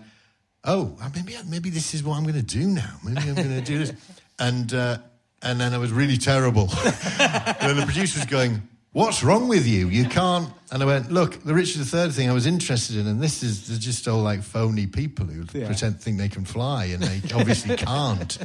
oh, 0.65 0.97
uh, 1.01 1.09
maybe 1.15 1.37
maybe 1.49 1.71
this 1.71 1.95
is 1.95 2.03
what 2.03 2.17
I'm 2.17 2.23
going 2.23 2.35
to 2.35 2.43
do 2.43 2.67
now. 2.67 2.99
Maybe 3.05 3.29
I'm 3.29 3.35
going 3.35 3.49
to 3.49 3.61
do 3.61 3.79
this. 3.79 3.93
And 4.37 4.75
uh, 4.75 4.99
and 5.43 5.61
then 5.61 5.75
I 5.75 5.79
was 5.79 5.93
really 5.93 6.17
terrible. 6.17 6.63
and 6.63 7.79
the 7.79 7.85
producer 7.85 8.19
was 8.19 8.27
going, 8.27 8.67
"What's 8.95 9.23
wrong 9.23 9.49
with 9.49 9.67
you? 9.67 9.89
You 9.89 10.07
can't." 10.07 10.49
And 10.71 10.83
I 10.83 10.87
went, 10.87 11.13
"Look, 11.13 11.43
the 11.45 11.53
Richard 11.53 11.83
III 11.83 12.11
thing 12.11 12.31
I 12.31 12.33
was 12.33 12.47
interested 12.47 12.97
in, 12.97 13.07
and 13.07 13.21
this 13.21 13.43
is 13.43 13.69
they're 13.69 13.77
just 13.77 14.09
all 14.09 14.23
like 14.23 14.43
phony 14.43 14.87
people 14.87 15.27
who 15.27 15.45
pretend 15.45 15.97
to 15.97 16.01
think 16.01 16.17
they 16.17 16.29
can 16.31 16.45
fly, 16.47 16.87
and 16.87 17.03
they 17.03 17.21
obviously 17.35 17.77
can't." 17.93 18.39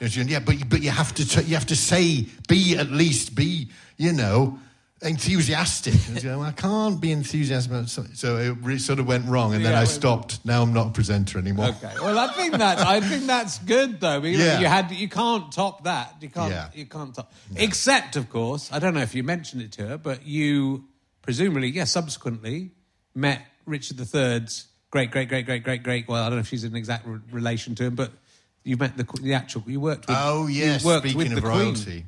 You 0.00 0.06
know, 0.06 0.08
she 0.08 0.20
went, 0.20 0.30
yeah, 0.30 0.40
but 0.40 0.68
but 0.68 0.82
you 0.82 0.90
have 0.90 1.14
to 1.14 1.26
t- 1.26 1.42
you 1.48 1.54
have 1.54 1.66
to 1.66 1.76
say 1.76 2.26
be 2.46 2.76
at 2.76 2.90
least 2.90 3.34
be 3.34 3.68
you 3.96 4.12
know 4.12 4.58
enthusiastic. 5.04 5.94
I 6.10 6.14
was 6.14 6.22
going, 6.24 6.40
I 6.44 6.52
can't 6.52 7.00
be 7.00 7.12
enthusiastic 7.12 7.70
about 7.72 7.88
something. 7.88 8.14
So 8.14 8.36
it 8.38 8.56
really 8.62 8.78
sort 8.78 8.98
of 8.98 9.06
went 9.06 9.26
wrong, 9.26 9.54
and 9.54 9.64
then 9.64 9.72
Yeah, 9.72 9.80
I 9.80 9.84
it- 9.84 9.86
stopped. 9.86 10.44
Now 10.44 10.62
I'm 10.62 10.72
not 10.72 10.88
a 10.88 10.90
presenter 10.90 11.38
anymore. 11.38 11.66
Okay. 11.68 11.92
Well, 12.00 12.18
I 12.18 12.28
think 12.32 12.54
that 12.54 12.78
I 12.80 13.00
think 13.00 13.26
that's 13.26 13.58
good 13.58 14.00
though. 14.00 14.20
Because 14.20 14.40
Yeah. 14.40 14.60
you 14.60 14.66
had 14.66 14.90
you 14.90 15.08
can't 15.08 15.50
top 15.52 15.84
that. 15.84 16.16
You 16.20 16.28
can't 16.30 16.50
Yeah. 16.52 16.68
you 16.74 16.86
can't 16.86 17.14
top. 17.14 17.32
Except, 17.56 18.16
of 18.16 18.28
course, 18.30 18.70
I 18.72 18.78
don't 18.78 18.94
know 18.94 19.02
if 19.02 19.14
you 19.14 19.22
mentioned 19.22 19.62
it 19.62 19.72
to 19.72 19.86
her, 19.88 19.98
but 19.98 20.26
you 20.26 20.84
presumably, 21.22 21.68
yes, 21.70 21.90
subsequently 21.92 22.72
met 23.14 23.40
Richard 23.66 23.98
III's 24.00 24.66
great, 24.90 25.10
great, 25.10 25.28
great, 25.28 25.46
great, 25.46 25.62
great, 25.64 25.82
great. 25.82 26.08
Well, 26.08 26.22
I 26.22 26.26
don't 26.28 26.36
know 26.36 26.40
if 26.40 26.48
she's 26.48 26.64
in 26.64 26.76
exact 26.76 27.06
re- 27.06 27.18
relation 27.30 27.74
to 27.76 27.84
him, 27.84 27.94
but 27.94 28.12
you 28.62 28.76
met 28.76 28.96
the 28.96 29.06
the 29.22 29.34
actual. 29.34 29.62
You 29.66 29.80
worked 29.80 30.06
with. 30.08 30.16
Oh 30.18 30.46
yes, 30.46 30.82
you 30.82 30.86
worked 30.88 31.02
speaking 31.04 31.18
with 31.18 31.32
of 31.32 31.42
the 31.42 31.48
royalty. 31.48 31.84
Queen. 31.84 32.04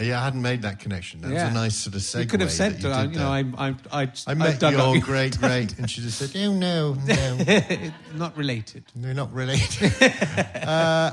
Yeah, 0.00 0.20
I 0.20 0.24
hadn't 0.24 0.40
made 0.42 0.62
that 0.62 0.80
connection. 0.80 1.20
That 1.20 1.30
Yeah. 1.32 1.44
was 1.44 1.50
a 1.52 1.54
nice 1.54 1.76
sort 1.76 1.94
of 1.94 2.00
segue. 2.00 2.20
You 2.20 2.26
could 2.26 2.40
have 2.40 2.50
said 2.50 2.72
that 2.76 2.80
to 2.82 2.88
you 2.88 2.94
her, 2.94 3.02
did 3.02 3.12
you 3.12 3.18
know, 3.18 3.30
there. 3.42 3.54
I, 3.58 3.68
I, 3.68 4.02
I, 4.04 4.12
I 4.26 4.34
met 4.34 4.58
dug 4.58 4.74
up 4.74 4.94
your 4.94 5.02
great 5.04 5.38
great, 5.38 5.78
and 5.78 5.90
she 5.90 6.00
just 6.00 6.18
said, 6.18 6.30
"Oh 6.46 6.52
no, 6.54 6.94
no, 6.94 7.90
not 8.14 8.36
related. 8.36 8.84
they're 8.96 9.12
not 9.14 9.32
related." 9.32 9.92
uh, 10.66 11.12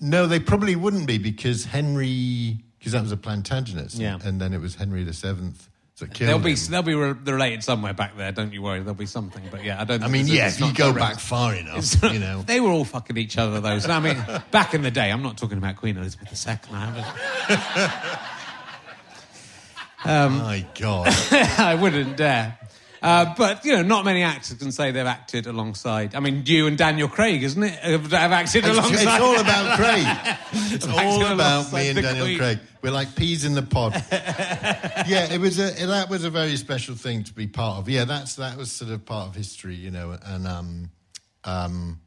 no, 0.00 0.26
they 0.26 0.40
probably 0.40 0.74
wouldn't 0.76 1.06
be 1.06 1.18
because 1.18 1.64
Henry, 1.66 2.58
because 2.78 2.92
that 2.92 3.02
was 3.02 3.12
a 3.12 3.16
Plantagenet, 3.16 3.96
Yeah. 3.98 4.18
and 4.24 4.40
then 4.40 4.52
it 4.52 4.60
was 4.60 4.74
Henry 4.74 5.04
the 5.04 5.12
Seventh 5.14 5.68
They'll 5.98 6.38
be 6.38 6.54
they'll 6.54 6.82
be 6.82 6.94
re- 6.94 7.12
related 7.12 7.64
somewhere 7.64 7.94
back 7.94 8.18
there. 8.18 8.30
Don't 8.30 8.52
you 8.52 8.60
worry. 8.60 8.80
There'll 8.80 8.94
be 8.94 9.06
something. 9.06 9.42
But 9.50 9.64
yeah, 9.64 9.80
I 9.80 9.84
don't. 9.84 10.00
Think 10.00 10.10
I 10.10 10.12
mean, 10.12 10.26
yeah, 10.26 10.48
if 10.48 10.60
you 10.60 10.72
go 10.74 10.92
direct. 10.92 10.98
back 11.14 11.18
far 11.20 11.54
enough, 11.54 12.02
not- 12.02 12.12
you 12.12 12.18
know. 12.18 12.42
they 12.42 12.60
were 12.60 12.68
all 12.70 12.84
fucking 12.84 13.16
each 13.16 13.38
other. 13.38 13.60
Those. 13.62 13.88
I 13.88 14.00
mean, 14.00 14.22
back 14.50 14.74
in 14.74 14.82
the 14.82 14.90
day. 14.90 15.10
I'm 15.10 15.22
not 15.22 15.38
talking 15.38 15.56
about 15.56 15.76
Queen 15.76 15.96
Elizabeth 15.96 16.46
II. 16.46 16.54
I, 16.74 16.84
haven't- 16.84 18.20
um, 20.04 20.38
My 20.38 20.66
God, 20.78 21.08
I 21.58 21.74
wouldn't 21.80 22.16
dare. 22.18 22.58
Uh, 23.06 23.34
but 23.38 23.64
you 23.64 23.70
know, 23.70 23.82
not 23.82 24.04
many 24.04 24.24
actors 24.24 24.58
can 24.58 24.72
say 24.72 24.90
they've 24.90 25.06
acted 25.06 25.46
alongside. 25.46 26.16
I 26.16 26.18
mean, 26.20 26.42
you 26.44 26.66
and 26.66 26.76
Daniel 26.76 27.06
Craig, 27.06 27.44
isn't 27.44 27.62
it? 27.62 27.74
Have 27.74 28.10
have 28.10 28.32
acted 28.32 28.64
it's, 28.64 28.76
alongside. 28.76 29.02
it's 29.02 29.22
all 29.22 29.38
about 29.38 29.78
Craig. 29.78 30.36
It's 30.72 30.86
all 30.88 31.24
about 31.24 31.72
me 31.72 31.90
and 31.90 32.02
Daniel 32.02 32.26
Queen. 32.26 32.38
Craig. 32.38 32.58
We're 32.82 32.90
like 32.90 33.14
peas 33.14 33.44
in 33.44 33.54
the 33.54 33.62
pod. 33.62 33.92
yeah, 34.12 35.32
it 35.32 35.40
was 35.40 35.60
a 35.60 35.86
that 35.86 36.10
was 36.10 36.24
a 36.24 36.30
very 36.30 36.56
special 36.56 36.96
thing 36.96 37.22
to 37.24 37.32
be 37.32 37.46
part 37.46 37.78
of. 37.78 37.88
Yeah, 37.88 38.06
that's 38.06 38.34
that 38.36 38.56
was 38.56 38.72
sort 38.72 38.90
of 38.90 39.04
part 39.04 39.28
of 39.28 39.36
history, 39.36 39.76
you 39.76 39.92
know, 39.92 40.18
and 40.24 40.46
um, 40.48 40.90
um, 41.44 42.00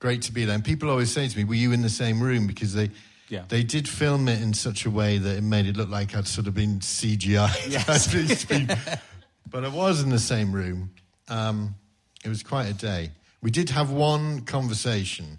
great 0.00 0.22
to 0.22 0.32
be 0.32 0.44
there. 0.44 0.56
And 0.56 0.64
people 0.64 0.90
always 0.90 1.12
say 1.12 1.28
to 1.28 1.38
me, 1.38 1.44
"Were 1.44 1.54
you 1.54 1.70
in 1.70 1.82
the 1.82 1.88
same 1.88 2.20
room?" 2.20 2.48
Because 2.48 2.74
they. 2.74 2.90
Yeah. 3.30 3.44
They 3.48 3.62
did 3.62 3.88
film 3.88 4.28
it 4.28 4.42
in 4.42 4.52
such 4.52 4.84
a 4.84 4.90
way 4.90 5.16
that 5.16 5.38
it 5.38 5.42
made 5.42 5.64
it 5.64 5.78
look 5.78 5.88
like 5.88 6.14
I'd 6.14 6.28
sort 6.28 6.46
of 6.46 6.54
been 6.54 6.80
CGI. 6.80 7.70
Yes. 7.70 9.00
but 9.48 9.64
I 9.64 9.68
was 9.68 10.02
in 10.02 10.10
the 10.10 10.18
same 10.18 10.52
room. 10.52 10.90
Um, 11.28 11.74
it 12.24 12.28
was 12.28 12.42
quite 12.42 12.66
a 12.66 12.74
day. 12.74 13.10
We 13.42 13.50
did 13.50 13.70
have 13.70 13.90
one 13.90 14.40
conversation 14.42 15.38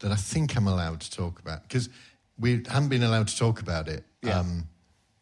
that 0.00 0.12
I 0.12 0.16
think 0.16 0.56
I'm 0.56 0.66
allowed 0.66 1.00
to 1.00 1.10
talk 1.10 1.38
about 1.40 1.62
because 1.62 1.88
we 2.38 2.62
haven't 2.68 2.88
been 2.88 3.02
allowed 3.02 3.28
to 3.28 3.36
talk 3.36 3.60
about 3.60 3.88
it. 3.88 4.04
Yeah. 4.22 4.38
Um, 4.40 4.64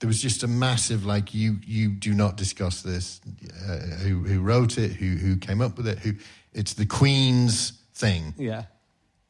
there 0.01 0.07
was 0.09 0.22
just 0.22 0.43
a 0.45 0.49
massive 0.49 1.05
like 1.05 1.35
you 1.35 1.59
you 1.66 1.89
do 1.89 2.14
not 2.14 2.37
discuss 2.37 2.83
this. 2.83 3.20
Uh, 3.68 3.79
who 4.03 4.22
who 4.22 4.41
wrote 4.41 4.79
it? 4.79 4.93
Who 4.93 5.16
who 5.16 5.37
came 5.37 5.61
up 5.61 5.76
with 5.76 5.89
it? 5.89 5.99
Who? 5.99 6.12
It's 6.53 6.74
the 6.74 6.87
Queen's 6.87 7.72
thing 7.95 8.33
Yeah. 8.39 8.64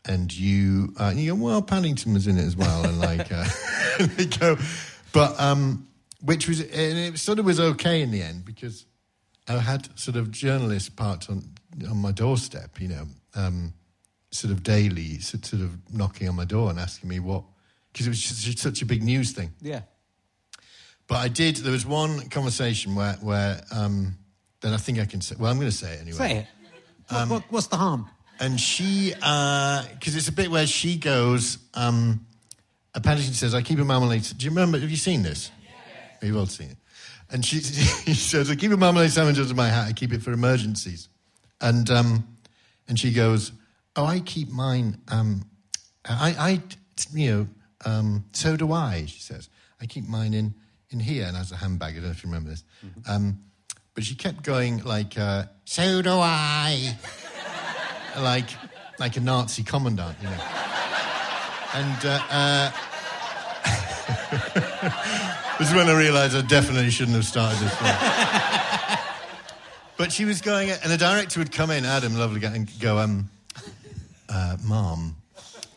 and 0.07 0.35
you 0.35 0.95
uh, 1.01 1.05
and 1.05 1.19
you 1.21 1.35
go, 1.35 1.43
well, 1.43 1.63
Paddington 1.63 2.13
was 2.15 2.27
in 2.27 2.37
it 2.39 2.45
as 2.45 2.55
well, 2.57 2.85
and 2.87 2.99
like 3.01 3.33
uh, 3.33 3.47
they 4.17 4.27
go, 4.27 4.57
but 5.13 5.39
um, 5.41 5.89
which 6.21 6.49
was 6.49 6.61
and 6.61 6.99
it 6.99 7.19
sort 7.19 7.39
of 7.39 7.45
was 7.45 7.61
okay 7.61 8.03
in 8.03 8.11
the 8.11 8.23
end 8.23 8.45
because 8.45 8.87
I 9.49 9.59
had 9.59 9.99
sort 9.99 10.17
of 10.17 10.31
journalists 10.31 10.89
parked 10.89 11.31
on 11.31 11.43
on 11.89 11.99
my 11.99 12.13
doorstep, 12.13 12.81
you 12.81 12.89
know, 12.89 13.07
um, 13.35 13.73
sort 14.31 14.53
of 14.53 14.63
daily, 14.63 15.19
sort 15.21 15.45
sort 15.45 15.63
of 15.63 15.73
knocking 15.93 16.29
on 16.29 16.35
my 16.35 16.45
door 16.45 16.71
and 16.71 16.79
asking 16.79 17.09
me 17.09 17.21
what 17.21 17.45
because 17.93 18.07
it 18.07 18.11
was 18.11 18.23
just 18.23 18.59
such 18.59 18.83
a 18.83 18.87
big 18.87 19.03
news 19.03 19.33
thing. 19.33 19.51
Yeah. 19.61 19.83
But 21.07 21.17
I 21.17 21.29
did. 21.29 21.57
There 21.57 21.73
was 21.73 21.87
one 21.87 22.29
conversation 22.29 22.95
where 22.95 23.15
where 23.15 23.61
um, 23.73 24.19
then 24.61 24.75
I 24.75 24.77
think 24.77 24.99
I 24.99 25.05
can 25.05 25.21
say. 25.21 25.37
Well, 25.39 25.51
I'm 25.51 25.59
going 25.59 25.71
to 25.71 25.77
say 25.77 25.95
it 25.95 26.01
anyway. 26.01 26.19
Say 26.19 26.37
it. 26.39 26.47
Um, 27.11 27.31
what, 27.31 27.45
what's 27.49 27.69
the 27.69 27.77
harm? 27.77 28.11
and 28.41 28.61
she 28.61 29.13
because 29.15 30.17
it's 30.17 30.29
a 30.29 30.33
bit 30.33 30.51
where 30.51 30.67
she 30.67 30.97
goes 30.97 31.59
um 31.75 32.25
uh, 32.95 33.01
Paddington 33.01 33.35
says 33.35 33.55
I 33.55 33.63
keep 33.63 33.79
a 33.79 33.85
marmalade 33.85 34.27
do 34.37 34.45
you 34.45 34.51
remember 34.51 34.79
have 34.79 34.91
you 34.91 34.97
seen 34.97 35.23
this 35.23 35.51
you've 36.23 36.37
all 36.37 36.47
seen 36.47 36.71
it. 36.71 36.77
And 37.31 37.45
she, 37.45 37.61
she 37.61 38.15
says 38.15 38.51
I 38.51 38.55
keep 38.57 38.73
a 38.73 38.77
marmalade 38.77 39.11
sandwich 39.11 39.39
under 39.39 39.55
my 39.55 39.69
hat. 39.69 39.87
I 39.89 39.93
keep 39.93 40.13
it 40.13 40.23
for 40.23 40.33
emergencies. 40.33 41.09
And 41.61 41.91
um 41.91 42.39
and 42.89 42.99
she 42.99 43.13
goes 43.13 43.53
oh 43.97 44.05
I 44.05 44.21
keep 44.21 44.49
mine 44.51 45.01
um 45.09 45.45
I 46.05 46.35
I 46.39 46.63
you 47.13 47.31
know 47.31 47.49
um 47.85 48.25
so 48.33 48.57
do 48.57 48.73
I 48.73 49.05
she 49.07 49.21
says. 49.21 49.49
I 49.81 49.87
keep 49.87 50.09
mine 50.09 50.35
in 50.35 50.55
in 50.91 51.01
here. 51.01 51.27
And 51.27 51.37
as 51.37 51.53
a 51.53 51.57
handbag. 51.57 51.93
I 51.93 51.95
don't 51.97 52.05
know 52.05 52.11
if 52.11 52.23
you 52.25 52.29
remember 52.31 52.51
this. 52.51 52.65
Um 53.07 53.41
but 53.95 54.05
she 54.05 54.15
kept 54.15 54.45
going 54.45 54.85
like 54.85 55.19
uh, 55.19 55.47
so 55.65 56.03
do 56.03 56.13
I. 56.13 56.97
Like 58.19 58.49
like 58.99 59.17
a 59.17 59.21
Nazi 59.21 59.63
commandant, 59.63 60.17
you 60.21 60.29
know. 60.29 60.39
And 61.75 62.05
uh, 62.05 62.21
uh, 62.31 62.71
this 65.59 65.69
is 65.69 65.75
when 65.75 65.89
I 65.89 65.99
realised 65.99 66.37
I 66.37 66.43
definitely 66.43 66.91
shouldn't 66.91 67.17
have 67.17 67.25
started 67.25 67.59
this 67.59 67.75
but 69.97 70.13
she 70.13 70.25
was 70.25 70.41
going, 70.41 70.71
and 70.71 70.91
the 70.91 70.97
director 70.97 71.41
would 71.41 71.51
come 71.51 71.71
in, 71.71 71.85
Adam, 71.85 72.17
lovely 72.17 72.41
guy, 72.41 72.55
and 72.55 72.69
go, 72.81 72.99
um, 72.99 73.29
uh, 74.29 74.57
"Mom, 74.63 75.17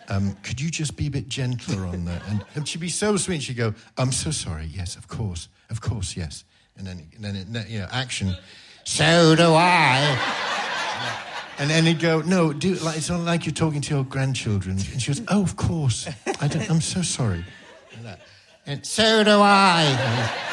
um, 0.09 0.37
could 0.43 0.61
you 0.61 0.69
just 0.69 0.95
be 0.95 1.07
a 1.07 1.11
bit 1.11 1.27
gentler 1.27 1.85
on 1.85 2.05
that?" 2.05 2.21
And, 2.27 2.45
and 2.55 2.67
she'd 2.67 2.79
be 2.79 2.89
so 2.89 3.17
sweet. 3.17 3.41
She'd 3.41 3.57
go, 3.57 3.73
"I'm 3.97 4.11
so 4.11 4.29
sorry. 4.31 4.65
Yes, 4.65 4.95
of 4.95 5.07
course, 5.07 5.47
of 5.69 5.81
course, 5.81 6.15
yes." 6.15 6.43
And 6.77 6.87
then, 6.87 7.07
and 7.15 7.55
then, 7.55 7.65
you 7.67 7.79
know, 7.79 7.87
action. 7.91 8.35
So 8.83 9.35
do 9.35 9.53
I. 9.53 10.17
And 11.59 11.69
then 11.69 11.85
he'd 11.85 11.99
go, 11.99 12.21
no, 12.21 12.47
like 12.47 12.97
it's 12.97 13.09
not 13.09 13.19
like 13.19 13.45
you're 13.45 13.53
talking 13.53 13.81
to 13.81 13.93
your 13.93 14.03
grandchildren. 14.03 14.77
And 14.91 14.99
she 14.99 15.11
goes, 15.13 15.21
oh, 15.27 15.43
of 15.43 15.57
course. 15.57 16.07
I 16.25 16.65
I'm 16.69 16.81
so 16.81 17.03
sorry. 17.03 17.45
And, 18.65 18.85
so 18.85 19.23
do 19.23 19.39
I. 19.41 20.37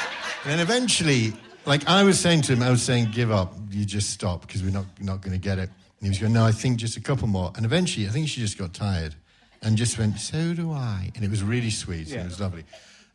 And 0.44 0.52
then 0.52 0.60
eventually, 0.60 1.32
like 1.66 1.86
I 1.88 2.04
was 2.04 2.18
saying 2.18 2.42
to 2.42 2.52
him, 2.52 2.62
I 2.62 2.70
was 2.70 2.80
saying, 2.80 3.10
give 3.12 3.30
up. 3.30 3.52
You 3.70 3.84
just 3.84 4.10
stop 4.10 4.42
because 4.46 4.62
we're 4.62 4.70
not 4.70 4.86
not 5.00 5.20
going 5.20 5.32
to 5.32 5.38
get 5.38 5.58
it. 5.58 5.68
And 5.68 6.02
he 6.02 6.08
was 6.08 6.18
going, 6.18 6.32
no, 6.32 6.44
I 6.46 6.52
think 6.52 6.78
just 6.78 6.96
a 6.96 7.00
couple 7.00 7.26
more. 7.26 7.52
And 7.56 7.66
eventually, 7.66 8.06
I 8.06 8.10
think 8.10 8.28
she 8.28 8.40
just 8.40 8.56
got 8.56 8.72
tired 8.72 9.14
and 9.60 9.76
just 9.76 9.98
went, 9.98 10.18
so 10.20 10.54
do 10.54 10.70
I. 10.72 11.10
And 11.16 11.24
it 11.24 11.30
was 11.30 11.42
really 11.42 11.70
sweet. 11.70 12.10
And 12.12 12.20
it 12.22 12.24
was 12.24 12.40
lovely. 12.40 12.64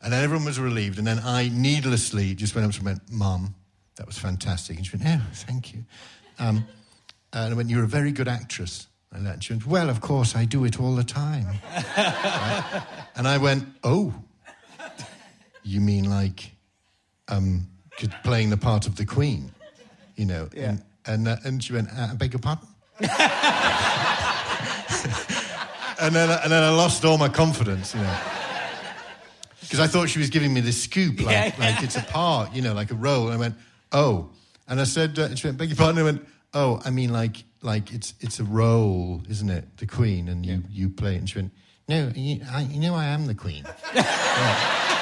And 0.02 0.12
then 0.12 0.22
everyone 0.24 0.46
was 0.46 0.60
relieved. 0.60 0.98
And 1.00 1.08
then 1.08 1.20
I 1.24 1.50
needlessly 1.50 2.36
just 2.36 2.54
went 2.54 2.68
up 2.68 2.74
to 2.74 2.84
her 2.84 2.89
and 2.89 3.00
went, 3.00 3.12
Mum, 3.12 3.56
that 3.96 4.06
was 4.06 4.18
fantastic. 4.18 4.76
And 4.78 4.86
she 4.86 4.98
went, 4.98 5.08
oh, 5.08 5.26
thank 5.34 5.74
you. 5.74 5.86
Um, 6.39 6.68
and 7.32 7.54
I 7.54 7.56
went, 7.56 7.70
You're 7.70 7.86
a 7.86 7.88
very 7.88 8.12
good 8.12 8.28
actress. 8.28 8.88
And 9.14 9.26
that- 9.26 9.44
she 9.44 9.54
went, 9.54 9.66
Well, 9.66 9.89
of 9.89 10.02
course, 10.02 10.36
I 10.36 10.44
do 10.46 10.66
it 10.66 10.80
all 10.80 10.94
the 10.94 11.06
time. 11.06 11.48
Right? 11.98 12.84
And 13.16 13.28
I 13.28 13.38
went, 13.38 13.66
Oh, 13.84 14.14
you 15.64 15.82
mean 15.82 16.09
like 16.09 16.51
um, 17.28 17.68
playing 18.24 18.49
the 18.49 18.57
part 18.57 18.88
of 18.88 18.95
the 18.95 19.05
Queen? 19.05 19.51
You 20.16 20.26
know? 20.26 20.49
Yeah. 20.55 20.70
And, 20.70 20.84
and, 21.05 21.28
uh, 21.28 21.38
and 21.43 21.64
she 21.64 21.74
went, 21.74 21.89
uh, 21.89 22.09
I 22.11 22.16
beg 22.16 22.34
your 22.34 22.39
pardon? 22.39 22.68
and, 22.99 23.09
then, 26.16 26.30
and 26.30 26.51
then 26.51 26.64
I 26.64 26.70
lost 26.70 27.03
all 27.05 27.18
my 27.18 27.30
confidence, 27.30 27.93
you 27.93 28.01
know. 28.01 28.18
Because 29.61 29.80
I 29.80 29.88
thought 29.88 30.09
she 30.09 30.20
was 30.20 30.30
giving 30.30 30.53
me 30.53 30.61
this 30.61 30.82
scoop, 30.84 31.20
like, 31.20 31.32
Yeah, 31.32 31.45
yeah. 31.57 31.72
like 31.74 31.84
it's 31.84 31.95
a 31.95 32.03
part, 32.03 32.53
you 32.53 32.61
know, 32.61 32.74
like 32.74 32.91
a 32.91 32.95
role. 32.95 33.26
And 33.28 33.34
I 33.34 33.38
went, 33.38 33.55
oh. 33.91 34.30
And 34.68 34.80
I 34.80 34.84
said, 34.84 35.18
uh, 35.18 35.24
and 35.24 35.39
she 35.39 35.47
went, 35.47 35.57
beg 35.57 35.70
your 35.70 35.78
pardon. 35.78 35.97
And 35.97 36.07
I 36.07 36.11
went, 36.11 36.28
oh, 36.53 36.82
I 36.86 36.89
mean, 36.91 37.11
like, 37.11 37.43
like 37.61 37.91
it's 37.93 38.14
it's 38.20 38.39
a 38.39 38.43
role, 38.43 39.24
isn't 39.30 39.49
it? 39.49 39.78
The 39.78 39.88
Queen, 39.88 40.28
and 40.28 40.45
you, 40.45 40.64
you 40.70 40.89
play 40.89 41.16
it. 41.16 41.20
And 41.20 41.30
she 41.30 41.39
went, 41.39 41.51
no, 41.88 42.11
you, 42.16 42.41
I, 42.51 42.61
you 42.64 42.80
know 42.80 42.93
I 42.95 43.05
am 43.05 43.26
the 43.26 43.36
Queen. 43.36 43.66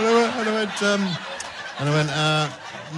And 0.00 0.08
I 0.08 0.14
went, 0.14 0.36
and 0.36 0.48
I 0.48 0.54
went, 0.54 0.82
um, 0.82 1.16
and 1.78 1.88
I 1.88 1.92
went 1.92 2.10
uh, 2.10 2.50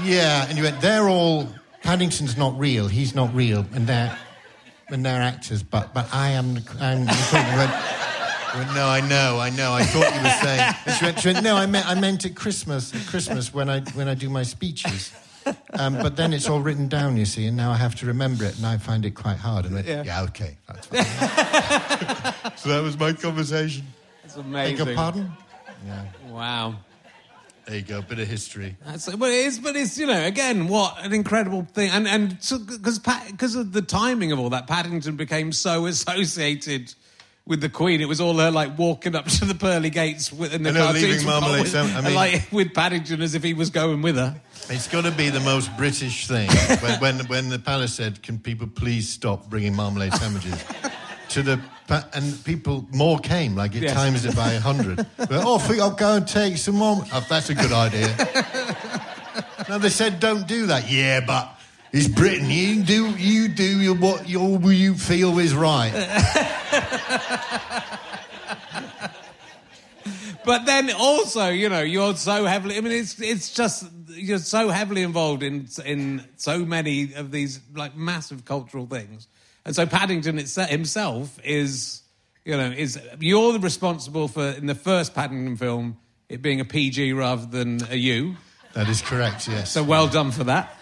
yeah. 0.05 0.47
And 0.49 0.57
you 0.57 0.63
went, 0.63 0.81
they're 0.81 1.09
all, 1.09 1.49
Paddington's 1.83 2.37
not 2.37 2.57
real. 2.57 2.87
He's 2.87 3.13
not 3.15 3.35
real. 3.35 3.67
And 3.75 3.87
they're, 3.89 4.17
and 4.89 5.05
they're 5.05 5.21
actors, 5.21 5.65
but, 5.65 5.93
but 5.93 6.09
I 6.15 6.31
am 6.31 6.55
the, 6.55 6.77
I'm 6.81 7.05
the 7.07 7.13
I 7.33 7.57
went, 7.57 8.67
went, 8.67 8.75
no, 8.77 8.87
I 8.87 9.01
know, 9.01 9.41
I 9.41 9.51
know. 9.51 9.73
I 9.73 9.83
thought 9.83 10.15
you 10.15 10.23
were 10.23 10.29
saying. 10.43 10.75
And 10.87 10.95
she 10.97 11.05
went, 11.05 11.21
she 11.21 11.29
went, 11.33 11.43
no, 11.45 11.57
I 11.57 11.67
meant, 11.67 11.89
I 11.89 11.95
meant 11.99 12.25
at 12.25 12.37
Christmas, 12.37 12.95
at 12.95 13.05
Christmas 13.09 13.53
when 13.53 13.69
I 13.69 13.81
when 13.95 14.09
I 14.09 14.15
do 14.15 14.29
my 14.31 14.43
speeches. 14.45 15.13
Um, 15.73 15.95
but 15.95 16.15
then 16.15 16.33
it's 16.33 16.49
all 16.49 16.61
written 16.61 16.87
down, 16.87 17.17
you 17.17 17.25
see, 17.25 17.47
and 17.47 17.57
now 17.57 17.73
I 17.73 17.77
have 17.77 17.97
to 17.97 18.07
remember 18.07 18.45
it, 18.45 18.57
and 18.59 18.65
I 18.65 18.77
find 18.79 19.05
it 19.05 19.17
quite 19.17 19.39
hard. 19.39 19.65
And 19.65 19.75
I 19.75 19.77
went, 19.79 19.89
Yeah. 19.89 20.03
yeah, 20.05 20.23
okay, 20.23 20.57
that's 20.69 20.87
fine. 20.87 21.03
so 22.57 22.69
that 22.69 22.81
was 22.81 22.97
my 22.97 23.13
conversation. 23.13 23.85
It's 24.23 24.35
Beg 24.37 24.45
amazing. 24.45 24.87
your 24.87 24.95
pardon? 24.95 25.33
Yeah. 25.85 26.05
Wow. 26.29 26.77
There 27.67 27.77
you 27.77 27.83
go, 27.83 28.03
bit 28.03 28.19
of 28.19 28.27
history. 28.27 28.77
That's, 28.85 29.07
but 29.15 29.31
it 29.31 29.47
is, 29.47 29.59
but 29.61 29.77
it's 29.77 29.97
you 29.97 30.07
know 30.07 30.25
again 30.25 30.69
what 30.69 31.05
an 31.05 31.13
incredible 31.13 31.63
thing, 31.73 31.91
and 31.91 32.09
and 32.09 32.31
because 32.31 32.99
because 32.99 33.55
of 33.55 33.73
the 33.73 33.83
timing 33.83 34.33
of 34.33 34.41
all 34.41 34.51
that, 34.51 34.67
Paddington 34.67 35.17
became 35.17 35.53
so 35.53 35.87
associated 35.87 36.93
with 37.47 37.61
the 37.61 37.69
Queen. 37.69 38.01
It 38.01 38.09
was 38.09 38.21
all 38.21 38.37
her 38.39 38.51
like 38.51 38.79
walking 38.79 39.15
up 39.15 39.27
to 39.27 39.45
the 39.45 39.55
pearly 39.55 39.91
gates 39.91 40.33
with, 40.33 40.55
in 40.55 40.63
the 40.63 40.71
I 40.71 40.73
know, 40.73 40.85
cartoons 40.85 41.05
leaving 41.05 41.27
marmalade 41.27 41.63
with- 41.63 41.75
I 41.75 41.81
and, 41.81 42.05
mean- 42.05 42.15
like 42.15 42.49
with 42.53 42.75
Paddington 42.75 43.23
as 43.23 43.35
if 43.35 43.43
he 43.43 43.55
was 43.55 43.71
going 43.71 44.03
with 44.03 44.17
her. 44.17 44.41
It's 44.69 44.89
got 44.89 45.05
to 45.05 45.11
be 45.11 45.29
the 45.29 45.41
most 45.41 45.77
British 45.77 46.29
thing. 46.29 46.49
when, 46.81 47.01
when, 47.01 47.27
when 47.27 47.49
the 47.49 47.59
palace 47.59 47.95
said, 47.95 48.23
"Can 48.23 48.39
people 48.39 48.69
please 48.69 49.09
stop 49.09 49.51
bringing 49.51 49.75
marmalade 49.75 50.15
sandwiches?" 50.15 50.65
To 51.33 51.43
the 51.43 51.61
and 52.15 52.45
people 52.45 52.87
more 52.93 53.19
came. 53.19 53.55
Like 53.55 53.75
it 53.75 53.83
Yes. 53.83 53.93
times 53.93 54.25
it 54.25 54.35
by 54.35 54.53
a 54.53 54.61
hundred. 54.61 55.07
But, 55.17 55.31
oh, 55.33 55.57
I 55.57 55.59
think 55.59 55.81
I'll 55.81 55.91
go 55.91 56.17
and 56.17 56.27
take 56.27 56.57
some 56.57 56.77
more. 56.77 57.05
Oh, 57.13 57.27
that's 57.29 57.51
a 57.51 57.55
good 57.55 57.73
idea. 57.73 58.09
now 59.69 59.79
they 59.79 59.91
said 59.91 60.21
don't 60.21 60.47
do 60.47 60.67
that. 60.67 60.91
Yeah, 60.91 61.21
but 61.21 61.59
it's 61.93 62.09
Britain. 62.09 62.51
You 62.51 62.83
do 62.83 63.11
you 63.11 63.49
do 63.49 63.81
your, 63.81 63.95
what 63.97 64.29
your, 64.29 64.73
you 64.73 64.95
feel 64.95 65.39
is 65.39 65.55
right. 65.55 65.93
But 70.45 70.67
then 70.67 70.91
also, 70.91 71.49
you 71.51 71.69
know, 71.69 71.83
you're 71.83 72.17
so 72.17 72.47
heavily. 72.47 72.77
I 72.77 72.81
mean, 72.81 72.93
it's 72.93 73.21
it's 73.21 73.55
just 73.55 73.87
you're 74.09 74.39
so 74.39 74.71
heavily 74.71 75.03
involved 75.03 75.43
in 75.43 75.69
in 75.85 76.25
so 76.37 76.65
many 76.65 77.15
of 77.15 77.31
these 77.31 77.61
like 77.75 77.97
massive 77.97 78.45
cultural 78.45 78.87
things, 78.87 79.29
and 79.65 79.75
so 79.75 79.87
Paddington 79.87 80.39
itse- 80.39 80.63
uh, 80.63 80.67
himself 80.67 81.39
is, 81.45 82.03
you 82.45 82.57
know, 82.57 82.71
is 82.71 82.99
you're 83.21 83.59
responsible 83.59 84.29
for 84.29 84.45
in 84.51 84.67
the 84.67 84.75
first 84.75 85.15
Paddington 85.15 85.57
film 85.57 85.97
it 86.29 86.43
being 86.43 86.61
a 86.61 86.65
PG 86.65 87.13
rather 87.13 87.47
than 87.47 87.81
a 87.91 87.97
U. 87.97 88.37
That 88.75 88.89
is 88.89 89.03
correct. 89.03 89.49
Yes. 89.49 89.71
So 89.71 89.83
well 89.83 90.09
done 90.09 90.31
for 90.31 90.45
that. 90.45 90.75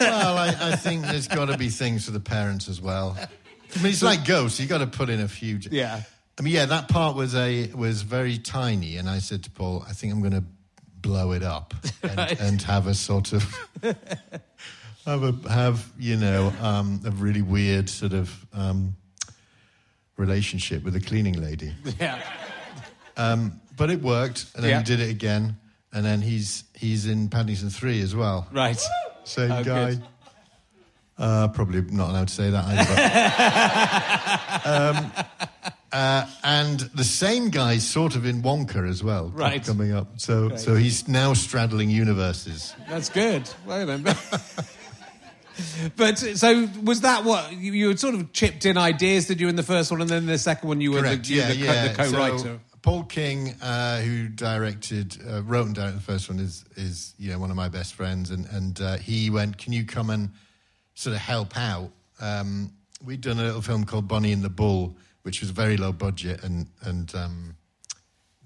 well, 0.00 0.36
I, 0.38 0.54
I 0.60 0.76
think 0.76 1.02
there's 1.02 1.26
got 1.28 1.46
to 1.46 1.58
be 1.58 1.68
things 1.68 2.04
for 2.04 2.12
the 2.12 2.20
parents 2.20 2.68
as 2.68 2.80
well. 2.80 3.16
I 3.18 3.82
mean, 3.82 3.92
it's 3.92 4.02
like 4.02 4.24
Ghosts. 4.24 4.60
You 4.60 4.66
got 4.66 4.78
to 4.78 4.86
put 4.86 5.08
in 5.10 5.20
a 5.20 5.28
few. 5.28 5.58
Yeah. 5.70 6.02
I 6.38 6.42
mean, 6.42 6.54
yeah, 6.54 6.66
that 6.66 6.88
part 6.88 7.16
was 7.16 7.34
a 7.34 7.70
was 7.74 8.02
very 8.02 8.38
tiny, 8.38 8.96
and 8.96 9.10
I 9.10 9.18
said 9.18 9.44
to 9.44 9.50
Paul, 9.50 9.84
I 9.88 9.92
think 9.92 10.12
I'm 10.12 10.20
going 10.20 10.32
to 10.32 10.44
blow 11.00 11.32
it 11.32 11.42
up 11.42 11.74
and, 12.02 12.16
Right. 12.16 12.40
and 12.40 12.62
have 12.62 12.86
a 12.86 12.94
sort 12.94 13.32
of 13.32 13.56
have 15.06 15.22
a 15.22 15.34
have 15.50 15.90
you 15.98 16.16
know 16.16 16.52
um, 16.60 17.00
a 17.06 17.10
really 17.10 17.42
weird 17.42 17.88
sort 17.88 18.12
of 18.12 18.46
um, 18.52 18.96
relationship 20.16 20.82
with 20.84 20.94
a 20.96 21.00
cleaning 21.00 21.40
lady. 21.40 21.72
Yeah. 21.98 22.20
Um, 23.16 23.60
but 23.76 23.90
it 23.90 24.00
worked, 24.00 24.46
and 24.54 24.62
then 24.64 24.70
Yeah. 24.70 24.78
he 24.78 24.84
did 24.84 25.00
it 25.00 25.10
again, 25.10 25.58
and 25.92 26.06
then 26.06 26.22
he's 26.22 26.64
he's 26.74 27.04
in 27.06 27.28
Paddington 27.28 27.68
Three 27.68 28.00
as 28.00 28.14
well. 28.14 28.46
Right. 28.50 28.80
Same 29.24 29.50
Oh, 29.52 29.62
guy. 29.62 29.90
good. 29.90 30.02
Uh, 31.18 31.48
probably 31.48 31.82
not 31.82 32.08
allowed 32.10 32.28
to 32.28 32.34
say 32.34 32.48
that 32.50 32.64
either. 34.64 34.98
um, 34.98 35.12
Uh, 35.92 36.24
and 36.44 36.78
the 36.94 37.02
same 37.04 37.50
guy's 37.50 37.86
sort 37.86 38.14
of 38.16 38.24
in 38.24 38.42
Wonka 38.42 38.88
as 38.88 39.02
well, 39.04 39.28
Right. 39.34 39.62
coming 39.66 39.92
up. 39.92 40.20
So, 40.20 40.54
so 40.56 40.76
he's 40.76 41.08
now 41.08 41.34
straddling 41.34 41.90
universes. 41.90 42.72
That's 42.88 43.08
good. 43.10 43.50
Well, 43.66 43.84
then, 43.86 44.04
but, 45.96 46.18
so 46.18 46.68
was 46.82 47.02
that 47.02 47.24
what 47.24 47.52
you, 47.52 47.72
you 47.72 47.88
had 47.88 48.00
sort 48.00 48.14
of 48.14 48.32
chipped 48.32 48.66
in 48.66 48.76
ideas? 48.76 49.26
Did 49.26 49.40
you 49.40 49.48
in 49.48 49.56
the 49.56 49.62
first 49.62 49.90
one, 49.90 50.00
and 50.00 50.10
then 50.10 50.26
the 50.26 50.38
second 50.38 50.68
one 50.68 50.80
you 50.80 50.92
were 50.92 51.00
Correct. 51.00 51.26
the, 51.26 51.34
you 51.34 51.40
yeah, 51.40 51.48
the, 51.48 51.54
co- 51.54 51.64
yeah. 51.64 51.88
the 51.88 51.94
co-writer? 51.94 52.38
So, 52.38 52.60
Paul 52.82 53.04
King, 53.04 53.54
uh, 53.60 54.00
who 54.00 54.28
directed, 54.28 55.18
uh, 55.28 55.42
wrote 55.42 55.66
and 55.66 55.74
directed 55.74 55.98
the 55.98 56.02
first 56.02 56.30
one, 56.30 56.38
is 56.38 56.64
is 56.76 57.14
you 57.18 57.30
know 57.30 57.38
one 57.38 57.50
of 57.50 57.56
my 57.56 57.68
best 57.68 57.94
friends, 57.94 58.30
and 58.30 58.46
and 58.46 58.80
uh, 58.80 58.96
he 58.96 59.28
went, 59.28 59.58
"Can 59.58 59.72
you 59.72 59.84
come 59.84 60.08
and 60.08 60.30
sort 60.94 61.14
of 61.14 61.20
help 61.20 61.56
out?" 61.58 61.90
Um, 62.20 62.72
we'd 63.04 63.20
done 63.20 63.38
a 63.38 63.42
little 63.42 63.62
film 63.62 63.84
called 63.84 64.08
Bonnie 64.08 64.32
and 64.32 64.42
the 64.42 64.50
Bull, 64.50 64.96
which 65.22 65.40
was 65.40 65.50
very 65.50 65.76
low 65.76 65.92
budget, 65.92 66.42
and 66.42 66.68
and 66.82 67.14
um, 67.14 67.56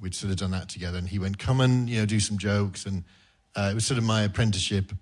we'd 0.00 0.14
sort 0.14 0.32
of 0.32 0.36
done 0.36 0.50
that 0.50 0.68
together. 0.68 0.98
And 0.98 1.08
he 1.08 1.20
went, 1.20 1.38
"Come 1.38 1.60
and 1.60 1.88
you 1.88 2.00
know 2.00 2.06
do 2.06 2.18
some 2.18 2.36
jokes," 2.36 2.86
and 2.86 3.04
uh, 3.54 3.68
it 3.70 3.74
was 3.74 3.86
sort 3.86 3.98
of 3.98 4.04
my 4.04 4.22
apprenticeship, 4.22 4.92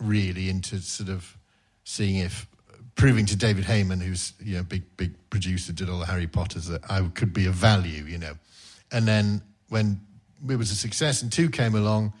really, 0.00 0.48
into 0.48 0.80
sort 0.80 1.10
of 1.10 1.36
seeing 1.84 2.16
if 2.16 2.46
proving 2.94 3.26
to 3.26 3.36
David 3.36 3.64
Heyman, 3.64 4.02
who's 4.02 4.32
you 4.40 4.56
know 4.56 4.62
big 4.62 4.82
big 4.96 5.12
producer, 5.30 5.72
did 5.72 5.88
all 5.88 5.98
the 5.98 6.06
Harry 6.06 6.26
Potters, 6.26 6.66
that 6.66 6.82
I 6.90 7.00
could 7.14 7.32
be 7.32 7.46
of 7.46 7.54
value, 7.54 8.04
you 8.04 8.18
know. 8.18 8.34
And 8.92 9.06
then 9.06 9.42
when 9.68 10.00
it 10.48 10.56
was 10.56 10.70
a 10.70 10.76
success 10.76 11.22
and 11.22 11.30
two 11.32 11.48
came 11.50 11.74
along, 11.74 12.12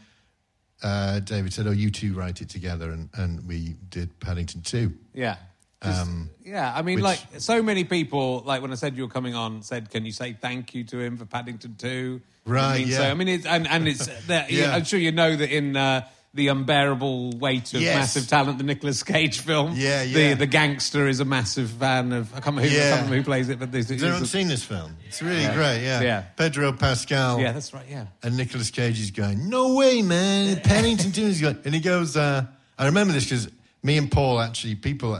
uh, 0.82 1.20
David 1.20 1.52
said, 1.52 1.66
"Oh, 1.66 1.72
you 1.72 1.90
two 1.90 2.14
write 2.14 2.40
it 2.40 2.48
together," 2.48 2.90
and 2.92 3.08
and 3.14 3.46
we 3.46 3.74
did 3.90 4.18
Paddington 4.20 4.62
two. 4.62 4.92
Yeah. 5.14 5.36
Um, 5.82 6.28
yeah, 6.44 6.74
I 6.76 6.82
mean, 6.82 6.96
which- 6.96 7.04
like 7.04 7.20
so 7.38 7.62
many 7.62 7.84
people, 7.84 8.42
like 8.44 8.60
when 8.60 8.70
I 8.70 8.74
said 8.74 8.96
you 8.98 9.04
were 9.04 9.08
coming 9.08 9.34
on, 9.34 9.62
said, 9.62 9.88
"Can 9.90 10.04
you 10.04 10.12
say 10.12 10.34
thank 10.34 10.74
you 10.74 10.84
to 10.84 10.98
him 11.00 11.16
for 11.16 11.24
Paddington 11.24 11.76
2? 11.78 12.20
I 12.46 12.50
Right, 12.50 12.78
mean, 12.80 12.88
yeah. 12.88 12.96
So 12.98 13.10
I 13.10 13.14
mean, 13.14 13.28
it's, 13.28 13.46
and 13.46 13.66
and 13.66 13.88
it's 13.88 14.06
Yeah. 14.28 14.74
I'm 14.74 14.84
sure 14.84 15.00
you 15.00 15.10
know 15.10 15.34
that 15.34 15.50
in 15.50 15.76
uh, 15.76 16.06
the 16.32 16.46
unbearable 16.48 17.32
weight 17.38 17.74
of 17.74 17.80
Yes. 17.80 17.96
massive 17.96 18.28
talent, 18.28 18.58
the 18.58 18.64
Nicolas 18.64 19.02
Cage 19.02 19.40
film. 19.40 19.72
Yeah, 19.76 20.04
The 20.04 20.08
yeah. 20.10 20.34
the 20.34 20.46
gangster 20.46 21.08
is 21.08 21.18
a 21.18 21.24
massive 21.24 21.70
fan 21.70 22.12
of. 22.12 22.28
I 22.32 22.34
can't 22.40 22.54
remember 22.56 22.68
who, 22.68 22.74
Yeah. 22.76 22.82
can't 22.90 22.94
remember 23.02 23.16
who 23.16 23.22
plays 23.24 23.48
it, 23.48 23.58
but 23.58 23.72
this 23.72 23.88
Has 23.88 24.02
everyone 24.02 24.26
seen 24.26 24.46
this 24.46 24.62
film? 24.62 24.96
It's 25.08 25.20
really 25.22 25.42
Yeah. 25.42 25.54
great. 25.54 25.82
Yeah. 25.82 26.00
Yeah. 26.02 26.20
Pedro 26.36 26.72
Pascal. 26.72 27.40
Yeah, 27.40 27.50
that's 27.52 27.74
right. 27.74 27.84
Yeah. 27.90 28.06
And 28.22 28.36
Nicolas 28.36 28.70
Cage 28.70 29.00
is 29.00 29.10
going, 29.10 29.48
no 29.48 29.74
way, 29.74 30.02
man. 30.02 30.60
Paddington 30.60 31.10
2 31.10 31.22
is 31.22 31.40
going. 31.40 31.58
And 31.64 31.74
he 31.74 31.80
goes, 31.80 32.16
uh, 32.16 32.44
I 32.78 32.86
remember 32.86 33.12
this 33.12 33.24
because 33.24 33.48
me 33.82 33.98
and 33.98 34.10
Paul 34.10 34.40
actually, 34.40 34.76
people 34.76 35.18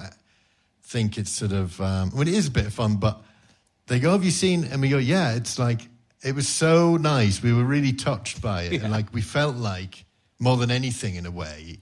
think 0.84 1.18
it's 1.18 1.32
sort 1.32 1.52
of, 1.52 1.80
um, 1.80 2.10
well, 2.12 2.22
it 2.22 2.28
is 2.28 2.46
a 2.46 2.50
bit 2.52 2.66
of 2.66 2.72
fun, 2.72 2.96
but 2.96 3.20
they 3.88 3.98
go, 3.98 4.12
have 4.12 4.24
you 4.24 4.30
seen? 4.30 4.62
And 4.64 4.80
we 4.80 4.88
go, 4.88 4.98
yeah, 4.98 5.32
it's 5.34 5.58
like, 5.58 5.88
it 6.22 6.34
was 6.36 6.48
so 6.48 6.96
nice. 6.96 7.42
We 7.42 7.52
were 7.52 7.64
really 7.64 7.92
touched 7.92 8.40
by 8.40 8.62
it. 8.64 8.82
And 8.82 8.92
like, 8.92 9.12
we 9.12 9.22
felt 9.22 9.56
like, 9.56 10.04
more 10.40 10.56
than 10.56 10.70
anything 10.72 11.14
in 11.14 11.26
a 11.26 11.30
way, 11.30 11.78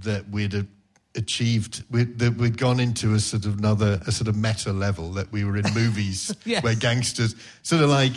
that 0.00 0.28
we'd 0.28 0.66
achieved, 1.14 1.82
we'd, 1.90 2.18
that 2.18 2.36
we'd 2.36 2.58
gone 2.58 2.78
into 2.80 3.14
a 3.14 3.18
sort 3.20 3.46
of 3.46 3.58
another, 3.58 4.00
a 4.06 4.12
sort 4.12 4.28
of 4.28 4.36
meta 4.36 4.72
level, 4.72 5.12
that 5.12 5.32
we 5.32 5.44
were 5.44 5.56
in 5.56 5.64
movies 5.74 6.34
Yes. 6.44 6.62
where 6.62 6.74
gangsters, 6.74 7.34
sort 7.62 7.82
of 7.82 7.88
like 7.90 8.12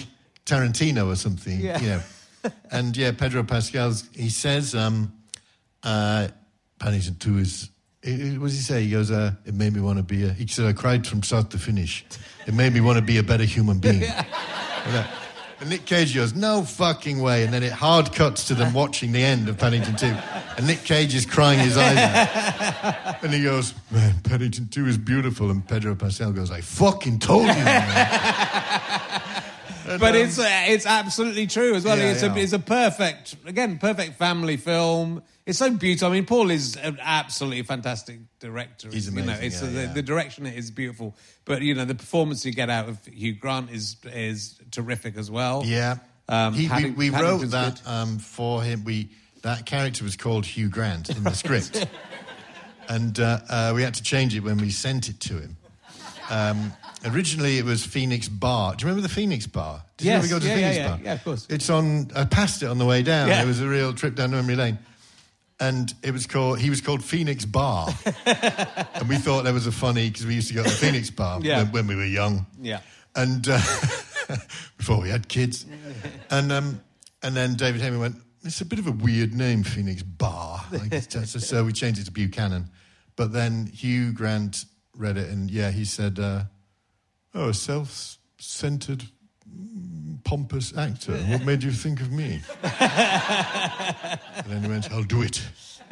Tarantino 0.45 1.07
or 1.11 1.15
something, 1.15 1.59
Yeah. 1.59 1.79
you 1.79 1.87
know. 1.87 2.01
and 2.71 2.97
yeah, 2.97 3.11
Pedro 3.11 3.43
Pascal's, 3.43 4.09
he 4.13 4.29
says, 4.29 4.75
um, 4.75 5.13
uh, 5.83 6.27
Paddington 6.79 7.15
2 7.15 7.37
is, 7.37 7.69
it, 8.03 8.39
what 8.39 8.47
does 8.47 8.55
he 8.57 8.63
say? 8.63 8.83
He 8.83 8.89
goes, 8.91 9.11
uh, 9.11 9.31
it 9.45 9.53
made 9.53 9.73
me 9.73 9.79
want 9.81 9.97
to 9.97 10.03
be 10.03 10.25
a, 10.25 10.33
he 10.33 10.47
said, 10.47 10.65
I 10.65 10.73
cried 10.73 11.05
from 11.05 11.21
start 11.23 11.51
to 11.51 11.59
finish. 11.59 12.03
It 12.47 12.53
made 12.55 12.73
me 12.73 12.81
want 12.81 12.97
to 12.97 13.03
be 13.03 13.17
a 13.19 13.23
better 13.23 13.43
human 13.45 13.77
being. 13.79 14.01
That- 14.87 15.11
And 15.61 15.69
Nick 15.69 15.85
Cage 15.85 16.15
goes, 16.15 16.33
no 16.33 16.63
fucking 16.63 17.21
way. 17.21 17.43
And 17.43 17.53
then 17.53 17.61
it 17.61 17.71
hard 17.71 18.13
cuts 18.13 18.47
to 18.47 18.55
them 18.55 18.73
watching 18.81 19.11
the 19.11 19.23
end 19.23 19.47
of 19.47 19.59
Paddington 19.59 19.95
2. 19.95 20.07
And 20.57 20.65
Nick 20.65 20.83
Cage 20.83 21.13
is 21.13 21.23
crying 21.23 21.59
his 21.59 21.77
eyes 21.77 21.97
out. 21.97 23.21
And 23.23 23.31
he 23.31 23.43
goes, 23.43 23.75
man, 23.91 24.15
Paddington 24.23 24.69
2 24.69 24.87
is 24.87 24.97
beautiful. 24.97 25.51
And 25.51 25.67
Pedro 25.67 25.93
Pascal 25.93 26.31
goes, 26.31 26.49
I 26.49 26.61
fucking 26.61 27.19
told 27.19 27.45
you, 27.45 27.53
But 29.99 30.15
um, 30.15 30.21
it's 30.21 30.39
uh, 30.39 30.63
it's 30.67 30.85
absolutely 30.85 31.47
true 31.47 31.75
as 31.75 31.85
well. 31.85 31.97
Yeah, 31.97 32.11
it's 32.11 32.23
yeah. 32.23 32.33
a 32.33 32.37
it's 32.37 32.53
a 32.53 32.59
perfect 32.59 33.35
again 33.45 33.77
perfect 33.77 34.17
family 34.17 34.57
film. 34.57 35.23
It's 35.45 35.57
so 35.57 35.71
beautiful. 35.71 36.09
I 36.09 36.11
mean, 36.11 36.25
Paul 36.25 36.51
is 36.51 36.75
an 36.77 36.99
absolutely 37.01 37.63
fantastic 37.63 38.19
director. 38.39 38.89
He's 38.89 39.07
You 39.07 39.15
know, 39.15 39.23
amazing, 39.23 39.45
it's 39.45 39.61
yeah, 39.61 39.87
the, 39.87 39.93
the 39.95 40.01
direction 40.03 40.45
is 40.45 40.69
beautiful, 40.71 41.15
but 41.45 41.61
you 41.61 41.73
know 41.73 41.85
the 41.85 41.95
performance 41.95 42.45
you 42.45 42.53
get 42.53 42.69
out 42.69 42.87
of 42.87 43.03
Hugh 43.05 43.33
Grant 43.33 43.71
is 43.71 43.97
is 44.05 44.59
terrific 44.71 45.17
as 45.17 45.31
well. 45.31 45.63
Yeah. 45.65 45.97
Um, 46.29 46.53
he, 46.53 46.67
Padding- 46.67 46.95
we, 46.95 47.09
we 47.09 47.19
wrote 47.19 47.41
that 47.49 47.81
um, 47.85 48.19
for 48.19 48.63
him. 48.63 48.83
We 48.83 49.09
That 49.41 49.65
character 49.65 50.03
was 50.03 50.15
called 50.15 50.45
Hugh 50.45 50.69
Grant 50.69 51.09
in 51.09 51.23
the 51.23 51.33
script. 51.33 51.85
and 52.89 53.19
uh, 53.19 53.39
uh, 53.49 53.71
we 53.75 53.83
had 53.83 53.93
to 53.95 54.03
change 54.03 54.35
it 54.35 54.41
when 54.41 54.57
we 54.57 54.69
sent 54.69 55.09
it 55.09 55.19
to 55.21 55.39
him. 55.39 55.57
Um, 56.29 56.73
originally, 57.05 57.57
it 57.57 57.65
was 57.65 57.85
Phoenix 57.85 58.27
Bar. 58.29 58.75
Do 58.75 58.83
you 58.83 58.89
remember 58.89 59.07
the 59.07 59.13
Phoenix 59.13 59.47
Bar? 59.47 59.83
Did 59.97 60.05
Yes, 60.05 60.29
you 60.29 60.35
ever 60.35 60.39
go 60.39 60.45
to 60.45 60.47
yeah, 60.47 60.55
Phoenix 60.55 60.75
yeah, 60.77 60.87
Bar? 60.87 60.97
yeah, 60.97 61.03
yeah, 61.05 61.13
of 61.13 61.23
course. 61.23 61.47
It's 61.49 61.69
on. 61.69 62.11
I 62.15 62.25
passed 62.25 62.63
it 62.63 62.67
on 62.67 62.77
the 62.77 62.85
way 62.85 63.03
down. 63.03 63.27
Yeah. 63.29 63.43
It 63.43 63.45
was 63.47 63.61
a 63.61 63.67
real 63.67 63.93
trip 63.93 64.15
down 64.15 64.31
memory 64.31 64.55
lane. 64.55 64.79
And 65.59 65.93
it 66.01 66.11
was 66.11 66.25
called. 66.25 66.59
He 66.59 66.69
was 66.71 66.81
called 66.81 67.03
Phoenix 67.03 67.45
Bar, 67.45 67.87
and 68.25 69.07
we 69.07 69.17
thought 69.17 69.43
that 69.43 69.53
was 69.53 69.67
a 69.67 69.71
funny 69.71 70.09
because 70.09 70.25
we 70.25 70.33
used 70.33 70.47
to 70.47 70.55
go 70.55 70.63
to 70.63 70.69
the 70.69 70.75
Phoenix 70.75 71.11
Bar 71.11 71.39
Yeah. 71.43 71.63
when, 71.63 71.71
when 71.71 71.87
we 71.87 71.95
were 71.95 72.05
young 72.05 72.47
Yeah. 72.59 72.79
and 73.15 73.47
uh, 73.47 73.59
before 74.77 74.99
we 74.99 75.09
had 75.09 75.27
kids, 75.27 75.65
and 76.31 76.51
um, 76.51 76.81
and 77.21 77.35
then 77.35 77.53
David 77.55 77.79
Heyman 77.81 77.99
went, 77.99 78.15
"It's 78.43 78.61
a 78.61 78.65
bit 78.65 78.79
of 78.79 78.87
a 78.87 78.91
weird 78.91 79.35
name, 79.35 79.61
Phoenix 79.63 80.01
Bar." 80.01 80.65
Like, 80.71 80.93
so 81.03 81.63
we 81.63 81.73
changed 81.73 81.99
it 82.01 82.05
to 82.05 82.11
Buchanan, 82.11 82.69
but 83.15 83.31
then 83.31 83.67
Hugh 83.67 84.13
Grant 84.13 84.65
read 84.97 85.15
it, 85.17 85.29
and 85.29 85.49
yeah, 85.51 85.69
he 85.69 85.85
said, 85.85 86.17
uh, 86.17 86.45
"Oh, 87.33 87.49
a 87.49 87.53
self-centered, 87.53 89.03
mm, 89.49 90.23
pompous 90.23 90.75
actor. 90.77 91.13
What 91.17 91.45
made 91.45 91.63
you 91.63 91.71
think 91.71 92.01
of 92.01 92.11
me?" 92.11 92.41
and 92.63 94.45
then 94.47 94.63
he 94.63 94.69
went, 94.69 94.91
"I'll 94.91 95.03
do 95.03 95.21
it," 95.21 95.41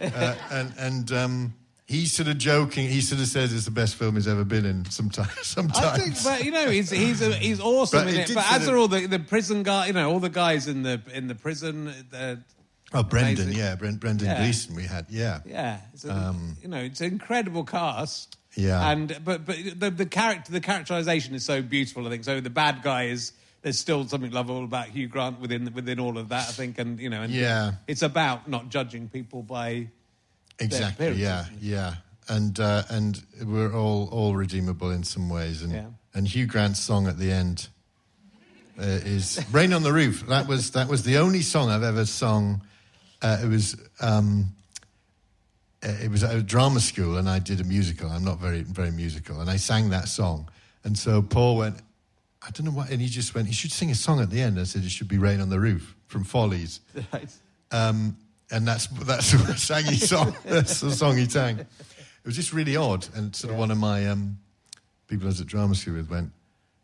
uh, 0.01 0.35
and 0.51 0.73
and. 0.77 1.11
Um, 1.11 1.53
He's 1.91 2.11
sort 2.11 2.29
of 2.29 2.37
joking. 2.37 2.87
He 2.87 3.01
sort 3.01 3.19
of 3.19 3.25
says 3.25 3.51
it's 3.51 3.65
the 3.65 3.71
best 3.71 3.95
film 3.95 4.13
he's 4.13 4.27
ever 4.27 4.43
been 4.45 4.63
in. 4.63 4.85
Sometimes, 4.91 5.31
sometimes. 5.41 5.83
I 5.83 5.97
think, 5.97 6.23
but 6.23 6.43
you 6.45 6.51
know, 6.51 6.69
he's 6.69 6.91
he's 6.91 7.19
a, 7.23 7.33
he's 7.33 7.59
awesome 7.59 8.01
But 8.05 8.13
in 8.13 8.19
it 8.19 8.29
it. 8.29 8.35
But 8.35 8.45
as 8.51 8.67
are 8.69 8.77
all 8.77 8.87
the 8.87 9.07
the 9.07 9.17
prison 9.17 9.63
guy, 9.63 9.87
you 9.87 9.93
know, 9.93 10.07
all 10.11 10.19
the 10.19 10.29
guys 10.29 10.67
in 10.67 10.83
the 10.83 11.01
in 11.11 11.25
the 11.27 11.33
prison. 11.33 11.91
Uh, 12.13 12.35
Oh, 12.93 13.01
Brendan, 13.01 13.45
Amazing. 13.45 13.59
yeah, 13.59 13.75
Bren- 13.75 13.99
Brendan 13.99 14.27
Yeah. 14.27 14.37
Gleeson. 14.37 14.75
We 14.75 14.83
had, 14.83 15.07
yeah, 15.09 15.39
yeah, 15.47 15.79
a, 16.05 16.11
Um, 16.11 16.57
you 16.61 16.67
know, 16.67 16.77
it's 16.77 17.01
an 17.01 17.07
incredible 17.07 17.63
cast. 17.63 18.37
Yeah. 18.55 18.91
and 18.91 19.19
but 19.23 19.45
but 19.45 19.55
the 19.79 19.89
the 19.91 20.05
character 20.05 20.51
the 20.51 20.59
characterization 20.61 21.35
is 21.35 21.45
so 21.45 21.61
beautiful. 21.61 22.05
I 22.07 22.09
think 22.09 22.23
so. 22.23 22.39
The 22.41 22.49
bad 22.49 22.81
guy 22.83 23.05
is. 23.05 23.31
There's 23.61 23.77
still 23.77 24.07
something 24.07 24.31
lovable 24.31 24.63
about 24.63 24.87
Hugh 24.87 25.07
Grant 25.09 25.41
within 25.41 25.73
within 25.73 25.99
all 25.99 26.17
of 26.17 26.29
that. 26.29 26.47
I 26.47 26.51
think, 26.53 26.79
and 26.79 26.97
you 26.97 27.09
know, 27.09 27.21
and 27.23 27.33
Yeah. 27.33 27.73
it's 27.87 28.01
about 28.01 28.47
not 28.47 28.69
judging 28.69 29.09
people 29.09 29.43
by 29.43 29.89
exactly, 30.59 31.11
yeah, 31.15 31.45
yeah, 31.59 31.95
and 32.29 32.57
uh, 32.57 32.83
and 32.89 33.21
we're 33.43 33.73
all 33.75 34.07
all 34.13 34.33
redeemable 34.33 34.91
in 34.91 35.03
some 35.03 35.27
ways, 35.29 35.61
and 35.61 35.73
Yeah. 35.73 35.85
and 36.13 36.25
Hugh 36.25 36.45
Grant's 36.47 36.79
song 36.79 37.05
at 37.07 37.17
the 37.17 37.33
end 37.33 37.67
uh, 38.79 38.83
is 38.85 39.43
"Rain 39.51 39.73
on 39.73 39.83
the 39.83 39.91
Roof." 39.91 40.25
That 40.27 40.47
was 40.47 40.71
that 40.71 40.87
was 40.87 41.03
the 41.03 41.17
only 41.17 41.41
song 41.41 41.69
I've 41.69 41.83
ever 41.83 42.05
sung. 42.05 42.61
Uh, 43.21 43.39
it 43.43 43.47
was. 43.47 43.75
Um, 43.99 44.55
it 45.81 46.11
was 46.11 46.23
at 46.23 46.35
a 46.35 46.41
drama 46.41 46.79
school, 46.79 47.17
and 47.17 47.29
I 47.29 47.39
did 47.39 47.61
a 47.61 47.63
musical. 47.63 48.09
I'm 48.09 48.23
not 48.23 48.39
very 48.39 48.63
very 48.63 48.91
musical, 48.91 49.39
and 49.39 49.49
I 49.49 49.57
sang 49.57 49.89
that 49.89 50.07
song. 50.07 50.49
And 50.83 50.97
so 50.97 51.21
Paul 51.21 51.57
went, 51.57 51.77
I 52.41 52.51
don't 52.51 52.65
know 52.65 52.71
what, 52.71 52.89
and 52.89 53.01
he 53.01 53.07
just 53.07 53.35
went, 53.35 53.47
he 53.47 53.53
should 53.53 53.71
sing 53.71 53.91
a 53.91 53.95
song 53.95 54.21
at 54.21 54.29
the 54.29 54.41
end. 54.41 54.59
I 54.59 54.63
said 54.63 54.83
it 54.83 54.91
should 54.91 55.07
be 55.07 55.17
"Rain 55.17 55.41
on 55.41 55.49
the 55.49 55.59
Roof" 55.59 55.95
from 56.07 56.23
Follies. 56.23 56.81
Um, 57.71 58.17
and 58.51 58.67
that's 58.67 58.87
that's 58.87 59.33
what 59.47 59.59
sang 59.59 59.85
he 59.85 59.95
song. 59.95 60.35
That's 60.45 60.79
the 60.79 60.89
song 60.89 61.17
he 61.17 61.29
sang. 61.29 61.59
It 61.59 61.67
was 62.25 62.35
just 62.35 62.51
really 62.51 62.75
odd, 62.75 63.07
and 63.15 63.35
sort 63.35 63.53
of 63.53 63.59
one 63.59 63.69
of 63.69 63.77
my 63.77 64.07
um, 64.07 64.39
people 65.07 65.27
I 65.27 65.29
was 65.29 65.41
at 65.41 65.47
drama 65.47 65.75
school 65.75 65.93
with 65.95 66.09
went, 66.09 66.31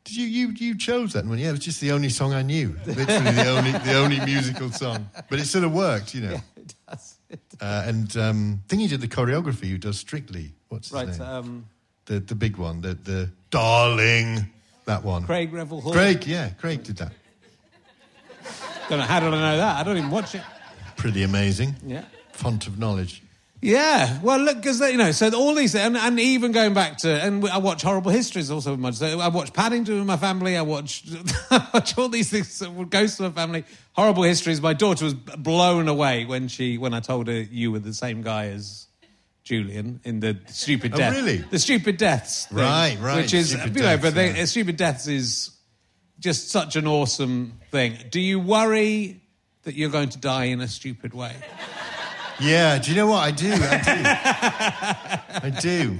"Did 0.03 0.15
you 0.15 0.27
you 0.27 0.49
you 0.49 0.77
chose 0.77 1.13
that?" 1.13 1.21
And 1.21 1.29
went, 1.29 1.41
"Yeah, 1.41 1.49
it 1.49 1.53
was 1.53 1.61
just 1.61 1.81
the 1.81 1.91
only 1.91 2.09
song 2.09 2.33
I 2.33 2.43
knew. 2.43 2.75
Literally 2.85 3.31
the 3.31 3.47
only 3.49 3.71
the 3.71 3.93
only 3.95 4.19
musical 4.25 4.71
song, 4.71 5.09
but 5.29 5.39
it 5.39 5.45
sort 5.45 5.63
of 5.63 5.73
worked, 5.73 6.13
you 6.13 6.21
know." 6.21 6.37
it 6.55 6.75
does. 6.87 7.14
Uh, 7.61 7.83
and 7.87 8.15
um, 8.17 8.61
I 8.65 8.67
think 8.67 8.81
he 8.81 8.87
did 8.87 8.99
the 9.01 9.07
choreography. 9.07 9.69
Who 9.69 9.77
does 9.77 9.97
Strictly? 9.97 10.53
What's 10.69 10.89
his 10.89 10.93
Right, 10.93 11.07
name? 11.07 11.21
um, 11.21 11.65
the 12.05 12.19
the 12.19 12.35
big 12.35 12.57
one, 12.57 12.81
the 12.81 12.93
the 12.95 13.31
darling, 13.49 14.47
that 14.85 15.03
one. 15.03 15.23
Craig 15.23 15.51
Revel 15.53 15.79
Hall. 15.81 15.93
Craig, 15.93 16.27
yeah, 16.27 16.49
Craig 16.49 16.83
did 16.83 16.97
that. 16.97 17.13
Don't 18.89 18.99
know 18.99 19.05
how 19.05 19.19
did 19.21 19.33
I 19.33 19.39
know 19.53 19.57
that? 19.57 19.77
I 19.77 19.83
don't 19.83 19.97
even 19.97 20.11
watch 20.11 20.35
it. 20.35 20.43
Pretty 20.97 21.23
amazing. 21.23 21.75
Yeah. 21.85 22.03
Font 22.33 22.67
of 22.67 22.77
knowledge. 22.77 23.23
Yeah, 23.65 24.19
well, 24.21 24.39
look, 24.39 24.57
because 24.57 24.79
you 24.79 24.97
know, 24.97 25.11
so 25.11 25.33
all 25.33 25.55
these, 25.55 25.73
and, 25.73 25.97
and 25.97 26.19
even 26.19 26.51
going 26.51 26.75
back 26.75 26.97
to, 26.99 27.09
and 27.09 27.43
I 27.49 27.57
watch 27.57 27.81
Horrible 27.81 28.11
Histories 28.11 28.51
also 28.51 28.71
with 28.71 28.79
my. 28.79 28.91
So 28.91 29.19
I 29.19 29.29
watch 29.29 29.53
Paddington 29.53 29.97
with 29.97 30.05
my 30.05 30.17
family. 30.17 30.55
I 30.55 30.61
watch, 30.61 31.03
I 31.49 31.67
watch 31.73 31.97
all 31.97 32.07
these 32.07 32.29
things. 32.29 32.59
that 32.59 32.89
Ghosts 32.91 33.19
of 33.19 33.35
my 33.35 33.41
family. 33.41 33.65
Horrible 33.93 34.21
Histories. 34.21 34.61
My 34.61 34.73
daughter 34.73 35.05
was 35.05 35.15
blown 35.15 35.87
away 35.87 36.25
when 36.25 36.47
she 36.47 36.77
when 36.77 36.93
I 36.93 36.99
told 36.99 37.27
her 37.27 37.41
you 37.41 37.71
were 37.71 37.79
the 37.79 37.93
same 37.93 38.21
guy 38.21 38.49
as 38.49 38.85
Julian 39.43 39.99
in 40.03 40.19
the 40.19 40.37
Stupid 40.45 40.93
oh, 40.93 40.97
death. 40.97 41.13
Oh, 41.15 41.17
really? 41.17 41.37
The 41.37 41.57
Stupid 41.57 41.97
Deaths. 41.97 42.45
thing, 42.45 42.57
Right, 42.57 42.97
right, 42.99 43.17
Which 43.17 43.33
is, 43.33 43.49
Stupid 43.49 43.75
you 43.75 43.81
know, 43.81 43.89
Deaths, 43.89 44.01
but 44.03 44.13
they, 44.13 44.35
yeah. 44.35 44.45
Stupid 44.45 44.77
Deaths 44.77 45.07
is 45.07 45.57
just 46.19 46.51
such 46.51 46.75
an 46.75 46.85
awesome 46.85 47.59
thing. 47.71 47.97
Do 48.11 48.19
you 48.19 48.39
worry 48.39 49.21
that 49.63 49.73
you're 49.73 49.89
going 49.89 50.09
to 50.09 50.19
die 50.19 50.45
in 50.45 50.61
a 50.61 50.67
stupid 50.67 51.15
way? 51.15 51.33
Yeah, 52.39 52.77
do 52.79 52.91
you 52.91 52.97
know 52.97 53.07
what 53.07 53.19
I 53.23 53.31
do? 53.31 53.51
I 53.53 53.77
do. 53.81 55.47
I 55.47 55.59
do. 55.61 55.99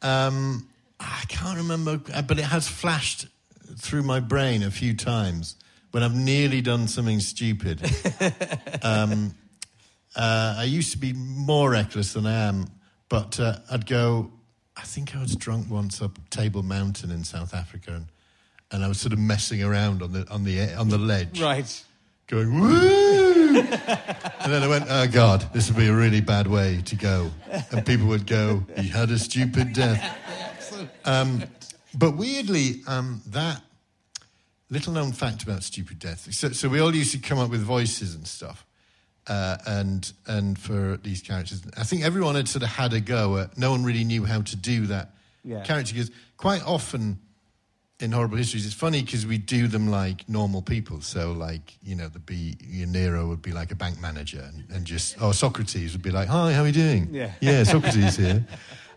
Um, 0.00 0.68
I 0.98 1.22
can't 1.28 1.58
remember, 1.58 2.00
uh, 2.14 2.22
but 2.22 2.38
it 2.38 2.44
has 2.44 2.68
flashed 2.68 3.26
through 3.76 4.02
my 4.02 4.20
brain 4.20 4.62
a 4.62 4.70
few 4.70 4.94
times 4.94 5.56
when 5.90 6.02
I've 6.02 6.14
nearly 6.14 6.60
done 6.62 6.88
something 6.88 7.20
stupid. 7.20 7.82
um, 8.82 9.34
uh, 10.16 10.56
I 10.58 10.64
used 10.64 10.92
to 10.92 10.98
be 10.98 11.12
more 11.12 11.70
reckless 11.70 12.12
than 12.14 12.26
I 12.26 12.48
am, 12.48 12.66
but 13.08 13.38
uh, 13.40 13.56
I'd 13.70 13.86
go. 13.86 14.30
I 14.76 14.82
think 14.82 15.14
I 15.14 15.20
was 15.20 15.36
drunk 15.36 15.70
once 15.70 16.00
up 16.00 16.18
Table 16.30 16.62
Mountain 16.62 17.10
in 17.10 17.24
South 17.24 17.52
Africa, 17.54 17.92
and, 17.92 18.06
and 18.70 18.82
I 18.84 18.88
was 18.88 18.98
sort 18.98 19.12
of 19.12 19.18
messing 19.18 19.62
around 19.62 20.02
on 20.02 20.12
the 20.12 20.26
on 20.30 20.44
the 20.44 20.74
on 20.74 20.88
the 20.88 20.98
ledge 20.98 21.40
Right. 21.40 21.84
going 22.26 22.58
woo, 22.58 22.70
and 23.56 24.52
then 24.52 24.62
I 24.62 24.68
went, 24.68 24.86
oh 24.88 25.06
God, 25.06 25.52
this 25.52 25.68
would 25.68 25.76
be 25.76 25.88
a 25.88 25.94
really 25.94 26.20
bad 26.20 26.46
way 26.46 26.82
to 26.86 26.96
go, 26.96 27.30
and 27.70 27.84
people 27.84 28.06
would 28.08 28.26
go, 28.26 28.64
he 28.76 28.88
had 28.88 29.10
a 29.10 29.18
stupid 29.18 29.72
death. 29.72 30.18
Um, 31.04 31.42
but 31.94 32.16
weirdly, 32.16 32.82
um, 32.86 33.20
that 33.28 33.62
little 34.70 34.92
known 34.92 35.12
fact 35.12 35.42
about 35.42 35.62
stupid 35.62 35.98
death. 35.98 36.32
So, 36.32 36.50
so 36.52 36.68
we 36.68 36.80
all 36.80 36.94
used 36.94 37.12
to 37.12 37.18
come 37.18 37.38
up 37.38 37.50
with 37.50 37.60
voices 37.62 38.14
and 38.14 38.26
stuff, 38.26 38.64
uh, 39.26 39.58
and 39.66 40.10
and 40.26 40.58
for 40.58 40.96
these 41.02 41.20
characters, 41.22 41.62
I 41.76 41.84
think 41.84 42.02
everyone 42.02 42.34
had 42.34 42.48
sort 42.48 42.62
of 42.62 42.70
had 42.70 42.92
a 42.92 43.00
go 43.00 43.38
at. 43.38 43.56
No 43.58 43.70
one 43.70 43.84
really 43.84 44.04
knew 44.04 44.24
how 44.24 44.42
to 44.42 44.56
do 44.56 44.86
that 44.86 45.10
Yeah. 45.44 45.62
character 45.62 45.94
because 45.94 46.10
quite 46.36 46.62
often 46.66 47.18
in 48.02 48.10
horrible 48.12 48.36
histories, 48.36 48.66
it's 48.66 48.74
funny 48.74 49.00
because 49.02 49.24
we 49.24 49.38
do 49.38 49.68
them 49.68 49.88
like 49.88 50.28
normal 50.28 50.60
people. 50.60 51.00
So, 51.00 51.32
like 51.32 51.76
you 51.82 51.94
know, 51.94 52.08
the 52.08 52.18
be 52.18 52.56
your 52.60 52.88
Nero 52.88 53.28
would 53.28 53.40
be 53.42 53.52
like 53.52 53.70
a 53.70 53.76
bank 53.76 54.00
manager, 54.00 54.40
and, 54.40 54.64
and 54.70 54.84
just 54.84 55.16
oh 55.20 55.32
Socrates 55.32 55.92
would 55.92 56.02
be 56.02 56.10
like, 56.10 56.28
"Hi, 56.28 56.52
how 56.52 56.62
are 56.62 56.66
you 56.66 56.72
doing?" 56.72 57.08
Yeah. 57.12 57.30
yeah, 57.40 57.62
Socrates 57.74 58.16
here. 58.16 58.44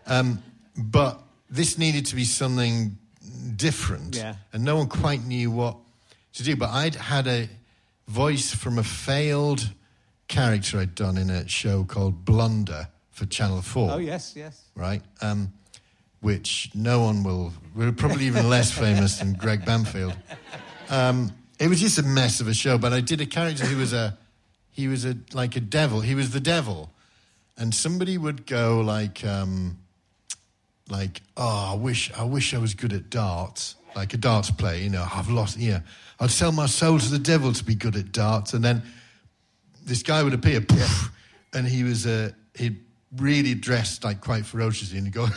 Um, 0.06 0.42
but 0.76 1.22
this 1.48 1.78
needed 1.78 2.06
to 2.06 2.16
be 2.16 2.24
something 2.24 2.98
different, 3.54 4.16
Yeah. 4.16 4.34
and 4.52 4.64
no 4.64 4.76
one 4.76 4.88
quite 4.88 5.24
knew 5.24 5.50
what 5.52 5.76
to 6.34 6.42
do. 6.42 6.56
But 6.56 6.70
I'd 6.70 6.96
had 6.96 7.26
a 7.28 7.48
voice 8.08 8.52
from 8.52 8.78
a 8.78 8.82
failed 8.84 9.70
character 10.28 10.80
I'd 10.80 10.96
done 10.96 11.16
in 11.16 11.30
a 11.30 11.46
show 11.48 11.84
called 11.84 12.24
Blunder 12.24 12.88
for 13.12 13.24
Channel 13.26 13.62
Four. 13.62 13.92
Oh 13.92 13.98
yes, 13.98 14.34
yes. 14.36 14.64
right? 14.74 15.02
Um, 15.22 15.52
which 16.20 16.70
no 16.74 17.00
one 17.00 17.22
will. 17.22 17.52
We're 17.74 17.92
probably 17.92 18.26
even 18.26 18.48
less 18.48 18.70
famous 18.70 19.18
than 19.18 19.34
Greg 19.34 19.64
Bamfield. 19.64 20.14
Um, 20.88 21.32
it 21.58 21.68
was 21.68 21.80
just 21.80 21.98
a 21.98 22.02
mess 22.02 22.40
of 22.40 22.48
a 22.48 22.54
show. 22.54 22.78
But 22.78 22.92
I 22.92 23.00
did 23.00 23.20
a 23.20 23.26
character 23.26 23.64
who 23.64 23.78
was 23.78 23.92
a, 23.92 24.16
he 24.70 24.88
was 24.88 25.04
a 25.04 25.16
like 25.32 25.56
a 25.56 25.60
devil. 25.60 26.00
He 26.00 26.14
was 26.14 26.30
the 26.30 26.40
devil, 26.40 26.90
and 27.56 27.74
somebody 27.74 28.18
would 28.18 28.46
go 28.46 28.80
like, 28.80 29.24
um, 29.24 29.78
like, 30.88 31.22
oh, 31.36 31.72
I 31.72 31.76
wish, 31.76 32.12
I 32.12 32.24
wish 32.24 32.54
I 32.54 32.58
was 32.58 32.74
good 32.74 32.92
at 32.92 33.10
darts, 33.10 33.76
like 33.94 34.14
a 34.14 34.16
darts 34.16 34.50
player. 34.50 34.80
You 34.80 34.90
know, 34.90 35.06
I've 35.12 35.30
lost. 35.30 35.56
Yeah, 35.58 35.80
I'd 36.20 36.30
sell 36.30 36.52
my 36.52 36.66
soul 36.66 36.98
to 36.98 37.10
the 37.10 37.18
devil 37.18 37.52
to 37.52 37.64
be 37.64 37.74
good 37.74 37.96
at 37.96 38.12
darts, 38.12 38.52
and 38.52 38.64
then 38.64 38.82
this 39.84 40.02
guy 40.02 40.22
would 40.22 40.34
appear, 40.34 40.60
poof, 40.60 41.10
and 41.54 41.66
he 41.66 41.84
was 41.84 42.06
uh, 42.06 42.30
he 42.54 42.76
really 43.16 43.54
dressed 43.54 44.04
like 44.04 44.20
quite 44.20 44.44
ferociously, 44.44 44.98
and 44.98 45.06
he'd 45.06 45.14
go, 45.14 45.26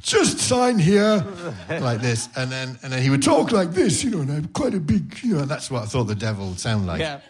"Just 0.00 0.38
sign 0.38 0.78
here," 0.78 1.24
like 1.68 2.00
this, 2.00 2.28
and 2.36 2.50
then 2.50 2.78
and 2.82 2.92
then 2.92 3.02
he 3.02 3.10
would 3.10 3.22
talk 3.22 3.52
like 3.52 3.72
this, 3.72 4.04
you 4.04 4.10
know, 4.10 4.20
and 4.20 4.30
I'm 4.30 4.48
quite 4.48 4.74
a 4.74 4.80
big, 4.80 5.18
you 5.22 5.34
know, 5.36 5.44
that's 5.44 5.70
what 5.70 5.82
I 5.82 5.86
thought 5.86 6.04
the 6.04 6.14
devil 6.14 6.48
would 6.48 6.60
sound 6.60 6.86
like. 6.86 7.00
Yeah. 7.00 7.20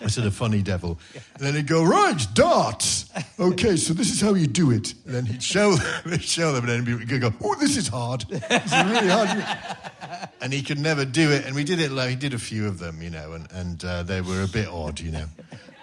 I 0.00 0.08
said 0.08 0.26
a 0.26 0.30
funny 0.30 0.62
devil. 0.62 0.98
And 1.14 1.46
then 1.46 1.54
he'd 1.54 1.66
go, 1.66 1.84
right, 1.84 2.26
darts. 2.34 3.10
Okay, 3.38 3.76
so 3.76 3.92
this 3.94 4.10
is 4.10 4.20
how 4.20 4.34
you 4.34 4.46
do 4.46 4.70
it. 4.70 4.94
And 5.04 5.14
then 5.14 5.26
he'd 5.26 5.42
show 5.42 5.74
them, 5.74 6.18
show 6.20 6.52
them, 6.52 6.68
and 6.68 6.86
then 6.86 6.98
he'd 6.98 7.20
go, 7.20 7.32
oh, 7.42 7.54
this 7.56 7.76
is 7.76 7.88
hard. 7.88 8.22
This 8.28 8.42
is 8.42 8.84
really 8.84 9.08
hard. 9.08 10.28
And 10.40 10.52
he 10.52 10.62
could 10.62 10.78
never 10.78 11.04
do 11.04 11.30
it. 11.30 11.46
And 11.46 11.54
we 11.54 11.64
did 11.64 11.80
it, 11.80 11.90
like, 11.90 12.10
he 12.10 12.16
did 12.16 12.34
a 12.34 12.38
few 12.38 12.66
of 12.66 12.78
them, 12.78 13.00
you 13.02 13.10
know, 13.10 13.32
and, 13.32 13.50
and 13.52 13.84
uh, 13.84 14.02
they 14.02 14.20
were 14.20 14.42
a 14.42 14.48
bit 14.48 14.68
odd, 14.68 15.00
you 15.00 15.12
know. 15.12 15.26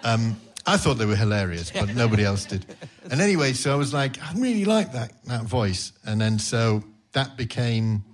Um, 0.04 0.36
I 0.66 0.76
thought 0.76 0.94
they 0.94 1.06
were 1.06 1.16
hilarious, 1.16 1.70
but 1.70 1.94
nobody 1.94 2.24
else 2.24 2.44
did. 2.44 2.66
And 3.10 3.20
anyway, 3.20 3.52
so 3.52 3.72
I 3.72 3.76
was 3.76 3.92
like, 3.92 4.22
I 4.22 4.32
really 4.34 4.64
like 4.64 4.92
that, 4.92 5.12
that 5.26 5.44
voice. 5.44 5.92
And 6.04 6.20
then 6.20 6.38
so 6.38 6.84
that 7.12 7.36
became 7.36 8.04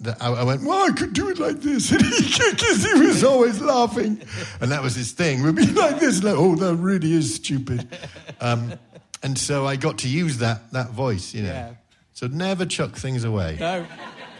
that 0.00 0.20
I, 0.20 0.32
I 0.32 0.44
went, 0.44 0.62
well, 0.64 0.90
I 0.90 0.92
could 0.92 1.12
do 1.12 1.28
it 1.28 1.38
like 1.38 1.60
this. 1.60 1.92
And 1.92 2.02
he, 2.02 2.50
because 2.50 2.84
he 2.84 3.00
was 3.00 3.24
always 3.24 3.60
laughing. 3.60 4.22
And 4.60 4.70
that 4.72 4.82
was 4.82 4.94
his 4.94 5.12
thing. 5.12 5.42
We'd 5.42 5.54
be 5.54 5.66
like 5.66 6.00
this, 6.00 6.22
like, 6.22 6.36
oh, 6.36 6.54
that 6.56 6.76
really 6.76 7.12
is 7.12 7.34
stupid. 7.36 7.96
Um, 8.40 8.74
and 9.22 9.38
so 9.38 9.66
I 9.66 9.76
got 9.76 9.98
to 9.98 10.08
use 10.08 10.38
that, 10.38 10.70
that 10.72 10.90
voice, 10.90 11.34
you 11.34 11.42
know. 11.42 11.48
Yeah. 11.48 11.74
So 12.12 12.26
never 12.26 12.66
chuck 12.66 12.96
things 12.96 13.24
away. 13.24 13.56
No. 13.58 13.86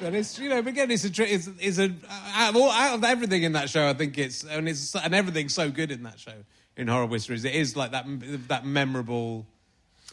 And 0.00 0.16
it's 0.16 0.38
you 0.38 0.48
know 0.48 0.60
but 0.60 0.70
again 0.70 0.90
it's 0.90 1.04
a 1.04 1.22
it's, 1.22 1.48
it's 1.58 1.78
a 1.78 1.90
out 2.34 2.50
of, 2.50 2.56
all, 2.56 2.70
out 2.70 2.96
of 2.96 3.04
everything 3.04 3.44
in 3.44 3.52
that 3.52 3.70
show 3.70 3.88
I 3.88 3.94
think 3.94 4.18
it's 4.18 4.44
and 4.44 4.68
it's 4.68 4.94
and 4.94 5.14
everything's 5.14 5.54
so 5.54 5.70
good 5.70 5.90
in 5.90 6.02
that 6.02 6.18
show 6.18 6.34
in 6.76 6.88
horrible 6.88 7.14
histories 7.14 7.44
it 7.44 7.54
is 7.54 7.76
like 7.76 7.92
that 7.92 8.04
that 8.48 8.64
memorable 8.66 9.46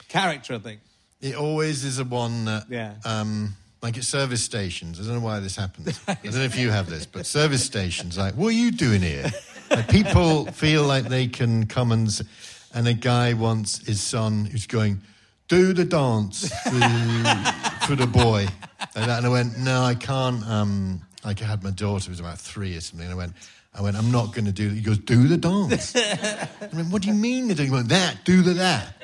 character 0.07 0.55
I 0.55 0.59
think 0.59 0.79
It 1.21 1.35
always 1.35 1.83
is 1.83 1.99
a 1.99 2.03
one 2.05 2.45
that, 2.45 2.65
Yeah. 2.69 2.95
um, 3.05 3.55
like 3.81 3.97
at 3.97 4.03
service 4.03 4.43
stations. 4.43 4.99
I 4.99 5.03
don't 5.03 5.13
know 5.15 5.25
why 5.25 5.39
this 5.39 5.55
happens. 5.55 5.99
I 6.07 6.13
don't 6.23 6.33
know 6.35 6.41
if 6.41 6.57
you 6.57 6.69
have 6.71 6.87
this, 6.89 7.05
but 7.05 7.25
service 7.25 7.63
stations, 7.63 8.15
like, 8.17 8.33
what 8.35 8.47
are 8.47 8.57
you 8.65 8.71
doing 8.71 9.01
here? 9.01 9.29
Like, 9.71 9.87
people 9.87 10.45
feel 10.51 10.83
like 10.83 11.05
they 11.05 11.27
can 11.27 11.65
come 11.65 11.91
and, 11.91 12.07
s- 12.07 12.21
and 12.73 12.87
a 12.87 12.93
guy 12.93 13.33
wants 13.33 13.79
his 13.87 14.01
son 14.01 14.45
who's 14.45 14.67
going, 14.67 15.01
do 15.47 15.73
the 15.73 15.85
dance 15.85 16.49
for, 16.63 17.87
for 17.87 17.95
the 17.95 18.07
boy. 18.07 18.47
And, 18.95 19.09
and 19.11 19.25
I 19.25 19.29
went, 19.29 19.57
no, 19.57 19.81
I 19.83 19.95
can't. 19.95 20.43
Um, 20.45 21.01
like 21.23 21.41
I 21.41 21.45
had 21.45 21.63
my 21.63 21.71
daughter 21.71 22.05
who 22.05 22.11
was 22.11 22.19
about 22.19 22.39
three 22.39 22.75
or 22.75 22.81
something. 22.81 23.05
And 23.05 23.13
I 23.13 23.17
went, 23.17 23.33
I 23.73 23.81
went, 23.81 23.95
I'm 23.95 24.11
not 24.11 24.33
going 24.33 24.45
to 24.45 24.51
do 24.51 24.67
it. 24.67 24.73
He 24.73 24.81
goes, 24.81 24.97
do 24.97 25.27
the 25.27 25.37
dance. 25.37 25.95
I 25.95 26.47
went, 26.73 26.89
what 26.91 27.01
do 27.03 27.07
you 27.07 27.13
mean? 27.13 27.49
He 27.49 27.69
went, 27.69 27.89
that, 27.89 28.17
do 28.25 28.41
the 28.41 28.53
that. 28.55 28.95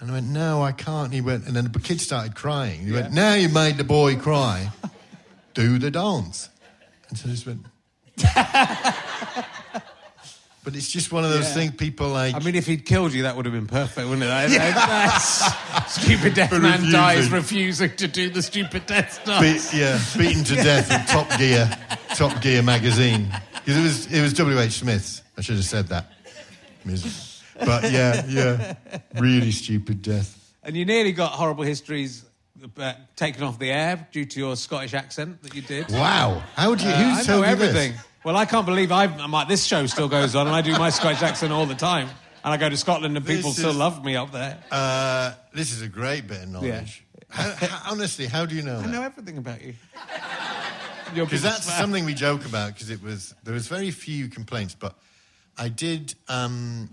And 0.00 0.10
I 0.10 0.14
went, 0.14 0.26
no, 0.26 0.62
I 0.62 0.72
can't. 0.72 1.12
He 1.12 1.20
went, 1.20 1.46
and 1.46 1.54
then 1.56 1.70
the 1.70 1.78
kid 1.78 2.00
started 2.00 2.34
crying. 2.34 2.86
He 2.86 2.92
went, 2.92 3.12
now 3.12 3.34
you 3.34 3.48
made 3.48 3.76
the 3.76 3.84
boy 3.84 4.16
cry. 4.16 4.70
Do 5.54 5.78
the 5.78 5.90
dance. 5.90 6.48
And 7.08 7.18
so 7.18 7.28
I 7.28 7.32
just 7.32 7.46
went. 7.46 7.66
but 10.68 10.76
it's 10.76 10.88
just 10.92 11.10
one 11.10 11.24
of 11.24 11.30
those 11.30 11.44
Yeah. 11.48 11.54
things 11.54 11.72
people 11.76 12.08
like. 12.10 12.34
I 12.34 12.40
mean 12.40 12.54
if 12.54 12.66
he'd 12.66 12.84
killed 12.84 13.14
you 13.14 13.22
that 13.22 13.34
would 13.36 13.46
have 13.46 13.54
been 13.54 13.66
perfect 13.66 14.06
wouldn't 14.06 14.22
it 14.22 14.26
That- 14.26 14.74
that's 14.74 15.94
stupid 16.02 16.34
death 16.34 16.52
man 16.52 16.62
refusing. 16.72 16.92
dies 16.92 17.30
refusing 17.30 17.96
to 17.96 18.06
do 18.06 18.28
the 18.28 18.42
stupid 18.42 18.84
death 18.84 19.14
stuff 19.22 19.40
Be- 19.40 19.78
yeah, 19.78 19.98
beaten 20.18 20.44
to 20.44 20.54
death 20.70 20.90
in 20.92 21.00
Top 21.06 21.26
Gear, 21.38 21.70
Top 22.16 22.42
Gear 22.42 22.62
magazine. 22.62 23.28
Because 23.54 23.76
it 23.78 23.82
was 23.82 24.06
it 24.12 24.20
was 24.20 24.32
W. 24.34 24.58
H. 24.58 24.72
Smith's. 24.72 25.22
I 25.38 25.40
should 25.40 25.56
have 25.56 25.64
said 25.64 25.88
that. 25.88 26.12
But 27.64 27.90
yeah, 27.90 28.24
yeah, 28.28 28.74
really 29.18 29.50
stupid 29.52 30.02
death. 30.02 30.52
and 30.62 30.76
you 30.76 30.84
nearly 30.84 31.12
got 31.12 31.32
horrible 31.32 31.64
histories 31.64 32.24
uh, 32.78 32.92
taken 33.16 33.42
off 33.42 33.58
the 33.58 33.70
air 33.70 34.06
due 34.12 34.24
to 34.26 34.38
your 34.38 34.54
Scottish 34.56 34.92
accent 34.94 35.42
that 35.42 35.54
you 35.54 35.62
did 35.62 35.90
Wow, 35.90 36.42
how 36.56 36.74
do 36.74 36.84
you? 36.84 36.90
Uh, 36.90 37.14
Who's 37.14 37.28
I 37.28 37.32
know 37.32 37.42
told 37.42 37.58
you 37.60 37.66
this? 37.72 37.92
Well, 38.24 38.36
I 38.36 38.44
can't 38.46 38.66
believe 38.66 38.90
I've, 38.92 39.18
I'm 39.20 39.30
like, 39.30 39.48
this 39.48 39.64
show 39.64 39.86
still 39.86 40.08
goes 40.08 40.34
on 40.34 40.46
and 40.46 40.54
I 40.56 40.60
do 40.60 40.72
my 40.78 40.90
Scottish 40.90 41.22
accent 41.22 41.52
all 41.52 41.66
the 41.66 41.74
time. 41.74 42.08
And 42.44 42.54
I 42.54 42.56
go 42.56 42.68
to 42.68 42.76
Scotland 42.76 43.16
and 43.16 43.24
people 43.26 43.50
This 43.50 43.58
still 43.58 43.70
is- 43.70 43.76
love 43.76 44.04
me 44.04 44.16
up 44.16 44.32
there. 44.32 44.58
Uh, 44.70 45.32
this 45.52 45.72
is 45.72 45.82
a 45.82 45.88
great 45.88 46.26
bit 46.28 46.42
of 46.44 46.48
knowledge. 46.48 47.04
How, 47.30 47.50
how, 47.54 47.92
honestly, 47.92 48.26
how 48.26 48.46
do 48.46 48.54
you 48.54 48.62
know 48.62 48.78
I 48.78 48.82
that? 48.82 48.88
know 48.88 49.02
everything 49.02 49.38
about 49.38 49.62
you. 49.62 49.74
Your 51.14 51.24
Because 51.26 51.42
biggest 51.42 51.42
that's 51.42 51.66
fan. 51.70 51.80
something 51.80 52.04
we 52.04 52.14
joke 52.14 52.44
about. 52.46 52.74
Because 52.74 52.90
it 52.90 53.02
was 53.02 53.34
there 53.44 53.54
was 53.54 53.66
very 53.68 53.90
few 53.90 54.28
complaints, 54.28 54.74
but 54.78 54.94
I 55.56 55.68
did. 55.68 56.14
Um, 56.28 56.90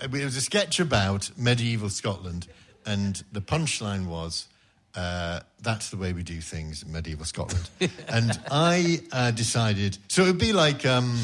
it 0.00 0.10
was 0.10 0.36
a 0.36 0.40
sketch 0.40 0.78
about 0.80 1.30
medieval 1.36 1.88
Scotland, 1.90 2.46
and 2.86 3.22
the 3.32 3.40
punchline 3.40 4.06
was. 4.06 4.46
Uh, 4.94 5.40
that's 5.62 5.90
the 5.90 5.96
way 5.96 6.12
we 6.12 6.22
do 6.22 6.40
things 6.40 6.82
in 6.82 6.92
medieval 6.92 7.24
Scotland. 7.24 7.68
and 8.08 8.38
I 8.50 9.00
uh, 9.10 9.30
decided, 9.30 9.96
so 10.08 10.22
it 10.22 10.26
would 10.26 10.38
be 10.38 10.52
like, 10.52 10.84
um, 10.84 11.18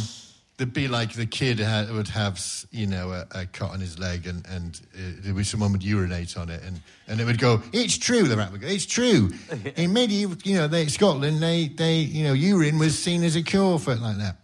there'd 0.57 0.73
be 0.73 0.89
like 0.89 1.12
the 1.12 1.27
kid 1.27 1.59
had, 1.59 1.91
would 1.91 2.09
have, 2.09 2.41
you 2.71 2.87
know, 2.87 3.12
a, 3.12 3.27
a 3.33 3.47
cut 3.47 3.71
on 3.71 3.81
his 3.81 3.99
leg, 3.99 4.27
and 4.27 4.47
and 4.47 4.81
uh, 5.39 5.43
someone 5.43 5.73
would 5.73 5.83
urinate 5.83 6.37
on 6.37 6.51
it, 6.51 6.62
and, 6.62 6.81
and 7.07 7.21
it 7.21 7.25
would 7.25 7.39
go, 7.39 7.62
"It's 7.73 7.97
true." 7.97 8.25
The 8.25 8.37
rat 8.37 8.53
would 8.53 8.61
go, 8.61 8.66
"It's 8.66 8.87
true." 8.87 9.31
In 9.77 9.93
medieval, 9.93 10.37
you 10.45 10.57
know, 10.57 10.66
they, 10.66 10.87
Scotland, 10.87 11.43
they 11.43 11.69
they 11.69 11.99
you 11.99 12.25
know, 12.25 12.33
urine 12.33 12.79
was 12.79 12.99
seen 12.99 13.23
as 13.23 13.37
a 13.37 13.43
cure 13.43 13.79
for 13.79 13.93
it 13.93 14.01
like 14.01 14.19
that. 14.19 14.37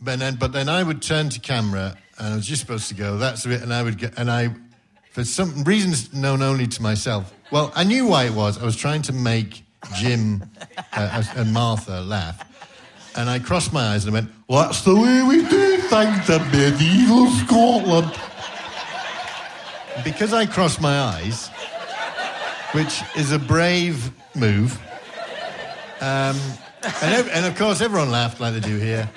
But 0.00 0.20
then, 0.20 0.36
but 0.36 0.52
then 0.52 0.68
I 0.68 0.82
would 0.82 1.02
turn 1.02 1.28
to 1.30 1.40
camera, 1.40 1.96
and 2.18 2.34
I 2.34 2.36
was 2.36 2.46
just 2.46 2.60
supposed 2.60 2.88
to 2.88 2.94
go. 2.94 3.18
That's 3.18 3.44
it, 3.46 3.62
and 3.62 3.74
I 3.74 3.82
would 3.82 3.98
get, 3.98 4.16
and 4.16 4.30
I, 4.30 4.54
for 5.18 5.24
some 5.24 5.64
reasons 5.64 6.14
known 6.14 6.42
only 6.42 6.68
to 6.68 6.80
myself. 6.80 7.34
Well, 7.50 7.72
I 7.74 7.82
knew 7.82 8.06
why 8.06 8.26
it 8.26 8.34
was. 8.34 8.56
I 8.56 8.64
was 8.64 8.76
trying 8.76 9.02
to 9.02 9.12
make 9.12 9.64
Jim 9.96 10.48
uh, 10.92 11.24
and 11.34 11.52
Martha 11.52 12.02
laugh. 12.02 12.44
And 13.16 13.28
I 13.28 13.40
crossed 13.40 13.72
my 13.72 13.80
eyes 13.80 14.04
and 14.04 14.14
I 14.14 14.20
went, 14.20 14.30
well, 14.46 14.62
that's 14.62 14.82
the 14.82 14.94
way 14.94 15.24
we 15.24 15.38
do 15.48 15.78
things 15.78 16.30
in 16.30 16.40
medieval 16.52 17.26
Scotland. 17.30 18.16
Because 20.04 20.32
I 20.32 20.46
crossed 20.46 20.80
my 20.80 21.00
eyes, 21.00 21.48
which 22.70 23.02
is 23.16 23.32
a 23.32 23.40
brave 23.40 24.12
move, 24.36 24.80
um, 26.00 26.36
and, 27.02 27.28
and 27.30 27.44
of 27.44 27.56
course 27.56 27.80
everyone 27.80 28.12
laughed 28.12 28.38
like 28.38 28.54
they 28.54 28.60
do 28.60 28.78
here, 28.78 29.10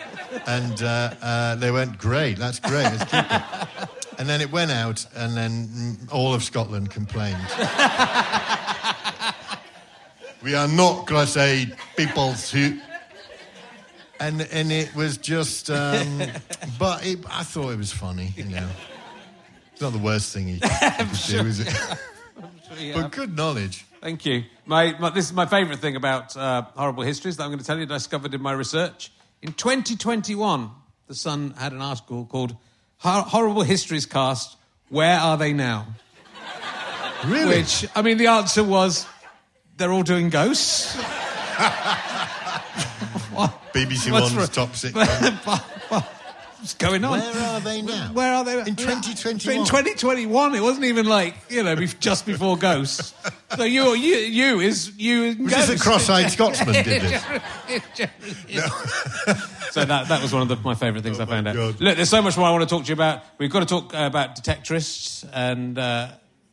and 0.47 0.81
uh, 0.81 1.13
uh, 1.21 1.55
they 1.57 1.69
went, 1.69 1.99
great, 1.99 2.39
that's 2.39 2.59
great, 2.59 2.85
let's 2.85 3.03
keep 3.03 3.23
it. 3.29 4.00
And 4.21 4.29
then 4.29 4.39
it 4.39 4.51
went 4.51 4.69
out, 4.69 5.03
and 5.15 5.35
then 5.35 5.97
all 6.11 6.31
of 6.35 6.43
Scotland 6.43 6.91
complained. 6.91 7.35
we 10.43 10.53
are 10.53 10.67
not 10.67 11.11
A 11.37 11.65
peoples 11.97 12.51
who 12.51 12.77
and 14.19 14.43
and 14.51 14.71
it 14.71 14.93
was 14.95 15.17
just, 15.17 15.71
um, 15.71 16.21
but 16.77 17.03
it, 17.03 17.17
I 17.31 17.41
thought 17.41 17.71
it 17.71 17.79
was 17.79 17.91
funny. 17.91 18.31
You 18.37 18.43
know, 18.43 18.69
it's 19.71 19.81
not 19.81 19.91
the 19.91 19.97
worst 19.97 20.31
thing 20.35 20.45
he 20.49 20.59
could 20.99 21.09
do, 21.27 21.39
is 21.39 21.61
it? 21.61 21.75
Yeah. 22.79 23.01
but 23.01 23.11
good 23.11 23.35
knowledge. 23.35 23.85
Thank 24.01 24.25
you. 24.25 24.43
My, 24.65 24.97
my, 24.97 25.09
this 25.09 25.25
is 25.25 25.33
my 25.33 25.45
favourite 25.45 25.79
thing 25.79 25.97
about 25.97 26.37
uh, 26.37 26.61
horrible 26.75 27.03
histories 27.03 27.35
that 27.37 27.43
I'm 27.43 27.49
going 27.49 27.59
to 27.59 27.65
tell 27.65 27.77
you 27.77 27.85
that 27.85 27.93
I 27.93 27.97
discovered 27.97 28.33
in 28.33 28.41
my 28.41 28.53
research. 28.53 29.11
In 29.41 29.51
2021, 29.51 30.71
The 31.07 31.13
Sun 31.13 31.55
had 31.57 31.73
an 31.73 31.81
article 31.81 32.25
called 32.25 32.55
Horrible 33.01 33.63
Histories 33.63 34.05
Cast, 34.05 34.57
Where 34.89 35.17
Are 35.17 35.37
They 35.37 35.53
Now? 35.53 35.87
Really? 37.25 37.57
Which, 37.59 37.87
I 37.95 38.01
mean, 38.01 38.17
the 38.17 38.27
answer 38.27 38.63
was 38.63 39.05
they're 39.77 39.91
all 39.91 40.03
doing 40.03 40.29
ghosts. 40.29 40.95
BBC 43.73 44.11
One's 44.11 44.49
top 44.49 44.75
six. 44.75 44.93
What's 46.61 46.75
going 46.75 47.03
on? 47.03 47.19
Where 47.19 47.35
are 47.47 47.59
they 47.59 47.81
now? 47.81 48.11
Where 48.13 48.33
are 48.35 48.45
they? 48.45 48.59
In 48.59 48.75
2021? 48.75 49.61
In 49.61 49.65
2021, 49.65 50.53
it 50.53 50.61
wasn't 50.61 50.85
even 50.85 51.07
like, 51.07 51.33
you 51.49 51.63
know, 51.63 51.75
just 51.75 52.23
before 52.25 52.55
Ghosts. 52.55 53.13
So 53.57 53.65
you, 53.65 53.95
you, 53.95 54.15
you 54.15 54.59
is 54.61 54.97
you. 54.97 55.35
Was 55.43 55.51
this 55.51 55.69
a 55.71 55.77
cross-eyed 55.77 56.31
Scotsman 56.31 56.73
did 56.73 56.85
this? 56.85 57.21
so 59.71 59.83
that, 59.83 60.07
that 60.07 60.21
was 60.21 60.31
one 60.31 60.41
of 60.41 60.47
the, 60.47 60.55
my 60.55 60.73
favourite 60.73 61.03
things 61.03 61.19
Oh 61.19 61.23
I 61.23 61.25
found 61.25 61.43
my 61.43 61.49
out. 61.49 61.55
God. 61.57 61.81
Look, 61.81 61.97
there's 61.97 62.09
so 62.09 62.21
much 62.21 62.37
more 62.37 62.47
I 62.47 62.51
want 62.51 62.63
to 62.63 62.69
talk 62.73 62.85
to 62.85 62.87
you 62.87 62.93
about. 62.93 63.23
We've 63.39 63.51
got 63.51 63.59
to 63.59 63.65
talk 63.65 63.93
uh, 63.93 64.05
about 64.05 64.37
detectorists 64.37 65.27
and, 65.33 65.77
uh, 65.77 66.11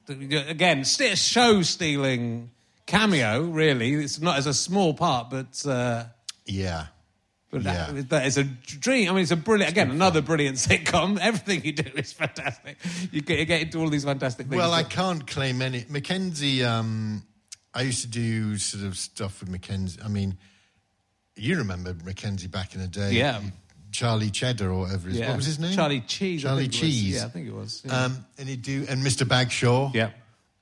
again, 0.09 0.84
st- 0.84 1.16
show 1.18 1.62
stealing 1.62 2.50
cameo, 2.86 3.42
really. 3.42 3.94
It's 3.94 4.20
not 4.20 4.36
as 4.36 4.48
a 4.48 4.54
small 4.54 4.92
part, 4.92 5.30
but. 5.30 5.64
Uh, 5.64 6.06
Yeah. 6.46 6.86
But 7.51 7.62
Yeah. 7.62 7.90
that, 7.92 8.09
that 8.11 8.26
is 8.26 8.36
a 8.36 8.44
dream. 8.44 9.09
I 9.09 9.12
mean, 9.12 9.22
it's 9.22 9.30
a 9.30 9.36
brilliant, 9.36 9.72
again, 9.72 9.90
another 9.90 10.20
brilliant 10.20 10.57
sitcom. 10.57 11.18
Everything 11.20 11.64
you 11.64 11.72
do 11.72 11.90
is 11.96 12.12
fantastic. 12.12 12.76
You 13.11 13.22
get, 13.22 13.38
you 13.38 13.44
get 13.46 13.62
into 13.62 13.78
all 13.80 13.88
these 13.88 14.05
fantastic 14.05 14.49
things. 14.49 14.59
Well, 14.59 14.72
I 14.72 14.82
can't 14.82 15.26
claim 15.26 15.62
any. 15.62 15.84
Mackenzie, 15.88 16.62
um, 16.64 17.22
I 17.72 17.82
used 17.82 18.03
to 18.03 18.09
do 18.09 18.59
sort 18.59 18.84
of 18.84 18.96
stuff 18.99 19.40
with 19.40 19.49
Mackenzie. 19.49 20.01
I 20.05 20.09
mean, 20.09 20.36
you 21.36 21.57
remember 21.59 21.94
Mackenzie 22.05 22.49
back 22.49 22.74
in 22.74 22.80
the 22.82 22.88
day. 22.88 23.12
Yeah. 23.12 23.40
Charlie 23.92 24.30
Cheddar 24.30 24.70
or 24.70 24.80
whatever 24.80 25.09
his 25.09 25.18
Yeah. 25.18 25.28
What 25.28 25.38
was 25.38 25.46
his 25.46 25.59
name? 25.59 25.74
Charlie 25.74 26.01
Cheese, 26.03 26.42
Charlie. 26.42 26.68
Cheese. 26.68 27.14
Yeah, 27.16 27.24
I 27.24 27.28
think 27.30 27.49
it 27.49 27.55
was, 27.55 27.82
yeah. 27.86 28.05
Um, 28.05 28.26
and 28.36 28.46
he'd 28.46 28.61
do, 28.61 28.84
and 28.88 29.03
Mr. 29.03 29.26
Bagshaw. 29.26 29.92
Yeah. 29.94 30.11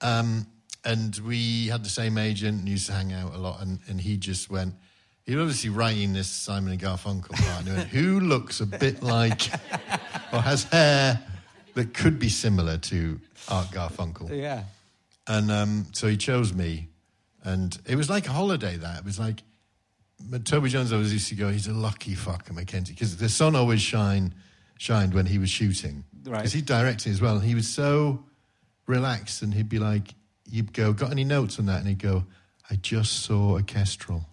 Um, 0.00 0.46
and 0.84 1.16
we 1.26 1.66
had 1.66 1.82
the 1.84 1.88
same 1.88 2.16
agent 2.16 2.60
and 2.60 2.68
used 2.68 2.86
to 2.86 2.92
hang 2.92 3.12
out 3.12 3.34
a 3.34 3.38
lot. 3.38 3.60
And, 3.60 3.80
and 3.88 4.00
he 4.00 4.16
just 4.16 4.48
went, 4.48 4.74
he 5.26 5.34
was 5.34 5.42
obviously 5.42 5.70
writing 5.70 6.12
this 6.12 6.28
Simon 6.28 6.72
and 6.72 6.80
Garfunkel 6.80 7.32
part. 7.32 7.66
And 7.66 7.88
who 7.88 8.20
looks 8.20 8.60
a 8.60 8.66
bit 8.66 9.02
like, 9.02 9.50
or 10.32 10.40
has 10.40 10.64
hair 10.64 11.20
that 11.74 11.94
could 11.94 12.20
be 12.20 12.28
similar 12.28 12.78
to 12.78 13.20
Art 13.48 13.66
Garfunkel? 13.72 14.30
Yeah. 14.30 14.62
And 15.26 15.50
um, 15.50 15.86
so 15.92 16.06
he 16.06 16.16
chose 16.16 16.54
me. 16.54 16.88
And 17.42 17.76
it 17.86 17.96
was 17.96 18.08
like 18.08 18.28
a 18.28 18.32
holiday 18.32 18.76
that. 18.76 19.00
It 19.00 19.04
was 19.04 19.18
like, 19.18 19.42
Toby 20.44 20.68
Jones 20.68 20.92
always 20.92 21.12
used 21.12 21.28
to 21.28 21.34
go, 21.34 21.48
he's 21.48 21.66
a 21.66 21.72
lucky 21.72 22.14
fucker, 22.14 22.52
Mackenzie. 22.52 22.92
Because 22.92 23.16
the 23.16 23.28
sun 23.28 23.56
always 23.56 23.82
shine, 23.82 24.32
shined 24.78 25.12
when 25.12 25.26
he 25.26 25.38
was 25.38 25.50
shooting. 25.50 26.04
Right. 26.24 26.38
Because 26.38 26.52
he 26.52 26.62
directed 26.62 27.10
as 27.10 27.20
well. 27.20 27.34
And 27.34 27.44
he 27.44 27.56
was 27.56 27.68
so 27.68 28.24
relaxed. 28.86 29.42
And 29.42 29.52
he'd 29.52 29.68
be 29.68 29.80
like, 29.80 30.14
you'd 30.48 30.72
go, 30.72 30.92
got 30.92 31.10
any 31.10 31.24
notes 31.24 31.58
on 31.58 31.66
that? 31.66 31.80
And 31.80 31.88
he'd 31.88 31.98
go, 31.98 32.24
I 32.70 32.76
just 32.76 33.24
saw 33.24 33.56
a 33.56 33.62
kestrel. 33.64 34.24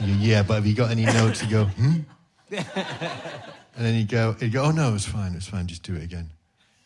You, 0.00 0.14
yeah, 0.14 0.42
but 0.42 0.54
have 0.54 0.66
you 0.66 0.74
got 0.74 0.90
any 0.90 1.04
notes? 1.04 1.42
You 1.42 1.50
go, 1.50 1.64
hmm? 1.64 1.96
And 3.78 3.86
then 3.86 3.94
he'd 3.94 4.08
go, 4.08 4.32
he'd 4.32 4.52
go, 4.52 4.64
oh 4.64 4.70
no, 4.72 4.92
it's 4.96 5.04
fine, 5.04 5.34
it's 5.34 5.46
fine, 5.46 5.68
just 5.68 5.84
do 5.84 5.94
it 5.94 6.02
again. 6.02 6.32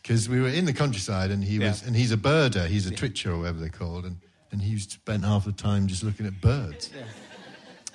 Because 0.03 0.29
we 0.29 0.39
were 0.39 0.49
in 0.49 0.65
the 0.65 0.73
countryside 0.73 1.31
and 1.31 1.43
he 1.43 1.57
was, 1.57 1.81
and 1.81 1.95
he's 1.95 2.11
a 2.11 2.17
birder, 2.17 2.67
he's 2.67 2.85
a 2.85 2.91
twitcher 2.93 3.31
or 3.31 3.39
whatever 3.39 3.59
they're 3.59 3.69
called, 3.69 4.05
and, 4.05 4.17
and 4.51 4.61
he 4.61 4.77
spent 4.77 5.25
half 5.25 5.45
the 5.45 5.53
time 5.53 5.87
just 5.87 6.03
looking 6.03 6.27
at 6.27 6.39
birds. 6.39 6.91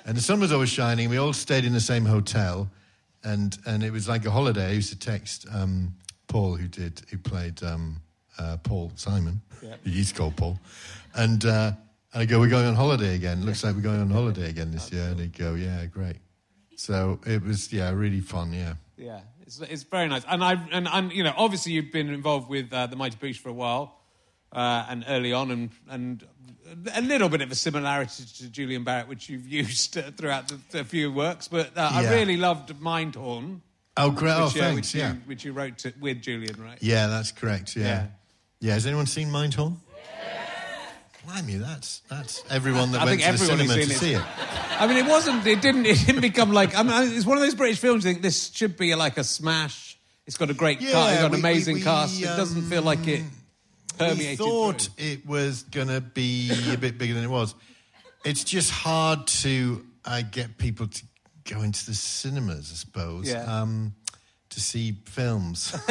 And 0.05 0.17
the 0.17 0.21
sun 0.21 0.41
was 0.41 0.51
always 0.51 0.69
shining, 0.69 1.07
we 1.09 1.15
all 1.15 1.31
stayed 1.31 1.63
in 1.63 1.71
the 1.71 1.79
same 1.79 2.03
hotel, 2.03 2.69
and, 3.23 3.57
and 3.65 3.83
it 3.83 3.91
was 3.91 4.09
like 4.09 4.25
a 4.25 4.31
holiday. 4.31 4.67
I 4.67 4.71
used 4.71 4.89
to 4.89 4.99
text 4.99 5.45
um, 5.53 5.95
Paul, 6.27 6.55
who 6.55 6.67
did, 6.67 7.01
who 7.09 7.17
played 7.19 7.63
um, 7.63 8.01
uh, 8.37 8.57
Paul 8.63 8.91
Simon, 8.95 9.39
he's 9.85 10.11
called 10.11 10.35
Paul, 10.35 10.59
and, 11.15 11.45
uh, 11.45 11.71
and 12.13 12.21
I 12.21 12.25
go, 12.25 12.39
we're 12.39 12.49
going 12.49 12.65
on 12.65 12.75
holiday 12.75 13.15
again. 13.15 13.45
Looks 13.45 13.63
like 13.63 13.75
we're 13.75 13.81
going 13.81 14.01
on 14.01 14.09
holiday 14.09 14.49
again 14.49 14.71
this 14.71 14.91
year. 14.91 15.03
And 15.09 15.19
he'd 15.19 15.37
go, 15.37 15.53
yeah, 15.55 15.85
great. 15.85 16.17
So 16.75 17.19
it 17.25 17.43
was, 17.43 17.71
yeah, 17.73 17.91
really 17.91 18.21
fun, 18.21 18.53
yeah. 18.53 18.75
Yeah, 18.97 19.21
it's, 19.41 19.59
it's 19.61 19.83
very 19.83 20.07
nice. 20.07 20.23
And 20.27 20.43
I 20.43 20.61
and, 20.71 20.87
and 20.87 21.11
you 21.13 21.23
know, 21.23 21.33
obviously 21.37 21.71
you've 21.71 21.91
been 21.91 22.09
involved 22.09 22.49
with 22.49 22.73
uh, 22.73 22.87
the 22.87 22.95
Mighty 22.97 23.15
Boosh 23.15 23.37
for 23.37 23.49
a 23.49 23.53
while, 23.53 23.95
uh, 24.51 24.85
and 24.89 25.05
early 25.07 25.31
on, 25.31 25.51
and 25.51 25.69
and 25.89 26.27
a 26.93 27.01
little 27.01 27.29
bit 27.29 27.41
of 27.41 27.49
a 27.49 27.55
similarity 27.55 28.25
to 28.37 28.49
Julian 28.49 28.83
Barratt, 28.83 29.07
which 29.07 29.29
you've 29.29 29.47
used 29.47 29.97
uh, 29.97 30.11
throughout 30.17 30.49
the, 30.49 30.59
the 30.71 30.83
few 30.83 31.13
works. 31.13 31.47
But 31.47 31.77
uh, 31.77 31.89
I 31.93 32.13
really 32.13 32.35
loved 32.35 32.69
Mindhorn. 32.81 33.61
Oh, 33.95 34.11
great. 34.11 34.33
Oh, 34.33 34.45
which, 34.47 34.57
uh, 34.57 34.59
thanks, 34.59 34.75
which 34.75 34.95
yeah. 34.95 35.13
You, 35.13 35.19
which 35.25 35.45
you 35.45 35.53
wrote 35.53 35.77
to, 35.79 35.93
with 35.99 36.21
Julian, 36.21 36.61
right? 36.61 36.77
Yeah, 36.81 37.07
that's 37.07 37.31
correct. 37.31 37.75
Yeah. 37.75 37.83
Yeah. 37.83 38.07
Yeah. 38.59 38.73
Has 38.73 38.85
anyone 38.85 39.05
seen 39.05 39.29
Mindhorn? 39.29 39.77
Blimey, 41.31 41.55
that's 41.57 41.99
that's 42.09 42.43
everyone 42.49 42.91
that 42.93 43.01
I 43.01 43.05
went 43.05 43.21
to 43.21 43.31
the 43.33 43.37
cinema 43.37 43.75
to 43.75 43.83
seen 43.85 43.95
see 43.97 44.13
it. 44.13 44.17
it. 44.19 44.81
I 44.81 44.87
mean, 44.87 44.97
it 44.97 45.05
wasn't. 45.05 45.45
It 45.45 45.61
didn't. 45.61 45.85
It 45.85 46.05
didn't 46.05 46.21
become 46.21 46.51
like. 46.51 46.75
I 46.77 46.83
mean, 46.83 47.13
it's 47.15 47.25
one 47.25 47.37
of 47.37 47.43
those 47.43 47.55
British 47.55 47.79
films. 47.79 48.03
You 48.03 48.11
think 48.11 48.23
this 48.23 48.51
should 48.53 48.77
be 48.77 48.95
like 48.95 49.17
a 49.17 49.23
smash. 49.23 49.97
It's 50.25 50.37
got 50.37 50.49
a 50.49 50.53
great 50.53 50.81
Yeah, 50.81 50.91
cast. 50.91 51.11
It's 51.13 51.21
got 51.21 51.25
an 51.27 51.31
we- 51.33 51.39
amazing 51.39 51.73
we- 51.75 51.79
we, 51.81 51.83
cast. 51.83 52.19
it 52.21 52.25
doesn't 52.25 52.63
feel 52.63 52.81
like 52.81 53.07
it 53.07 53.23
Permeated 53.97 54.19
We 54.31 54.35
thought 54.37 54.81
through. 54.81 55.05
it 55.05 55.25
was 55.27 55.63
going 55.63 55.87
to 55.89 55.99
be 56.01 56.51
a 56.73 56.77
bit 56.77 56.97
bigger 56.97 57.13
than 57.13 57.23
it 57.23 57.29
was. 57.29 57.53
It's 58.23 58.43
just 58.43 58.71
hard 58.71 59.27
to 59.27 59.85
uh, 60.05 60.21
get 60.31 60.57
people 60.57 60.87
to 60.87 61.03
go 61.45 61.61
into 61.61 61.85
the 61.85 61.93
cinemas, 61.93 62.71
I 62.71 62.75
suppose, 62.75 63.29
Yeah. 63.29 63.43
um, 63.61 63.93
to 64.51 64.59
see 64.61 64.97
films. 65.05 65.75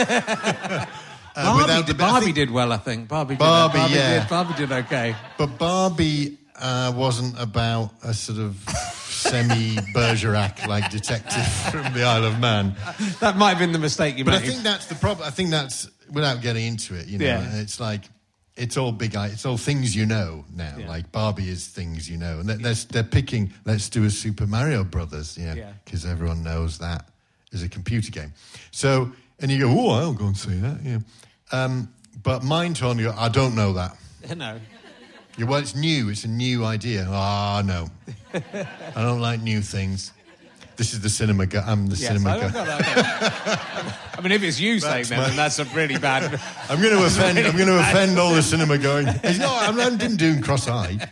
Uh, 1.38 1.44
Barbie, 1.44 1.62
without 1.62 1.86
the- 1.86 1.92
did, 1.92 1.98
Barbie 1.98 2.24
think- 2.26 2.36
did 2.36 2.50
well, 2.50 2.72
I 2.72 2.76
think. 2.78 3.08
Barbie 3.08 3.34
did. 3.34 3.38
Barbie, 3.38 3.78
Barbie 3.78 3.94
yeah. 3.94 4.18
Did, 4.20 4.28
Barbie 4.28 4.54
did 4.54 4.72
okay. 4.72 5.14
But 5.36 5.58
Barbie 5.58 6.38
uh, 6.56 6.92
wasn't 6.96 7.40
about 7.40 7.92
a 8.02 8.12
sort 8.12 8.38
of 8.38 8.56
semi 9.08 9.76
Bergerac 9.94 10.66
like 10.66 10.90
detective 10.90 11.46
from 11.70 11.92
the 11.94 12.02
Isle 12.04 12.24
of 12.24 12.38
Man. 12.40 12.74
That 13.20 13.36
might 13.36 13.50
have 13.50 13.58
been 13.58 13.72
the 13.72 13.78
mistake 13.78 14.18
you 14.18 14.24
But 14.24 14.34
I 14.34 14.38
think 14.40 14.62
that's 14.62 14.86
the 14.86 14.94
problem. 14.94 15.26
I 15.26 15.30
think 15.30 15.50
that's 15.50 15.88
without 16.10 16.40
getting 16.42 16.66
into 16.66 16.94
it. 16.94 17.06
You 17.06 17.18
know, 17.18 17.24
Yeah. 17.26 17.56
it's 17.56 17.78
like 17.80 18.02
it's 18.56 18.76
all 18.76 18.90
big. 18.90 19.14
It's 19.14 19.46
all 19.46 19.56
things 19.56 19.94
you 19.94 20.04
know 20.06 20.44
now. 20.54 20.74
Yeah. 20.78 20.88
Like 20.88 21.12
Barbie 21.12 21.48
is 21.48 21.68
things 21.68 22.10
you 22.10 22.16
know, 22.16 22.40
and 22.40 22.48
they're, 22.48 22.56
they're, 22.58 22.74
they're 22.90 23.02
picking. 23.04 23.52
Let's 23.64 23.88
do 23.88 24.04
a 24.04 24.10
Super 24.10 24.46
Mario 24.46 24.82
Brothers. 24.84 25.38
You 25.38 25.46
know, 25.46 25.54
Yeah. 25.54 25.72
because 25.84 26.04
everyone 26.04 26.42
knows 26.42 26.78
that 26.78 27.08
is 27.52 27.62
a 27.62 27.68
computer 27.68 28.10
game. 28.10 28.32
So, 28.72 29.12
and 29.40 29.50
you 29.50 29.60
go, 29.60 29.70
oh, 29.70 29.90
I'll 29.90 30.12
go 30.12 30.26
and 30.26 30.36
see 30.36 30.58
that. 30.58 30.80
Yeah. 30.84 30.98
Um, 31.52 31.92
but 32.22 32.42
you 32.98 33.06
go, 33.06 33.14
I 33.16 33.28
don't 33.28 33.54
know 33.54 33.72
that. 33.74 33.96
no. 34.36 34.58
Yeah, 35.36 35.44
well, 35.44 35.60
it's 35.60 35.74
new. 35.76 36.08
It's 36.08 36.24
a 36.24 36.28
new 36.28 36.64
idea. 36.64 37.06
Ah, 37.08 37.62
no. 37.64 37.88
I 38.34 39.02
don't 39.02 39.20
like 39.20 39.40
new 39.40 39.60
things. 39.60 40.12
This 40.76 40.92
is 40.92 41.00
the 41.00 41.08
cinema 41.08 41.46
guy. 41.46 41.62
I'm 41.66 41.86
the 41.88 41.96
Yes, 41.96 42.08
cinema 42.08 42.30
I, 42.30 42.40
guy. 42.40 42.48
got 42.50 42.68
I. 42.68 43.98
I 44.18 44.20
mean, 44.20 44.32
if 44.32 44.42
it's 44.42 44.58
you 44.60 44.80
saying 44.80 45.06
that, 45.06 45.16
my- 45.18 45.26
then 45.28 45.36
that's 45.36 45.58
a 45.60 45.64
really 45.66 45.96
bad. 45.96 46.40
I'm 46.68 46.80
going 46.82 46.96
to 46.96 47.04
offend. 47.04 47.38
I'm 47.38 47.56
going 47.56 47.68
to 47.68 47.78
offend 47.78 48.18
all 48.18 48.34
the 48.34 48.42
cinema 48.42 48.78
going. 48.78 49.06
No, 49.06 49.56
I'm 49.60 49.76
not 49.76 50.00
I'm 50.02 50.16
doing 50.16 50.40
cross-eyed. 50.40 51.08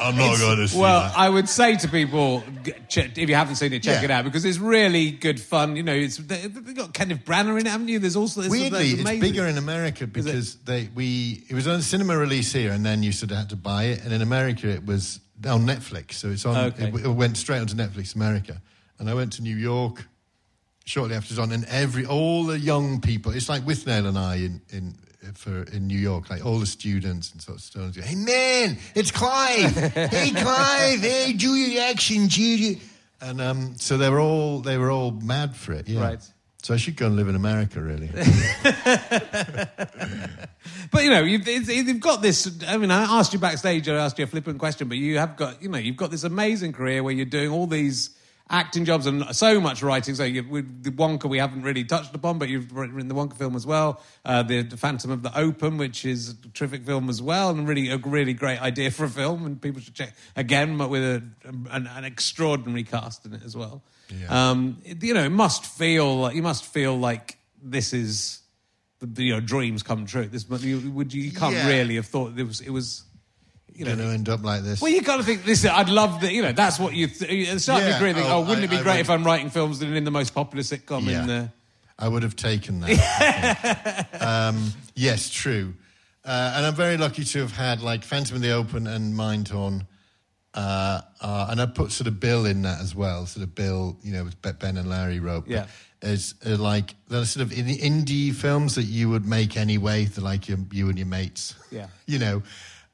I'm 0.00 0.16
not 0.16 0.38
going 0.38 0.56
to 0.58 0.68
see 0.68 0.78
Well, 0.78 1.00
that. 1.02 1.18
I 1.18 1.28
would 1.28 1.48
say 1.48 1.76
to 1.76 1.88
people, 1.88 2.42
check, 2.88 3.18
if 3.18 3.28
you 3.28 3.34
haven't 3.34 3.56
seen 3.56 3.72
it, 3.72 3.82
check 3.82 3.98
Yeah. 4.00 4.04
it 4.04 4.10
out 4.10 4.24
because 4.24 4.44
it's 4.44 4.58
really 4.58 5.10
good 5.10 5.38
fun. 5.40 5.76
You 5.76 5.82
know, 5.82 5.94
it's 5.94 6.16
they, 6.16 6.38
they've 6.46 6.74
got 6.74 6.94
Kenneth 6.94 7.24
Branagh 7.24 7.60
in 7.60 7.66
it, 7.66 7.70
haven't 7.70 7.88
you? 7.88 7.98
There's 7.98 8.16
also 8.16 8.40
there's 8.40 8.50
Weirdly, 8.50 8.70
there's 8.78 8.92
it's 8.92 9.00
amazing- 9.02 9.20
bigger 9.20 9.46
in 9.46 9.58
America 9.58 10.06
because 10.06 10.56
they 10.56 10.88
we 10.94 11.44
it 11.48 11.54
was 11.54 11.66
on 11.68 11.76
a 11.76 11.82
cinema 11.82 12.16
release 12.16 12.52
here, 12.52 12.72
and 12.72 12.84
then 12.84 13.02
you 13.02 13.12
sort 13.12 13.30
of 13.30 13.36
had 13.38 13.50
to 13.50 13.56
buy 13.56 13.84
it. 13.84 14.02
And 14.04 14.12
in 14.12 14.22
America, 14.22 14.68
it 14.68 14.84
was 14.86 15.20
on 15.46 15.66
Netflix, 15.66 16.14
so 16.14 16.28
it's 16.30 16.44
on. 16.46 16.56
Okay. 16.56 16.88
It, 16.88 16.94
it 17.06 17.08
went 17.08 17.36
straight 17.36 17.60
onto 17.60 17.74
Netflix 17.74 18.14
America. 18.14 18.60
And 18.98 19.08
I 19.08 19.14
went 19.14 19.32
to 19.34 19.42
New 19.42 19.56
York 19.56 20.06
shortly 20.84 21.14
after 21.16 21.26
it 21.32 21.38
was 21.38 21.38
on, 21.38 21.52
and 21.52 21.64
every 21.66 22.04
all 22.04 22.44
the 22.44 22.58
young 22.58 23.00
people. 23.00 23.32
It's 23.32 23.48
like 23.48 23.66
with 23.66 23.86
Nail 23.86 24.06
and 24.06 24.18
I 24.18 24.36
in 24.36 24.60
in 24.70 24.94
for 25.34 25.62
in 25.64 25.86
New 25.86 25.98
York, 25.98 26.30
like 26.30 26.44
all 26.44 26.58
the 26.58 26.66
students 26.66 27.32
and 27.32 27.42
sort 27.42 27.58
of 27.58 27.62
students 27.62 27.96
go, 27.96 28.02
"Hey 28.02 28.14
man, 28.14 28.78
it's 28.94 29.10
Clive! 29.10 29.74
hey 29.94 30.30
Clive! 30.30 31.00
Hey, 31.00 31.32
do 31.32 31.54
your 31.54 31.82
action, 31.84 32.28
Judy!" 32.28 32.80
And 33.20 33.40
um, 33.40 33.76
so 33.76 33.98
they 33.98 34.08
were 34.08 34.20
all 34.20 34.60
they 34.60 34.78
were 34.78 34.90
all 34.90 35.10
mad 35.10 35.56
for 35.56 35.72
it. 35.72 35.88
Yeah. 35.88 36.02
Right. 36.02 36.30
So 36.62 36.74
I 36.74 36.76
should 36.76 36.96
go 36.96 37.06
and 37.06 37.16
live 37.16 37.28
in 37.28 37.36
America, 37.36 37.80
really. 37.80 38.10
But 40.90 41.04
you 41.04 41.10
know, 41.10 41.22
you've, 41.22 41.46
you've, 41.46 42.00
got 42.00 42.20
this. 42.20 42.50
I 42.66 42.76
mean, 42.76 42.90
I 42.90 43.18
asked 43.18 43.32
you 43.32 43.38
backstage. 43.38 43.88
I 43.88 43.94
asked 43.94 44.18
you 44.18 44.24
a 44.24 44.28
flippant 44.28 44.58
question, 44.58 44.88
but 44.88 44.96
you 44.96 45.18
have 45.18 45.36
got, 45.36 45.62
you 45.62 45.68
know, 45.68 45.78
you've 45.78 45.96
got 45.96 46.10
this 46.10 46.24
amazing 46.24 46.72
career 46.72 47.02
where 47.02 47.14
you're 47.14 47.26
doing 47.26 47.50
all 47.50 47.66
these 47.66 48.10
acting 48.50 48.84
jobs 48.84 49.06
and 49.06 49.24
so 49.34 49.60
much 49.60 49.82
writing. 49.82 50.14
So 50.16 50.24
you, 50.24 50.42
with 50.48 50.82
the 50.82 50.90
Wonka, 50.90 51.24
we 51.30 51.38
haven't 51.38 51.62
really 51.62 51.84
touched 51.84 52.14
upon, 52.14 52.38
but 52.38 52.48
you've 52.48 52.72
written 52.72 53.06
the 53.08 53.14
Wonka 53.14 53.36
film 53.36 53.54
as 53.54 53.64
well. 53.64 54.02
Uh, 54.24 54.42
the, 54.42 54.64
Phantom 54.76 55.12
of 55.12 55.22
the 55.22 55.36
Open, 55.38 55.78
which 55.78 56.04
is 56.04 56.30
a 56.30 56.48
terrific 56.48 56.84
film 56.84 57.08
as 57.08 57.22
well, 57.22 57.50
and 57.50 57.68
really 57.68 57.90
a 57.90 57.96
really 57.98 58.34
great 58.34 58.60
idea 58.60 58.90
for 58.90 59.04
a 59.04 59.08
film, 59.08 59.46
and 59.46 59.62
people 59.62 59.80
should 59.80 59.94
check 59.94 60.14
again, 60.36 60.76
but 60.76 60.90
with 60.90 61.02
a, 61.02 61.22
an, 61.70 61.86
an 61.86 62.04
extraordinary 62.04 62.82
cast 62.82 63.24
in 63.24 63.32
it 63.34 63.42
as 63.44 63.56
well. 63.56 63.82
Um, 64.28 64.78
it- 64.84 65.02
you 65.02 65.14
know, 65.14 65.22
it 65.24 65.30
must 65.30 65.64
feel 65.64 66.16
like 66.18 66.34
you 66.34 66.42
must 66.42 66.64
feel 66.64 66.98
like 66.98 67.38
this 67.62 67.92
is 67.92 68.40
the, 69.00 69.22
you 69.22 69.32
know 69.34 69.40
dreams 69.40 69.82
come 69.84 70.04
true. 70.06 70.26
This 70.26 70.44
you, 70.64 70.90
would 70.90 71.14
you, 71.14 71.22
you 71.22 71.32
can't 71.32 71.54
Yeah. 71.54 71.68
really 71.68 71.94
have 71.94 72.06
thought 72.06 72.36
it 72.36 72.42
was 72.44 72.60
it 72.60 72.70
was. 72.70 73.04
You 73.74 73.84
know, 73.84 73.96
going 73.96 74.08
to 74.08 74.14
end 74.14 74.28
up 74.28 74.42
like 74.44 74.62
this. 74.62 74.80
well, 74.80 74.90
you 74.90 75.02
kind 75.02 75.20
of 75.20 75.26
think 75.26 75.44
this. 75.44 75.64
I'd 75.64 75.88
love 75.88 76.20
that. 76.20 76.32
You 76.32 76.42
know, 76.42 76.52
that's 76.52 76.78
what 76.78 76.94
you. 76.94 77.06
Th- 77.06 77.48
at 77.48 77.54
the 77.54 77.60
start 77.60 77.82
Yeah, 77.82 77.98
career, 77.98 78.14
think, 78.14 78.26
oh, 78.26 78.38
oh, 78.38 78.40
wouldn't 78.40 78.60
I- 78.60 78.64
it 78.64 78.70
be 78.70 78.76
I 78.78 78.82
great 78.82 78.92
would- 78.94 79.00
if 79.00 79.10
I'm 79.10 79.24
writing 79.24 79.50
films 79.50 79.78
that 79.78 79.88
are 79.88 79.94
in 79.94 80.04
the 80.04 80.10
most 80.10 80.34
popular 80.34 80.62
sitcom 80.62 81.04
yeah. 81.06 81.20
in 81.20 81.26
the. 81.26 81.52
I 81.98 82.08
would 82.08 82.22
have 82.22 82.36
taken 82.36 82.80
that. 82.80 84.08
Um, 84.20 84.72
yes, 84.94 85.30
true. 85.30 85.74
Uh, 86.24 86.52
and 86.56 86.66
I'm 86.66 86.74
very 86.74 86.96
lucky 86.96 87.24
to 87.24 87.38
have 87.40 87.52
had 87.52 87.80
like 87.82 88.04
Phantom 88.04 88.36
of 88.36 88.42
the 88.42 88.52
Open 88.52 88.86
and 88.86 89.14
Mindhorn. 89.14 89.86
Uh, 90.52 91.00
uh, 91.20 91.46
and 91.50 91.60
I 91.60 91.66
put 91.66 91.92
sort 91.92 92.08
of 92.08 92.18
Bill 92.20 92.44
in 92.44 92.62
that 92.62 92.80
as 92.80 92.94
well. 92.94 93.26
Sort 93.26 93.44
of 93.44 93.54
Bill, 93.54 93.96
you 94.02 94.12
know, 94.12 94.24
with 94.24 94.40
Ben 94.42 94.76
and 94.76 94.88
Larry 94.90 95.20
wrote. 95.20 95.46
Yeah. 95.46 95.66
As 96.02 96.34
uh, 96.46 96.56
like 96.56 96.94
they're 97.08 97.24
sort 97.24 97.44
of 97.46 97.52
in 97.56 97.66
indie 97.66 98.34
films 98.34 98.74
that 98.74 98.84
you 98.84 99.10
would 99.10 99.26
make 99.26 99.56
anyway, 99.56 100.08
like 100.16 100.48
your, 100.48 100.58
you 100.72 100.88
and 100.88 100.98
your 100.98 101.06
mates. 101.06 101.54
Yeah. 101.70 101.88
you 102.06 102.18
know, 102.18 102.42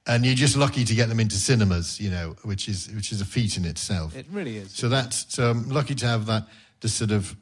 and 0.07 0.25
you're 0.25 0.35
just 0.35 0.57
lucky 0.57 0.85
to 0.85 0.95
get 0.95 1.09
them 1.09 1.21
into 1.21 1.37
cinemas. 1.37 2.01
You 2.01 2.11
know, 2.11 2.37
which 2.43 2.69
is 2.69 2.89
which 2.95 3.13
is 3.13 3.21
a 3.21 3.25
feat 3.25 3.57
in 3.57 3.65
itself. 3.65 4.17
It 4.17 4.27
really 4.31 4.57
is. 4.59 4.73
So 4.73 4.89
that's 4.89 5.27
so 5.35 5.51
I'm 5.51 5.69
lucky 5.69 5.95
to 5.97 6.07
have 6.07 6.27
that 6.27 6.45
the 6.81 6.89
sort 6.89 7.11
of 7.11 7.37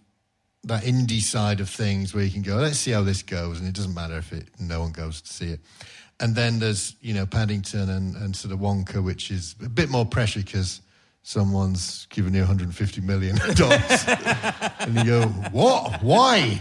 that 0.64 0.84
indie 0.84 1.20
side 1.20 1.60
of 1.60 1.68
things 1.68 2.14
where 2.14 2.24
you 2.24 2.30
can 2.30 2.42
go, 2.42 2.56
let's 2.56 2.78
see 2.78 2.90
how 2.90 3.02
this 3.02 3.22
goes, 3.22 3.60
and 3.60 3.68
it 3.68 3.74
doesn't 3.74 3.94
matter 3.94 4.16
if 4.16 4.32
it 4.32 4.48
no 4.58 4.80
one 4.80 4.92
goes 4.92 5.20
to 5.20 5.32
see 5.32 5.50
it. 5.50 5.60
And 6.20 6.34
then 6.34 6.58
there's 6.58 6.96
you 7.00 7.14
know 7.14 7.26
Paddington 7.26 7.88
and, 7.90 8.16
and 8.16 8.34
sort 8.34 8.52
of 8.52 8.60
Wonka, 8.60 9.02
which 9.02 9.30
is 9.30 9.54
a 9.64 9.68
bit 9.68 9.90
more 9.90 10.06
pressure 10.06 10.40
because 10.40 10.80
someone's 11.22 12.06
given 12.10 12.34
you 12.34 12.40
150 12.40 13.00
million 13.00 13.36
dollars, 13.54 14.04
and 14.80 14.96
you 14.96 15.04
go, 15.04 15.22
what? 15.52 16.02
Why? 16.02 16.60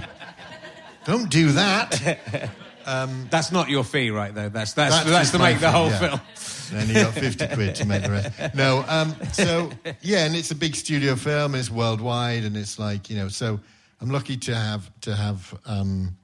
Don't 1.06 1.30
do 1.30 1.52
that. 1.52 2.50
That's 2.86 3.52
not 3.52 3.70
your 3.70 3.84
fee, 3.84 4.12
right? 4.12 4.34
Though 4.34 4.50
that's 4.50 4.74
that's 4.74 5.04
that's, 5.04 5.10
just 5.10 5.34
to 5.34 5.40
make 5.40 5.60
the 5.60 5.72
whole 5.72 5.90
yeah. 5.90 6.00
film. 6.00 6.22
And 6.76 6.88
you 6.88 6.96
got 6.96 7.14
50 7.14 7.48
quid 7.48 7.76
to 7.76 7.86
make 7.86 8.04
the 8.04 8.12
rest. 8.12 8.56
No, 8.56 8.84
um, 8.88 9.16
so, 9.32 9.72
yeah, 10.02 10.26
and 10.26 10.36
it's 10.36 10.52
a 10.52 10.56
big 10.56 10.76
studio 10.76 11.16
film, 11.16 11.56
it's 11.56 11.70
worldwide, 11.70 12.44
and 12.44 12.58
it's 12.58 12.80
like, 12.80 13.10
you 13.10 13.18
know, 13.18 13.28
so 13.28 13.60
I'm 14.02 14.10
lucky 14.10 14.38
to 14.38 14.56
have, 14.56 14.90
to 15.02 15.16
have 15.16 15.60
um, 15.66 16.18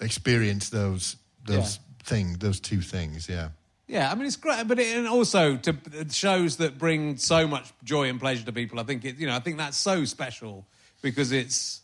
experienced 0.00 0.72
those, 0.72 1.16
those 1.46 1.78
things, 2.02 2.38
those 2.38 2.60
two 2.60 2.80
things, 2.80 3.28
yeah. 3.28 3.48
Yeah, 3.86 4.10
I 4.10 4.14
mean 4.14 4.26
it's 4.26 4.36
great, 4.36 4.66
but 4.66 4.78
it, 4.78 4.96
and 4.96 5.06
also 5.06 5.56
to 5.56 5.76
shows 6.10 6.56
that 6.56 6.78
bring 6.78 7.18
so 7.18 7.46
much 7.46 7.70
joy 7.84 8.08
and 8.08 8.18
pleasure 8.18 8.44
to 8.46 8.52
people. 8.52 8.80
I 8.80 8.82
think 8.82 9.04
it, 9.04 9.18
you 9.18 9.26
know, 9.26 9.36
I 9.36 9.40
think 9.40 9.58
that's 9.58 9.76
so 9.76 10.06
special 10.06 10.66
because 11.02 11.32
it's, 11.32 11.82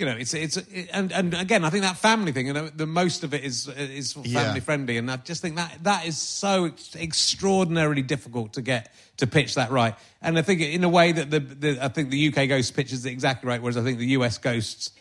you 0.00 0.06
know, 0.06 0.16
it's 0.16 0.32
it's 0.34 0.56
it, 0.56 0.88
and 0.92 1.12
and 1.12 1.34
again, 1.34 1.64
I 1.64 1.70
think 1.70 1.82
that 1.84 1.96
family 1.98 2.32
thing, 2.32 2.48
and 2.48 2.56
the, 2.68 2.72
the 2.74 2.86
most 2.86 3.22
of 3.22 3.34
it 3.34 3.44
is 3.44 3.68
is 3.68 4.14
family 4.14 4.30
Yeah. 4.32 4.58
friendly, 4.60 4.96
and 4.96 5.10
I 5.10 5.16
just 5.18 5.42
think 5.42 5.56
that 5.56 5.84
that 5.84 6.06
is 6.06 6.16
so 6.16 6.64
ex- 6.64 6.96
extraordinarily 6.96 8.02
difficult 8.02 8.54
to 8.54 8.62
get 8.62 8.92
to 9.18 9.26
pitch 9.26 9.54
that 9.56 9.70
right. 9.70 9.94
And 10.22 10.38
I 10.38 10.42
think 10.42 10.62
in 10.62 10.82
a 10.84 10.88
way 10.88 11.12
that 11.12 11.30
the, 11.30 11.40
the 11.40 11.84
I 11.84 11.88
think 11.88 12.10
the 12.10 12.28
UK 12.28 12.48
Ghost 12.48 12.74
pitches 12.74 13.04
it 13.04 13.10
exactly 13.10 13.46
right, 13.48 13.60
whereas 13.62 13.76
I 13.76 13.82
think 13.82 13.98
the 13.98 14.06
US 14.18 14.38
Ghosts 14.38 14.92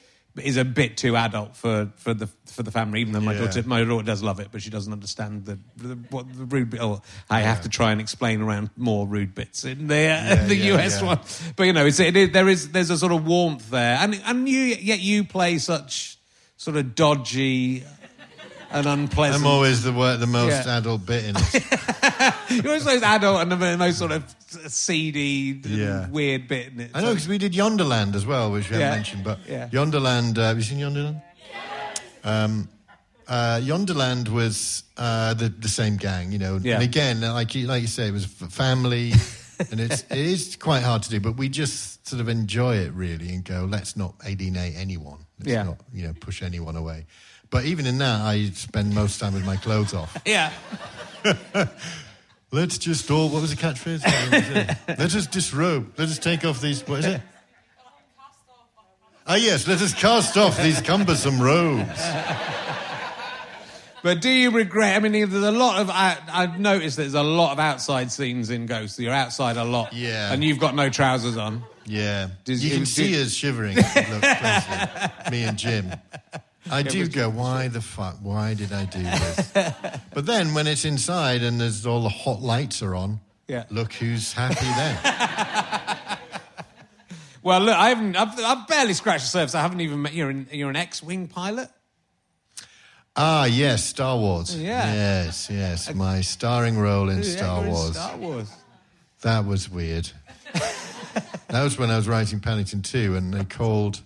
is 0.42 0.58
a 0.58 0.64
bit 0.64 0.96
too 0.96 1.16
adult 1.18 1.56
for, 1.56 1.92
for 1.98 2.14
the 2.14 2.28
for 2.46 2.64
the 2.64 2.72
family. 2.72 3.02
Even 3.02 3.14
though 3.14 3.20
my 3.20 3.34
Yeah. 3.34 3.40
daughter 3.48 3.64
my 3.64 3.84
daughter 3.84 4.06
does 4.06 4.22
love 4.24 4.40
it, 4.40 4.50
but 4.52 4.62
she 4.62 4.70
doesn't 4.70 4.94
understand 4.94 5.46
the, 5.46 5.60
the 5.78 5.96
what 6.12 6.26
the 6.38 6.46
rude 6.46 6.70
bit. 6.70 6.82
Oh, 6.82 7.02
I 7.30 7.42
have 7.42 7.62
to 7.62 7.70
try 7.70 7.92
and 7.92 8.00
explain 8.00 8.42
around 8.42 8.70
more 8.78 9.08
rude 9.08 9.34
bits 9.36 9.66
in 9.66 9.88
the 9.88 10.08
uh, 10.10 10.46
the 10.48 10.56
yeah, 10.56 10.76
US 10.76 11.02
yeah. 11.02 11.08
one. 11.08 11.20
But 11.56 11.64
you 11.64 11.74
know, 11.74 11.86
it's 11.86 12.00
it 12.00 12.16
is, 12.16 12.32
there 12.32 12.48
is 12.48 12.70
there's 12.72 12.90
a 12.90 12.98
sort 12.98 13.12
of 13.12 13.26
warmth 13.26 13.70
there, 13.70 13.98
and 14.00 14.22
and 14.26 14.48
you 14.48 14.60
yet 14.60 15.00
you 15.00 15.24
play 15.24 15.58
such 15.58 16.18
sort 16.58 16.78
of 16.78 16.96
dodgy 16.96 17.84
and 18.72 18.86
unpleasant. 18.86 19.44
I'm 19.44 19.48
always 19.50 19.82
the, 19.84 19.92
the 19.92 20.28
most 20.28 20.66
Yeah. 20.66 20.78
adult 20.78 21.06
bit 21.06 21.26
in 21.26 21.36
it. 21.38 21.64
You're 22.64 22.68
always 22.68 22.84
the 22.86 22.91
most 22.93 23.04
adult 23.04 23.41
and 23.41 23.52
the 23.52 23.78
most 23.78 23.97
sort 24.00 24.12
of 24.12 24.24
seedy, 24.68 25.60
Yeah. 25.64 26.08
weird 26.10 26.47
bit 26.47 26.74
in 26.74 26.80
it. 26.80 26.91
I 26.93 27.02
know, 27.02 27.10
because 27.14 27.28
we 27.28 27.38
did 27.38 27.54
Yonderland 27.56 28.16
as 28.16 28.26
well, 28.26 28.52
which 28.52 28.70
we 28.70 28.78
Yeah. 28.78 28.84
haven't 28.86 28.97
mentioned, 29.00 29.24
but 29.24 29.39
Yeah. 29.47 29.70
Yonderland, 29.72 30.38
uh, 30.38 30.47
have 30.47 30.58
you 30.58 30.64
seen 30.64 30.80
Yonderland? 30.80 31.22
Um, 32.24 32.70
uh, 33.28 33.60
Yonderland 33.64 34.28
was 34.28 34.84
uh, 34.97 35.34
the 35.36 35.50
the 35.50 35.70
same 35.70 35.95
gang, 35.97 36.32
you 36.32 36.39
know. 36.39 36.60
Yeah. 36.62 36.76
And 36.76 36.84
again, 36.84 37.22
like 37.22 37.56
you, 37.56 37.68
like 37.68 37.82
you 37.82 37.88
say, 37.88 38.08
it 38.08 38.12
was 38.14 38.26
family, 38.26 39.14
and 39.72 39.80
it's 39.80 40.02
it 40.10 40.18
is 40.18 40.56
quite 40.58 40.84
hard 40.84 41.04
to 41.04 41.10
do, 41.10 41.20
but 41.20 41.38
we 41.38 41.47
just 41.47 42.08
sort 42.08 42.20
of 42.22 42.28
enjoy 42.28 42.76
it 42.78 42.91
really 42.93 43.30
and 43.30 43.43
go, 43.45 43.66
let's 43.70 43.95
not 43.95 44.16
alienate 44.26 44.76
anyone. 44.76 45.20
Let's 45.39 45.52
Yeah. 45.52 45.64
not 45.64 45.78
you 45.93 46.04
know 46.08 46.14
push 46.20 46.41
anyone 46.41 46.76
away. 46.76 47.06
But 47.52 47.66
even 47.66 47.86
in 47.86 47.97
that, 48.00 48.22
I 48.22 48.50
spend 48.54 48.93
most 48.93 49.20
time 49.20 49.34
with 49.34 49.45
my 49.45 49.56
clothes 49.58 49.93
off. 49.93 50.18
yeah. 50.26 50.52
Let's 52.52 52.78
just 52.80 53.10
all 53.12 53.30
what 53.30 53.41
was 53.41 53.56
the 53.56 53.62
catchphrase? 53.62 54.02
Let 54.88 55.16
us 55.16 55.28
disrobe. 55.28 55.93
Let 55.97 56.08
us 56.10 56.18
take 56.18 56.43
off 56.45 56.60
these. 56.62 56.82
What 56.88 57.00
is 57.00 57.06
it? 57.06 57.22
Ah, 59.28 59.36
yes. 59.36 59.68
Let 59.68 59.80
us 59.82 59.93
cast 59.93 60.36
off 60.38 60.58
these 60.62 60.82
cumbersome 60.82 61.39
robes. 61.39 62.02
But 64.02 64.22
do 64.22 64.30
you 64.30 64.50
regret? 64.52 64.95
I 64.95 65.00
mean, 65.00 65.12
there's 65.12 65.43
a 65.43 65.52
lot 65.52 65.80
of. 65.80 65.89
I, 65.91 66.18
I've 66.32 66.60
noticed 66.60 66.97
there's 66.97 67.14
a 67.14 67.22
lot 67.22 67.52
of 67.52 67.60
outside 67.60 68.12
scenes 68.12 68.50
in 68.50 68.66
Ghosts. 68.66 68.97
You're 68.97 69.14
outside 69.14 69.58
a 69.58 69.66
lot, 69.66 69.93
Yeah. 69.93 70.32
and 70.34 70.43
you've 70.43 70.60
got 70.60 70.74
no 70.74 70.89
trousers 70.89 71.36
on. 71.38 71.64
Yeah, 71.86 72.30
Does- 72.45 72.64
you 72.64 72.72
can 72.76 72.86
see 72.86 73.12
did- 73.12 73.26
us 73.28 73.34
shivering. 73.34 73.76
look. 73.76 73.86
Me 75.32 75.43
and 75.43 75.58
Jim. 75.58 75.91
I 76.72 76.84
do 76.84 77.07
go, 77.07 77.30
why 77.30 77.67
the 77.67 77.82
fuck? 77.82 78.17
Why 78.22 78.53
did 78.53 78.72
I 78.74 78.86
do 78.86 79.01
this? 79.03 79.51
but 80.13 80.26
then 80.26 80.53
when 80.53 80.67
it's 80.67 80.86
inside 80.86 81.41
and 81.43 81.59
there's 81.59 81.86
all 81.86 82.01
the 82.03 82.09
hot 82.09 82.41
lights 82.41 82.82
are 82.82 82.95
on, 82.95 83.20
Yeah. 83.47 83.65
look 83.70 83.93
who's 83.93 84.34
happy 84.34 84.55
then. 84.65 86.17
Well, 87.41 87.61
look, 87.61 87.76
I 87.76 87.89
haven't. 87.89 88.17
I've, 88.17 88.38
I've 88.38 88.67
barely 88.67 88.93
scratched 88.93 89.24
the 89.24 89.30
surface. 89.30 89.55
I 89.55 89.61
haven't 89.61 89.80
even 89.80 90.01
met. 90.01 90.13
You're 90.13 90.30
an, 90.30 90.47
you're 90.51 90.70
an 90.70 90.76
X-wing 90.76 91.28
pilot. 91.28 91.70
ah, 93.15 93.45
yes, 93.45 93.84
Star 93.86 94.17
Wars. 94.17 94.55
Yeah. 94.55 94.93
Yes, 94.93 95.47
yes, 95.49 95.93
my 95.93 96.20
starring 96.20 96.78
role 96.78 97.09
in 97.09 97.24
Star 97.24 97.63
Wars. 97.63 97.91
Star 97.95 98.17
Wars. 98.17 98.51
That 99.22 99.45
was 99.45 99.70
weird. 99.70 100.09
that 101.47 101.63
was 101.63 101.80
when 101.80 101.89
I 101.89 101.95
was 101.95 102.09
writing 102.09 102.41
Paddington 102.41 102.82
2, 102.82 103.15
and 103.15 103.34
they 103.34 103.45
called, 103.45 104.01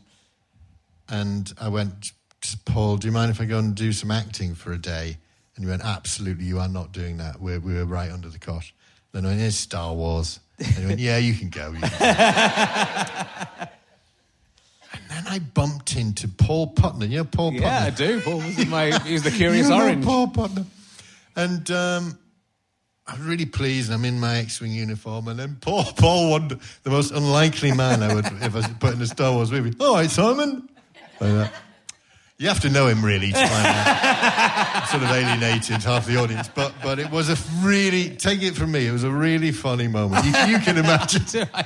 and 1.09 1.51
I 1.59 1.69
went, 1.69 2.11
Paul, 2.55 2.97
do 2.97 3.07
you 3.07 3.11
mind 3.11 3.31
if 3.31 3.39
I 3.41 3.45
go 3.45 3.59
and 3.59 3.75
do 3.75 3.91
some 3.91 4.11
acting 4.11 4.55
for 4.55 4.71
a 4.71 4.77
day? 4.77 5.17
And 5.55 5.65
he 5.65 5.69
went, 5.69 5.83
absolutely, 5.83 6.45
you 6.45 6.59
are 6.59 6.67
not 6.67 6.91
doing 6.91 7.17
that. 7.17 7.39
We're, 7.39 7.59
we 7.59 7.73
were 7.75 7.85
right 7.85 8.11
under 8.11 8.29
the 8.29 8.39
cosh. 8.39 8.73
Then 9.11 9.25
I 9.25 9.29
went, 9.29 9.41
it's 9.41 9.55
Star 9.55 9.93
Wars. 9.93 10.39
And 10.57 10.67
he 10.67 10.85
went, 10.85 10.99
yeah, 10.99 11.17
you 11.17 11.35
can 11.35 11.49
go. 11.49 11.71
You 11.71 11.79
can 11.79 11.89
go." 11.89 12.05
and 14.93 15.01
then 15.09 15.23
I 15.27 15.39
bumped 15.39 15.95
into 15.95 16.27
Paul 16.27 16.73
Putner. 16.73 17.07
You 17.09 17.17
know 17.17 17.25
Paul 17.25 17.51
Putner? 17.51 17.61
Yeah, 17.61 17.83
I 17.83 17.89
do. 17.91 18.21
Paul 18.21 18.37
was 18.37 18.65
my, 18.67 18.97
he 18.99 19.13
was 19.13 19.23
the 19.23 19.31
Curious 19.37 19.69
You 19.69 19.75
Orange. 19.75 20.03
Paul 20.03 20.27
Putner. 20.27 20.65
And 21.35 21.69
um, 21.71 22.17
I 23.05 23.13
was 23.13 23.21
really 23.21 23.45
pleased. 23.45 23.91
I'm 23.91 24.05
in 24.05 24.19
my 24.19 24.37
X-wing 24.37 24.71
uniform, 24.71 25.27
and 25.27 25.37
then 25.39 25.57
Paul, 25.59 25.83
Paul 25.97 26.31
wandered, 26.31 26.59
the 26.83 26.89
most 26.89 27.11
unlikely 27.11 27.73
man 27.73 28.01
I 28.01 28.13
would 28.13 28.25
ever 28.41 28.61
put 28.79 28.93
in 28.93 29.01
a 29.01 29.07
Star 29.07 29.33
Wars 29.33 29.51
movie. 29.51 29.75
All 29.79 29.95
right, 29.95 30.09
Simon. 30.09 30.69
Like 31.19 31.33
that. 31.33 31.53
You 32.37 32.47
have 32.47 32.59
to 32.61 32.69
know 32.69 32.87
him 32.87 33.05
really 33.05 33.27
to 33.31 33.33
find 33.47 33.67
out. 33.67 34.87
sort 34.89 35.03
of 35.03 35.09
alienated 35.11 35.83
half 35.83 36.05
the 36.05 36.17
audience, 36.17 36.49
but 36.49 36.73
but 36.83 36.99
it 36.99 37.09
was 37.11 37.29
a 37.29 37.37
really 37.65 38.09
take 38.15 38.41
it 38.41 38.55
from 38.55 38.71
me. 38.71 38.87
It 38.87 38.91
was 38.91 39.03
a 39.03 39.11
really 39.11 39.51
funny 39.51 39.87
moment. 39.87 40.25
You, 40.25 40.31
you 40.53 40.59
can 40.59 40.77
imagine. 40.77 41.47
I 41.53 41.65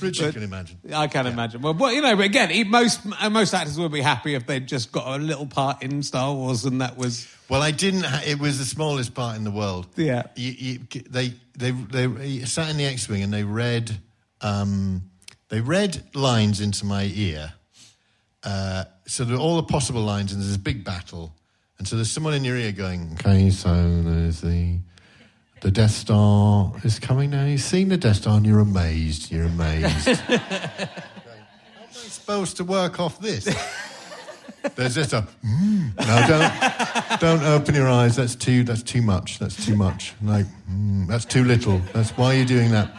Richard 0.00 0.34
can 0.34 0.42
imagine. 0.42 0.78
I 0.94 1.06
can 1.08 1.26
imagine. 1.26 1.60
Well, 1.60 1.74
but, 1.74 1.94
you 1.94 2.00
know, 2.00 2.16
but 2.16 2.24
again, 2.24 2.50
he- 2.50 2.64
most 2.64 3.04
most 3.30 3.52
actors 3.54 3.78
would 3.78 3.92
be 3.92 4.00
happy 4.00 4.34
if 4.34 4.46
they'd 4.46 4.66
just 4.66 4.92
got 4.92 5.20
a 5.20 5.22
little 5.22 5.46
part 5.46 5.82
in 5.82 6.02
Star 6.02 6.32
Wars, 6.32 6.64
and 6.64 6.80
that 6.80 6.96
was 6.96 7.26
Well, 7.48 7.62
I 7.62 7.70
didn't. 7.72 8.04
Ha- 8.04 8.22
it 8.24 8.38
was 8.38 8.58
the 8.58 8.64
smallest 8.64 9.14
part 9.14 9.36
in 9.36 9.44
the 9.44 9.50
world. 9.50 9.88
Yeah. 9.96 10.22
You, 10.36 10.52
you, 10.52 10.78
they 11.10 11.34
they 11.56 11.72
they 11.72 12.44
sat 12.44 12.70
in 12.70 12.76
the 12.76 12.86
X-wing 12.86 13.22
and 13.22 13.32
they 13.32 13.44
read 13.44 13.98
um, 14.40 15.02
they 15.48 15.60
read 15.60 16.02
lines 16.14 16.60
into 16.60 16.86
my 16.86 17.10
ear. 17.14 17.52
Uh, 18.44 18.84
so 19.06 19.24
there 19.24 19.36
are 19.36 19.40
all 19.40 19.56
the 19.56 19.62
possible 19.62 20.02
lines, 20.02 20.32
and 20.32 20.40
there's 20.40 20.54
a 20.54 20.58
big 20.58 20.84
battle, 20.84 21.34
and 21.78 21.86
so 21.86 21.96
there's 21.96 22.10
someone 22.10 22.34
in 22.34 22.44
your 22.44 22.56
ear 22.56 22.72
going, 22.72 23.12
"Okay, 23.14 23.50
so 23.50 23.68
there's 24.02 24.40
the." 24.40 24.78
The 25.60 25.72
Death 25.72 25.90
Star 25.90 26.72
is 26.84 27.00
coming 27.00 27.30
now. 27.30 27.44
You've 27.44 27.60
seen 27.60 27.88
the 27.88 27.96
Death 27.96 28.18
Star 28.18 28.36
and 28.36 28.46
you're 28.46 28.60
amazed. 28.60 29.32
You're 29.32 29.46
amazed. 29.46 30.06
How 30.06 30.34
am 30.34 30.40
I 31.82 31.88
supposed 31.90 32.58
to 32.58 32.64
work 32.64 33.00
off 33.00 33.18
this? 33.20 33.48
There's 34.74 34.94
just 34.94 35.12
a 35.12 35.26
mm. 35.44 35.96
no, 35.98 37.18
don't 37.18 37.20
don't 37.20 37.42
open 37.42 37.74
your 37.74 37.88
eyes. 37.88 38.16
That's 38.16 38.34
too 38.34 38.64
that's 38.64 38.82
too 38.82 39.02
much. 39.02 39.38
That's 39.38 39.64
too 39.64 39.76
much. 39.76 40.14
Like 40.22 40.46
mm, 40.70 41.06
that's 41.06 41.24
too 41.24 41.44
little. 41.44 41.78
That's 41.92 42.10
why 42.10 42.34
you're 42.34 42.46
doing 42.46 42.70
that. 42.72 42.90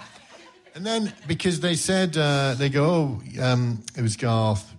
And 0.75 0.85
then 0.85 1.13
because 1.27 1.59
they 1.59 1.75
said 1.75 2.17
uh, 2.17 2.55
they 2.55 2.69
go, 2.69 2.85
oh, 2.85 3.41
um, 3.41 3.83
it 3.97 4.01
was 4.01 4.15
Garth. 4.15 4.73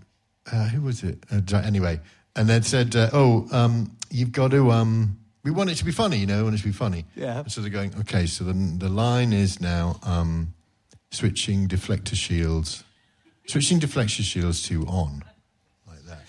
Uh, 0.50 0.68
who 0.68 0.80
was 0.82 1.02
it? 1.02 1.24
Uh, 1.30 1.56
anyway, 1.58 2.00
and 2.36 2.48
they 2.48 2.60
said, 2.60 2.96
uh, 2.96 3.10
oh, 3.12 3.46
um, 3.52 3.96
you've 4.10 4.32
got 4.32 4.50
to. 4.52 4.70
Um, 4.70 5.18
we 5.42 5.50
want 5.50 5.70
it 5.70 5.76
to 5.76 5.84
be 5.84 5.92
funny, 5.92 6.18
you 6.18 6.26
know. 6.26 6.38
We 6.38 6.42
want 6.44 6.54
it 6.56 6.58
to 6.58 6.64
be 6.64 6.72
funny. 6.72 7.06
Yeah. 7.16 7.44
So 7.46 7.60
they're 7.60 7.70
going. 7.70 7.94
Okay, 8.00 8.26
so 8.26 8.44
the 8.44 8.52
the 8.52 8.88
line 8.88 9.32
is 9.32 9.60
now 9.60 9.98
um, 10.02 10.54
switching 11.10 11.68
deflector 11.68 12.14
shields, 12.14 12.84
switching 13.46 13.80
deflector 13.80 14.22
shields 14.22 14.62
to 14.68 14.84
on 14.86 15.22
like 15.86 16.04
that. 16.06 16.22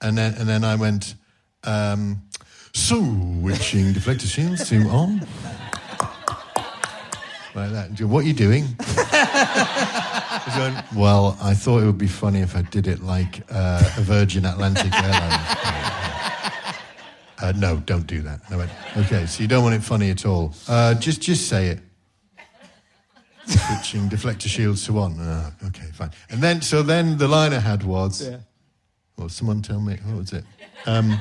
And 0.00 0.16
then 0.16 0.34
and 0.34 0.48
then 0.48 0.64
I 0.64 0.76
went, 0.76 1.14
um, 1.64 2.22
switching 2.72 3.92
deflector 3.92 4.26
shields 4.26 4.68
to 4.70 4.88
on. 4.88 5.26
Like 7.54 7.72
that. 7.72 8.00
What 8.02 8.24
are 8.24 8.28
you 8.28 8.34
doing? 8.34 8.64
He's 10.44 10.56
going, 10.56 10.74
well, 10.96 11.36
I 11.42 11.54
thought 11.54 11.82
it 11.82 11.86
would 11.86 11.98
be 11.98 12.06
funny 12.08 12.40
if 12.40 12.56
I 12.56 12.62
did 12.62 12.86
it 12.86 13.02
like 13.02 13.42
uh, 13.50 13.82
a 13.96 14.00
Virgin 14.00 14.44
Atlantic 14.44 14.92
Airlines. 14.92 15.58
Uh, 17.40 17.52
no, 17.56 17.76
don't 17.76 18.06
do 18.06 18.20
that. 18.22 18.40
And 18.50 18.62
I 18.62 18.68
okay, 18.96 19.26
so 19.26 19.42
you 19.42 19.48
don't 19.48 19.62
want 19.62 19.74
it 19.74 19.82
funny 19.82 20.10
at 20.10 20.26
all. 20.26 20.54
Uh, 20.66 20.94
just, 20.94 21.20
just 21.22 21.48
say 21.48 21.68
it. 21.68 21.80
Switching 23.46 24.08
deflector 24.08 24.48
shields 24.48 24.84
to 24.86 24.92
one. 24.92 25.18
Uh, 25.18 25.50
okay, 25.68 25.86
fine. 25.92 26.10
And 26.30 26.42
then, 26.42 26.60
so 26.60 26.82
then 26.82 27.16
the 27.16 27.28
line 27.28 27.52
I 27.52 27.60
had 27.60 27.82
was, 27.82 28.28
yeah. 28.28 28.38
well, 29.16 29.28
someone 29.28 29.62
tell 29.62 29.80
me, 29.80 29.98
what 30.04 30.16
was 30.18 30.32
it? 30.32 30.44
Um, 30.86 31.18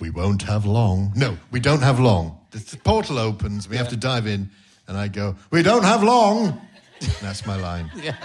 we 0.00 0.10
won't 0.10 0.42
have 0.42 0.66
long. 0.66 1.12
No, 1.16 1.38
we 1.50 1.60
don't 1.60 1.82
have 1.82 2.00
long. 2.00 2.38
The 2.50 2.58
the 2.58 2.76
portal 2.78 3.18
opens, 3.18 3.68
we 3.68 3.76
have 3.76 3.88
to 3.88 3.96
dive 3.96 4.26
in, 4.26 4.50
and 4.86 4.96
I 4.96 5.08
go, 5.08 5.36
we 5.50 5.62
don't 5.62 5.84
have 5.84 6.02
long. 6.02 6.60
And 7.00 7.10
that's 7.22 7.46
my 7.46 7.56
line. 7.56 7.90
Yeah. 8.02 8.16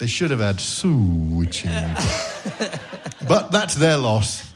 They 0.00 0.06
should 0.06 0.30
have 0.30 0.40
had 0.40 0.58
switching. 0.60 1.70
but 3.28 3.52
that's 3.52 3.74
their 3.74 3.98
loss. 3.98 4.50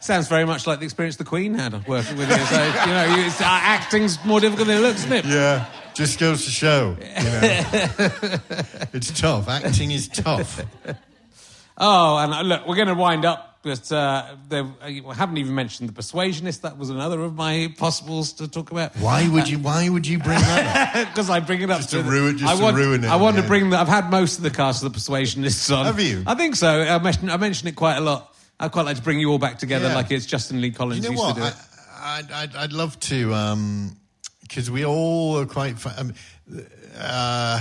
Sounds 0.00 0.28
very 0.28 0.46
much 0.46 0.66
like 0.66 0.78
the 0.78 0.86
experience 0.86 1.16
the 1.16 1.24
Queen 1.24 1.52
had 1.52 1.86
working 1.86 2.16
with 2.16 2.30
you. 2.30 2.36
So, 2.46 2.64
you 2.64 2.92
know, 2.92 3.14
you, 3.14 3.26
it's, 3.26 3.42
uh, 3.42 3.44
acting's 3.44 4.24
more 4.24 4.40
difficult 4.40 4.68
than 4.68 4.78
it 4.78 4.80
looks, 4.80 5.00
isn't 5.04 5.12
it? 5.12 5.24
Yeah, 5.26 5.66
just 5.92 6.18
goes 6.18 6.46
to 6.46 6.50
show. 6.50 6.96
You 6.98 7.06
know. 7.06 7.40
it's 8.94 9.20
tough. 9.20 9.50
Acting 9.50 9.90
is 9.90 10.08
tough. 10.08 10.62
Oh, 11.76 12.16
and 12.16 12.32
uh, 12.32 12.40
look, 12.40 12.66
we're 12.66 12.76
going 12.76 12.88
to 12.88 12.94
wind 12.94 13.26
up, 13.26 13.55
but 13.66 13.90
uh, 13.90 14.24
there, 14.48 14.64
uh, 14.80 15.10
haven't 15.10 15.38
even 15.38 15.52
mentioned 15.56 15.88
the 15.88 15.92
Persuasionist. 15.92 16.60
That 16.60 16.78
was 16.78 16.88
another 16.88 17.20
of 17.22 17.34
my 17.34 17.74
possibles 17.76 18.32
to 18.34 18.46
talk 18.46 18.70
about. 18.70 18.94
Why 18.94 19.26
would 19.28 19.48
you? 19.48 19.58
Why 19.58 19.88
would 19.88 20.06
you 20.06 20.18
bring 20.20 20.38
that 20.38 20.96
up? 20.96 21.08
Because 21.16 21.28
I 21.28 21.40
bring 21.40 21.62
it 21.62 21.70
up 21.70 21.78
Just 21.78 21.90
to 21.90 22.02
the- 22.02 22.08
ruin- 22.08 22.38
just 22.38 22.62
I 22.62 22.70
to 22.70 22.76
ruin 22.76 23.02
it 23.02 23.08
I 23.08 23.16
want 23.16 23.36
to 23.38 23.42
bring. 23.42 23.70
The, 23.70 23.76
I've 23.78 23.88
had 23.88 24.08
most 24.08 24.36
of 24.38 24.44
the 24.44 24.50
cast 24.50 24.84
of 24.84 24.92
the 24.92 24.96
Persuasionists 24.98 25.76
on. 25.76 25.84
Have 25.86 25.98
you? 25.98 26.22
I 26.28 26.36
think 26.36 26.54
so. 26.54 26.68
I 26.82 26.98
mentioned, 27.00 27.32
I 27.32 27.36
mentioned 27.38 27.68
it 27.68 27.74
quite 27.74 27.96
a 27.96 28.00
lot. 28.00 28.32
I'd 28.60 28.70
quite 28.70 28.86
like 28.86 28.96
to 28.98 29.02
bring 29.02 29.18
you 29.18 29.30
all 29.32 29.38
back 29.38 29.58
together, 29.58 29.88
Yeah. 29.88 29.96
like 29.96 30.12
it's 30.12 30.26
Justin 30.26 30.60
Lee 30.60 30.70
Collins 30.70 31.04
you 31.04 31.10
know 31.10 31.10
used 31.10 31.24
what? 31.24 31.34
to 31.34 31.40
do 31.40 31.46
it. 31.48 31.54
I, 32.00 32.18
I'd, 32.20 32.30
I'd, 32.32 32.56
I'd 32.56 32.72
love 32.72 32.98
to, 33.00 33.90
because 34.42 34.70
we 34.70 34.84
all 34.86 35.38
are 35.40 35.46
quite. 35.46 35.74
Um, 35.98 36.14
uh, 36.96 37.60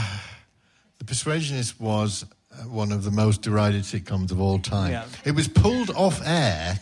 the 0.99 1.03
Persuasionist 1.06 1.80
was 1.80 2.26
one 2.68 2.91
of 2.91 3.03
the 3.03 3.12
most 3.12 3.41
derided 3.41 3.84
sitcoms 3.84 4.32
of 4.32 4.39
all 4.39 4.60
time. 4.60 4.91
Yeah. 4.91 5.06
It 5.24 5.32
was 5.36 5.47
pulled 5.47 5.89
off 5.91 6.22
air 6.26 6.80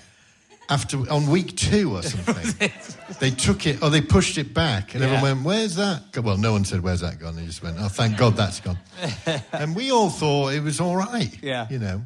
after 0.69 0.97
on 1.11 1.27
week 1.29 1.55
two 1.57 1.95
or 1.95 2.01
something. 2.03 2.71
they 3.19 3.29
took 3.31 3.67
it, 3.67 3.81
or 3.83 3.89
they 3.89 4.01
pushed 4.01 4.37
it 4.37 4.53
back, 4.53 4.93
and 4.93 5.01
Yeah. 5.03 5.09
everyone 5.09 5.43
went, 5.43 5.45
"Where's 5.45 5.75
that?" 5.75 6.17
Well, 6.17 6.37
no 6.37 6.53
one 6.53 6.63
said, 6.65 6.81
"Where's 6.81 7.01
that 7.01 7.19
gone?" 7.19 7.35
They 7.35 7.45
just 7.45 7.61
went, 7.61 7.77
"Oh, 7.79 7.89
thank 7.89 8.17
God 8.17 8.35
that's 8.37 8.59
gone." 8.61 8.77
and 9.51 9.75
we 9.75 9.91
all 9.91 10.09
thought 10.09 10.53
it 10.53 10.63
was 10.63 10.79
all 10.79 10.95
right. 10.95 11.31
Yeah. 11.41 11.67
you 11.69 11.79
know. 11.79 12.01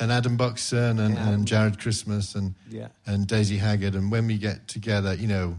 And 0.00 0.10
Adam 0.10 0.36
Buxton 0.36 0.98
and, 0.98 1.16
and 1.16 1.46
Jarred 1.46 1.78
Christmas 1.78 2.34
and 2.34 2.56
Yeah. 2.68 2.88
and 3.06 3.28
Daisy 3.28 3.58
Haggard. 3.58 3.94
And 3.94 4.10
when 4.10 4.26
we 4.26 4.38
get 4.38 4.66
together, 4.66 5.14
you 5.14 5.28
know, 5.28 5.56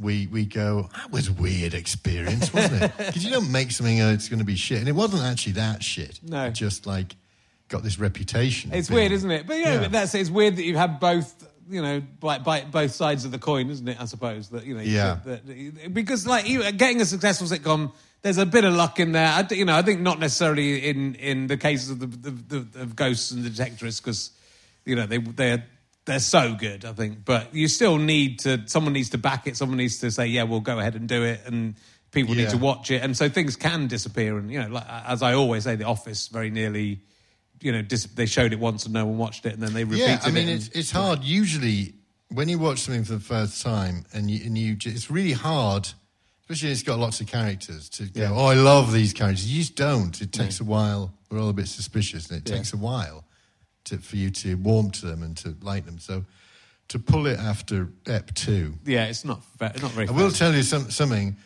we 0.00 0.26
we 0.26 0.44
go, 0.44 0.88
that 0.96 1.10
was 1.10 1.28
a 1.28 1.32
weird 1.32 1.74
experience, 1.74 2.52
wasn't 2.52 2.82
it? 2.82 2.92
Because 2.98 3.24
you 3.24 3.30
don't 3.30 3.50
make 3.50 3.70
something 3.70 4.00
uh, 4.00 4.10
it's 4.12 4.28
going 4.28 4.40
to 4.40 4.44
be 4.44 4.56
shit. 4.56 4.78
And 4.78 4.88
it 4.88 4.94
wasn't 4.94 5.22
actually 5.22 5.52
that 5.54 5.82
shit. 5.82 6.20
No. 6.22 6.46
It 6.46 6.52
just 6.52 6.86
like 6.86 7.16
got 7.68 7.82
this 7.82 7.98
reputation. 7.98 8.72
It's 8.72 8.90
weird, 8.90 9.12
isn't 9.12 9.30
it? 9.30 9.46
But 9.46 9.56
you 9.56 9.64
know, 9.64 9.72
Yeah. 9.74 9.80
but 9.80 9.92
that's 9.92 10.14
it's 10.14 10.30
weird 10.30 10.56
that 10.56 10.64
you 10.64 10.76
have 10.76 11.00
both. 11.00 11.48
You 11.68 11.82
know, 11.82 12.00
by, 12.20 12.38
by 12.38 12.60
both 12.60 12.92
sides 12.92 13.24
of 13.24 13.32
the 13.32 13.40
coin, 13.40 13.68
isn't 13.70 13.88
it? 13.88 13.96
I 14.00 14.04
suppose 14.04 14.50
that 14.50 14.64
you 14.64 14.74
know, 14.76 14.82
Yeah. 14.82 15.18
get 15.24 15.46
that- 15.46 15.92
because 15.94 16.24
like 16.24 16.46
you 16.48 16.70
getting 16.70 17.00
a 17.00 17.04
successful 17.04 17.48
sitcom, 17.48 17.92
there's 18.22 18.38
a 18.38 18.46
bit 18.46 18.62
of 18.64 18.72
luck 18.74 19.00
in 19.00 19.10
there. 19.10 19.26
I, 19.26 19.44
you 19.52 19.64
know, 19.64 19.74
I 19.74 19.82
think 19.82 20.00
not 20.00 20.20
necessarily 20.20 20.88
in 20.88 21.16
in 21.16 21.48
the 21.48 21.56
cases 21.56 21.90
of 21.90 21.98
the, 21.98 22.06
the, 22.06 22.30
the 22.60 22.80
of 22.82 22.94
ghosts 22.94 23.32
and 23.32 23.42
the 23.42 23.50
detectorists 23.50 24.00
because 24.00 24.30
you 24.84 24.94
know 24.94 25.06
they 25.06 25.18
they're 25.18 25.64
they're 26.06 26.18
so 26.20 26.54
good. 26.54 26.84
I 26.84 26.92
think, 26.94 27.24
but 27.24 27.54
you 27.54 27.68
still 27.68 27.98
need 27.98 28.38
to. 28.40 28.62
Someone 28.66 28.94
needs 28.94 29.10
to 29.10 29.18
back 29.18 29.46
it. 29.46 29.56
Someone 29.56 29.76
needs 29.78 29.98
to 30.00 30.10
say, 30.10 30.26
"Yeah, 30.26 30.44
we'll 30.44 30.60
go 30.60 30.78
ahead 30.78 30.94
and 30.94 31.06
do 31.08 31.22
it," 31.24 31.42
and 31.46 31.74
people 32.12 32.34
need 32.34 32.48
to 32.50 32.56
watch 32.58 32.90
it. 32.90 33.02
And 33.02 33.16
so 33.16 33.28
things 33.28 33.56
can 33.56 33.86
disappear. 33.88 34.38
And 34.38 34.50
you 34.50 34.60
know, 34.62 34.68
like, 34.68 34.86
as 34.88 35.22
I 35.22 35.34
always 35.34 35.64
say, 35.64 35.76
The 35.76 35.84
Office 35.84 36.28
very 36.28 36.50
nearly 36.50 37.00
you 37.62 37.72
know, 37.72 37.80
dis- 37.80 38.04
they 38.04 38.26
showed 38.26 38.52
it 38.52 38.60
once 38.60 38.84
and 38.84 38.92
no 38.92 39.06
one 39.06 39.16
watched 39.16 39.46
it, 39.46 39.54
and 39.54 39.62
then 39.62 39.72
they 39.72 39.82
repeated 39.84 40.04
it. 40.10 40.20
Yeah, 40.22 40.28
I 40.28 40.30
mean, 40.30 40.48
it. 40.48 40.52
and- 40.52 40.60
it's, 40.60 40.68
it's 40.68 40.90
hard. 40.90 41.24
Usually, 41.24 41.94
when 42.28 42.50
you 42.50 42.58
watch 42.58 42.80
something 42.80 43.02
for 43.04 43.14
the 43.14 43.18
first 43.20 43.62
time, 43.62 44.04
and 44.12 44.30
you, 44.30 44.44
and 44.44 44.58
you, 44.58 44.76
it's 44.84 45.10
really 45.10 45.32
hard, 45.32 45.88
especially 46.42 46.70
it's 46.70 46.82
got 46.82 46.98
lots 46.98 47.20
of 47.22 47.28
characters, 47.28 47.88
to 47.88 48.04
go, 48.04 48.20
Yeah. 48.20 48.30
oh, 48.30 48.44
I 48.46 48.54
love 48.54 48.92
these 48.92 49.14
characters. 49.14 49.50
You 49.50 49.60
just 49.62 49.74
don't. 49.74 50.20
It 50.20 50.32
takes 50.32 50.60
a 50.60 50.64
while. 50.64 51.14
We're 51.30 51.40
all 51.40 51.48
a 51.48 51.54
bit 51.54 51.66
suspicious, 51.66 52.28
and 52.30 52.38
it 52.40 52.48
Yeah. 52.48 52.56
takes 52.56 52.74
a 52.74 52.76
while 52.76 53.24
to, 53.86 53.98
for 53.98 54.16
you 54.16 54.30
to 54.30 54.56
warm 54.56 54.90
to 54.92 55.06
them 55.06 55.22
and 55.22 55.36
to 55.38 55.56
like 55.62 55.86
them. 55.86 55.98
So, 55.98 56.24
to 56.88 56.98
pull 56.98 57.26
it 57.26 57.38
after 57.38 57.88
Ep 58.06 58.32
2, 58.34 58.74
yeah, 58.84 59.06
it's 59.06 59.24
not 59.24 59.40
not 59.60 59.90
very. 59.92 60.08
I 60.08 60.12
will 60.12 60.30
tell 60.30 60.54
you 60.54 60.62
some, 60.62 60.90
something. 60.90 61.36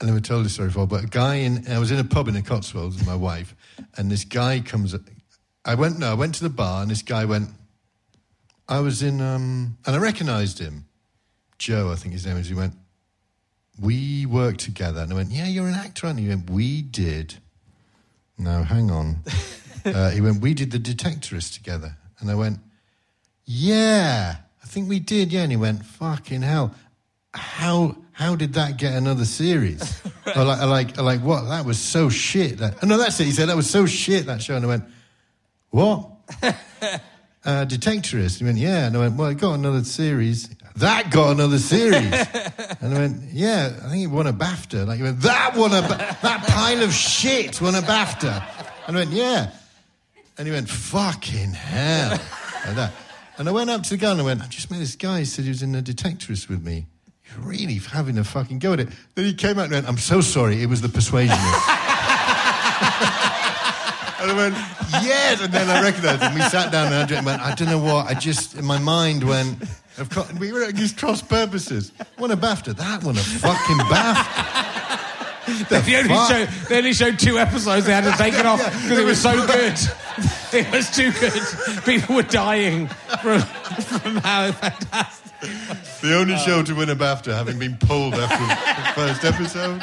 I 0.00 0.04
never 0.04 0.20
told 0.20 0.44
this 0.44 0.54
story 0.54 0.68
before, 0.68 0.86
but 0.86 1.04
a 1.04 1.06
guy 1.06 1.36
in 1.36 1.66
I 1.68 1.78
was 1.78 1.90
in 1.90 1.98
a 1.98 2.04
pub 2.04 2.28
in 2.28 2.34
the 2.34 2.42
Cotswolds 2.42 2.96
with 2.96 3.06
my 3.06 3.14
wife, 3.14 3.54
and 3.96 4.10
this 4.10 4.24
guy 4.24 4.60
comes. 4.60 4.94
I 5.64 5.74
went 5.74 5.98
no, 5.98 6.10
I 6.10 6.14
went 6.14 6.34
to 6.36 6.42
the 6.42 6.50
bar, 6.50 6.82
and 6.82 6.90
this 6.90 7.02
guy 7.02 7.24
went. 7.24 7.50
I 8.68 8.80
was 8.80 9.00
in, 9.00 9.20
um, 9.20 9.78
and 9.86 9.94
I 9.94 9.98
recognised 10.00 10.58
him, 10.58 10.86
Joe, 11.56 11.92
I 11.92 11.94
think 11.94 12.14
his 12.14 12.26
name 12.26 12.36
is. 12.36 12.48
He 12.48 12.54
went. 12.54 12.74
We 13.78 14.26
worked 14.26 14.60
together, 14.60 15.00
and 15.00 15.12
I 15.12 15.14
went, 15.14 15.30
"Yeah, 15.30 15.46
you're 15.46 15.68
an 15.68 15.74
actor, 15.74 16.06
aren't 16.06 16.18
you?" 16.18 16.30
He 16.30 16.34
went, 16.34 16.50
"We 16.50 16.82
did." 16.82 17.36
No, 18.38 18.62
hang 18.62 18.90
on. 18.90 19.18
uh, 19.94 20.10
he 20.10 20.20
went, 20.20 20.40
"We 20.40 20.54
did 20.54 20.70
the 20.70 20.78
Detectorist 20.78 21.54
together," 21.54 21.96
and 22.18 22.30
I 22.30 22.34
went, 22.34 22.58
"Yeah, 23.44 24.36
I 24.62 24.66
think 24.66 24.88
we 24.88 25.00
did." 25.00 25.32
Yeah, 25.32 25.42
and 25.42 25.50
he 25.50 25.56
went, 25.56 25.84
"Fucking 25.84 26.42
hell." 26.42 26.74
how 27.36 27.96
how 28.12 28.34
did 28.34 28.54
that 28.54 28.78
get 28.78 28.94
another 28.94 29.24
series? 29.24 30.02
or 30.36 30.44
like, 30.44 30.62
like, 30.62 30.96
like, 30.96 31.20
what? 31.20 31.48
That 31.48 31.66
was 31.66 31.78
so 31.78 32.08
shit. 32.08 32.58
That, 32.58 32.78
oh, 32.82 32.86
no, 32.86 32.96
that's 32.96 33.20
it. 33.20 33.24
He 33.24 33.30
said 33.30 33.50
that 33.50 33.56
was 33.56 33.68
so 33.68 33.84
shit 33.84 34.26
that 34.26 34.40
show, 34.40 34.56
and 34.56 34.64
I 34.64 34.68
went, 34.68 34.84
what? 35.68 36.08
uh, 36.42 36.56
Detectorist. 37.44 38.38
He 38.38 38.44
went, 38.44 38.56
yeah, 38.56 38.86
and 38.86 38.96
I 38.96 39.00
went, 39.00 39.16
well, 39.16 39.28
it 39.28 39.36
got 39.36 39.52
another 39.52 39.84
series. 39.84 40.48
That 40.76 41.10
got 41.10 41.32
another 41.32 41.58
series, 41.58 42.10
and 42.80 42.94
I 42.94 42.98
went, 42.98 43.22
yeah, 43.32 43.78
I 43.84 43.90
think 43.90 44.04
it 44.04 44.06
won 44.06 44.26
a 44.26 44.32
BAFTA. 44.32 44.86
Like, 44.86 44.96
he 44.96 45.02
went, 45.02 45.20
that 45.20 45.54
won 45.54 45.72
a 45.72 45.82
ba- 45.82 46.16
that 46.22 46.46
pile 46.48 46.82
of 46.82 46.94
shit 46.94 47.60
won 47.60 47.74
a 47.74 47.82
BAFTA, 47.82 48.44
and 48.86 48.96
I 48.96 49.00
went, 49.00 49.10
yeah, 49.10 49.50
and 50.38 50.46
he 50.46 50.52
went, 50.52 50.68
fucking 50.68 51.52
hell, 51.52 52.10
like 52.66 52.76
that. 52.76 52.90
Uh, 52.90 52.94
and 53.38 53.48
I 53.48 53.52
went 53.52 53.68
up 53.70 53.82
to 53.84 53.90
the 53.90 53.96
guy 53.96 54.12
and 54.12 54.20
I 54.20 54.24
went, 54.24 54.42
I 54.42 54.46
just 54.46 54.70
met 54.70 54.80
this 54.80 54.96
guy. 54.96 55.20
He 55.20 55.24
said 55.26 55.44
he 55.44 55.50
was 55.50 55.62
in 55.62 55.74
a 55.74 55.82
detectorist 55.82 56.48
with 56.48 56.64
me. 56.64 56.86
He's 57.22 57.36
really 57.36 57.74
having 57.74 58.16
a 58.18 58.24
fucking 58.24 58.60
go 58.60 58.72
at 58.72 58.80
it. 58.80 58.88
Then 59.14 59.26
he 59.26 59.34
came 59.34 59.58
out 59.58 59.64
and 59.64 59.72
went, 59.72 59.88
I'm 59.88 59.98
so 59.98 60.20
sorry, 60.20 60.62
it 60.62 60.66
was 60.66 60.80
the 60.80 60.88
persuasionist. 60.88 61.28
and 64.20 64.30
I 64.30 64.34
went, 64.34 64.54
yes. 65.04 65.42
And 65.42 65.52
then 65.52 65.68
I 65.68 65.82
recognised 65.82 66.22
him. 66.22 66.34
We 66.34 66.40
sat 66.42 66.72
down 66.72 66.86
and 66.86 66.94
Andrew 66.94 67.22
went, 67.22 67.42
I 67.42 67.54
don't 67.54 67.68
know 67.68 67.78
what, 67.78 68.06
I 68.06 68.14
just, 68.14 68.54
in 68.54 68.64
my 68.64 68.78
mind 68.78 69.22
went, 69.22 69.62
of 69.98 70.08
course, 70.10 70.32
we 70.34 70.52
were 70.52 70.64
at 70.64 70.74
these 70.74 70.92
cross 70.92 71.20
purposes. 71.20 71.92
Won 72.18 72.30
a 72.30 72.36
BAFTA, 72.36 72.76
that 72.76 73.04
won 73.04 73.16
a 73.16 73.20
fucking 73.20 73.78
BAFTA. 73.78 74.65
The 75.46 75.80
They 75.86 75.96
only, 75.96 76.26
showed, 76.28 76.48
they 76.68 76.78
only 76.78 76.92
showed 76.92 77.18
two 77.18 77.38
episodes. 77.38 77.86
They 77.86 77.92
had 77.92 78.04
to 78.04 78.16
take 78.18 78.34
it 78.34 78.46
off 78.46 78.58
because 78.64 78.98
it 78.98 79.02
it 79.02 79.04
was 79.04 79.20
so 79.20 79.46
good. 79.46 79.78
It 80.52 80.72
was 80.72 80.90
too 80.90 81.12
good. 81.12 81.42
People 81.84 82.14
were 82.14 82.22
dying 82.22 82.86
from, 82.86 83.40
from 83.40 84.16
how 84.16 84.50
fantastic. 84.52 85.32
The 86.00 86.16
only 86.16 86.36
show 86.38 86.62
to 86.62 86.74
win 86.74 86.88
a 86.88 86.96
BAFTA 86.96 87.34
having 87.34 87.58
been 87.58 87.76
pulled 87.76 88.14
after 88.14 88.46
the 88.46 88.92
first 88.94 89.24
episode. 89.24 89.82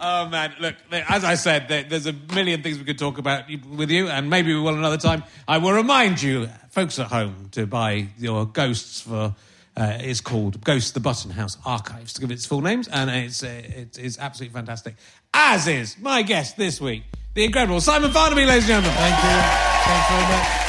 Oh 0.00 0.28
man, 0.28 0.54
look! 0.58 0.74
As 0.90 1.22
I 1.22 1.34
said, 1.34 1.68
there's 1.68 2.06
a 2.06 2.12
million 2.12 2.62
things 2.62 2.78
we 2.78 2.84
could 2.84 2.98
talk 2.98 3.18
about 3.18 3.44
with 3.76 3.90
you, 3.90 4.08
and 4.08 4.28
maybe 4.28 4.52
we 4.52 4.60
will 4.60 4.74
another 4.74 4.96
time. 4.96 5.22
I 5.46 5.58
will 5.58 5.72
remind 5.72 6.20
you, 6.20 6.48
folks 6.70 6.98
at 6.98 7.06
home, 7.06 7.50
to 7.52 7.66
buy 7.66 8.08
your 8.18 8.46
Ghosts 8.46 9.02
for. 9.02 9.36
Uh, 9.76 9.98
it's 10.00 10.20
called 10.20 10.62
Ghosts: 10.64 10.92
The 10.92 11.00
Button 11.00 11.30
House 11.30 11.58
Archives 11.64 12.14
to 12.14 12.20
give 12.20 12.30
it 12.30 12.34
its 12.34 12.46
full 12.46 12.62
names, 12.62 12.88
and 12.88 13.10
it's 13.10 13.42
uh, 13.42 13.48
it 13.48 13.98
is 13.98 14.18
absolutely 14.18 14.54
fantastic. 14.54 14.94
As 15.34 15.66
is 15.66 15.98
my 15.98 16.22
guest 16.22 16.56
this 16.56 16.80
week, 16.80 17.02
the 17.34 17.44
incredible 17.44 17.80
Simon 17.80 18.10
Farnaby, 18.10 18.46
ladies 18.46 18.68
and 18.70 18.84
gentlemen. 18.84 18.92
Thank 18.92 19.16
you. 19.22 19.36
Thanks 19.84 20.08
very 20.08 20.22
much. 20.32 20.66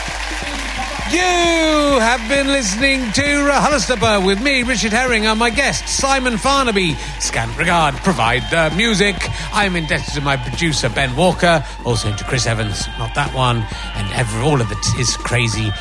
You 1.09 1.99
have 2.01 2.27
been 2.27 2.47
listening 2.47 2.99
to 3.13 3.21
RHLSTP 3.21 4.25
with 4.25 4.43
me, 4.43 4.63
Richard 4.63 4.91
Herring, 4.91 5.25
and 5.25 5.39
my 5.39 5.49
guest, 5.49 5.87
Simon 5.87 6.33
Farnaby. 6.33 6.97
Scant 7.21 7.57
regard, 7.57 7.95
provide 7.95 8.43
the 8.51 8.75
music. 8.75 9.15
I'm 9.53 9.77
indebted 9.77 10.15
to 10.15 10.21
my 10.21 10.35
producer, 10.35 10.89
Ben 10.89 11.15
Walker, 11.15 11.65
also 11.85 12.13
to 12.13 12.23
Chris 12.25 12.45
Evans, 12.45 12.87
not 12.99 13.15
that 13.15 13.33
one, 13.33 13.65
and 13.95 14.13
every, 14.15 14.41
all 14.41 14.59
of 14.59 14.67
the, 14.67 14.75
his 14.97 15.15
crazy 15.15 15.71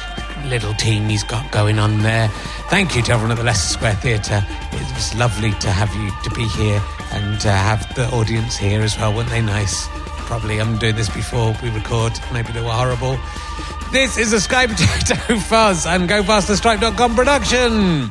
little 0.46 0.74
team 0.74 1.08
he's 1.08 1.24
got 1.24 1.50
going 1.52 1.78
on 1.78 2.02
there. 2.02 2.28
Thank 2.68 2.96
you 2.96 3.02
to 3.02 3.12
everyone 3.12 3.32
at 3.32 3.38
the 3.38 3.44
Leicester 3.44 3.74
Square 3.74 3.94
Theatre. 3.96 4.44
It 4.72 4.94
was 4.94 5.14
lovely 5.14 5.52
to 5.52 5.70
have 5.70 5.94
you 5.94 6.10
to 6.24 6.30
be 6.34 6.46
here 6.48 6.82
and 7.12 7.40
to 7.40 7.50
have 7.50 7.94
the 7.94 8.08
audience 8.10 8.56
here 8.56 8.82
as 8.82 8.96
well. 8.98 9.14
Weren't 9.14 9.30
they 9.30 9.42
nice? 9.42 9.86
Probably 10.26 10.60
I'm 10.60 10.78
doing 10.78 10.96
this 10.96 11.08
before 11.08 11.56
we 11.62 11.70
record. 11.70 12.12
Maybe 12.32 12.52
they 12.52 12.60
were 12.60 12.70
horrible. 12.70 13.18
This 13.92 14.18
is 14.18 14.32
a 14.32 14.40
Sky 14.40 14.66
Potato 14.66 15.38
Fuzz 15.48 15.86
and 15.86 16.08
GoFasterStripe.com 16.08 17.14
production. 17.14 18.10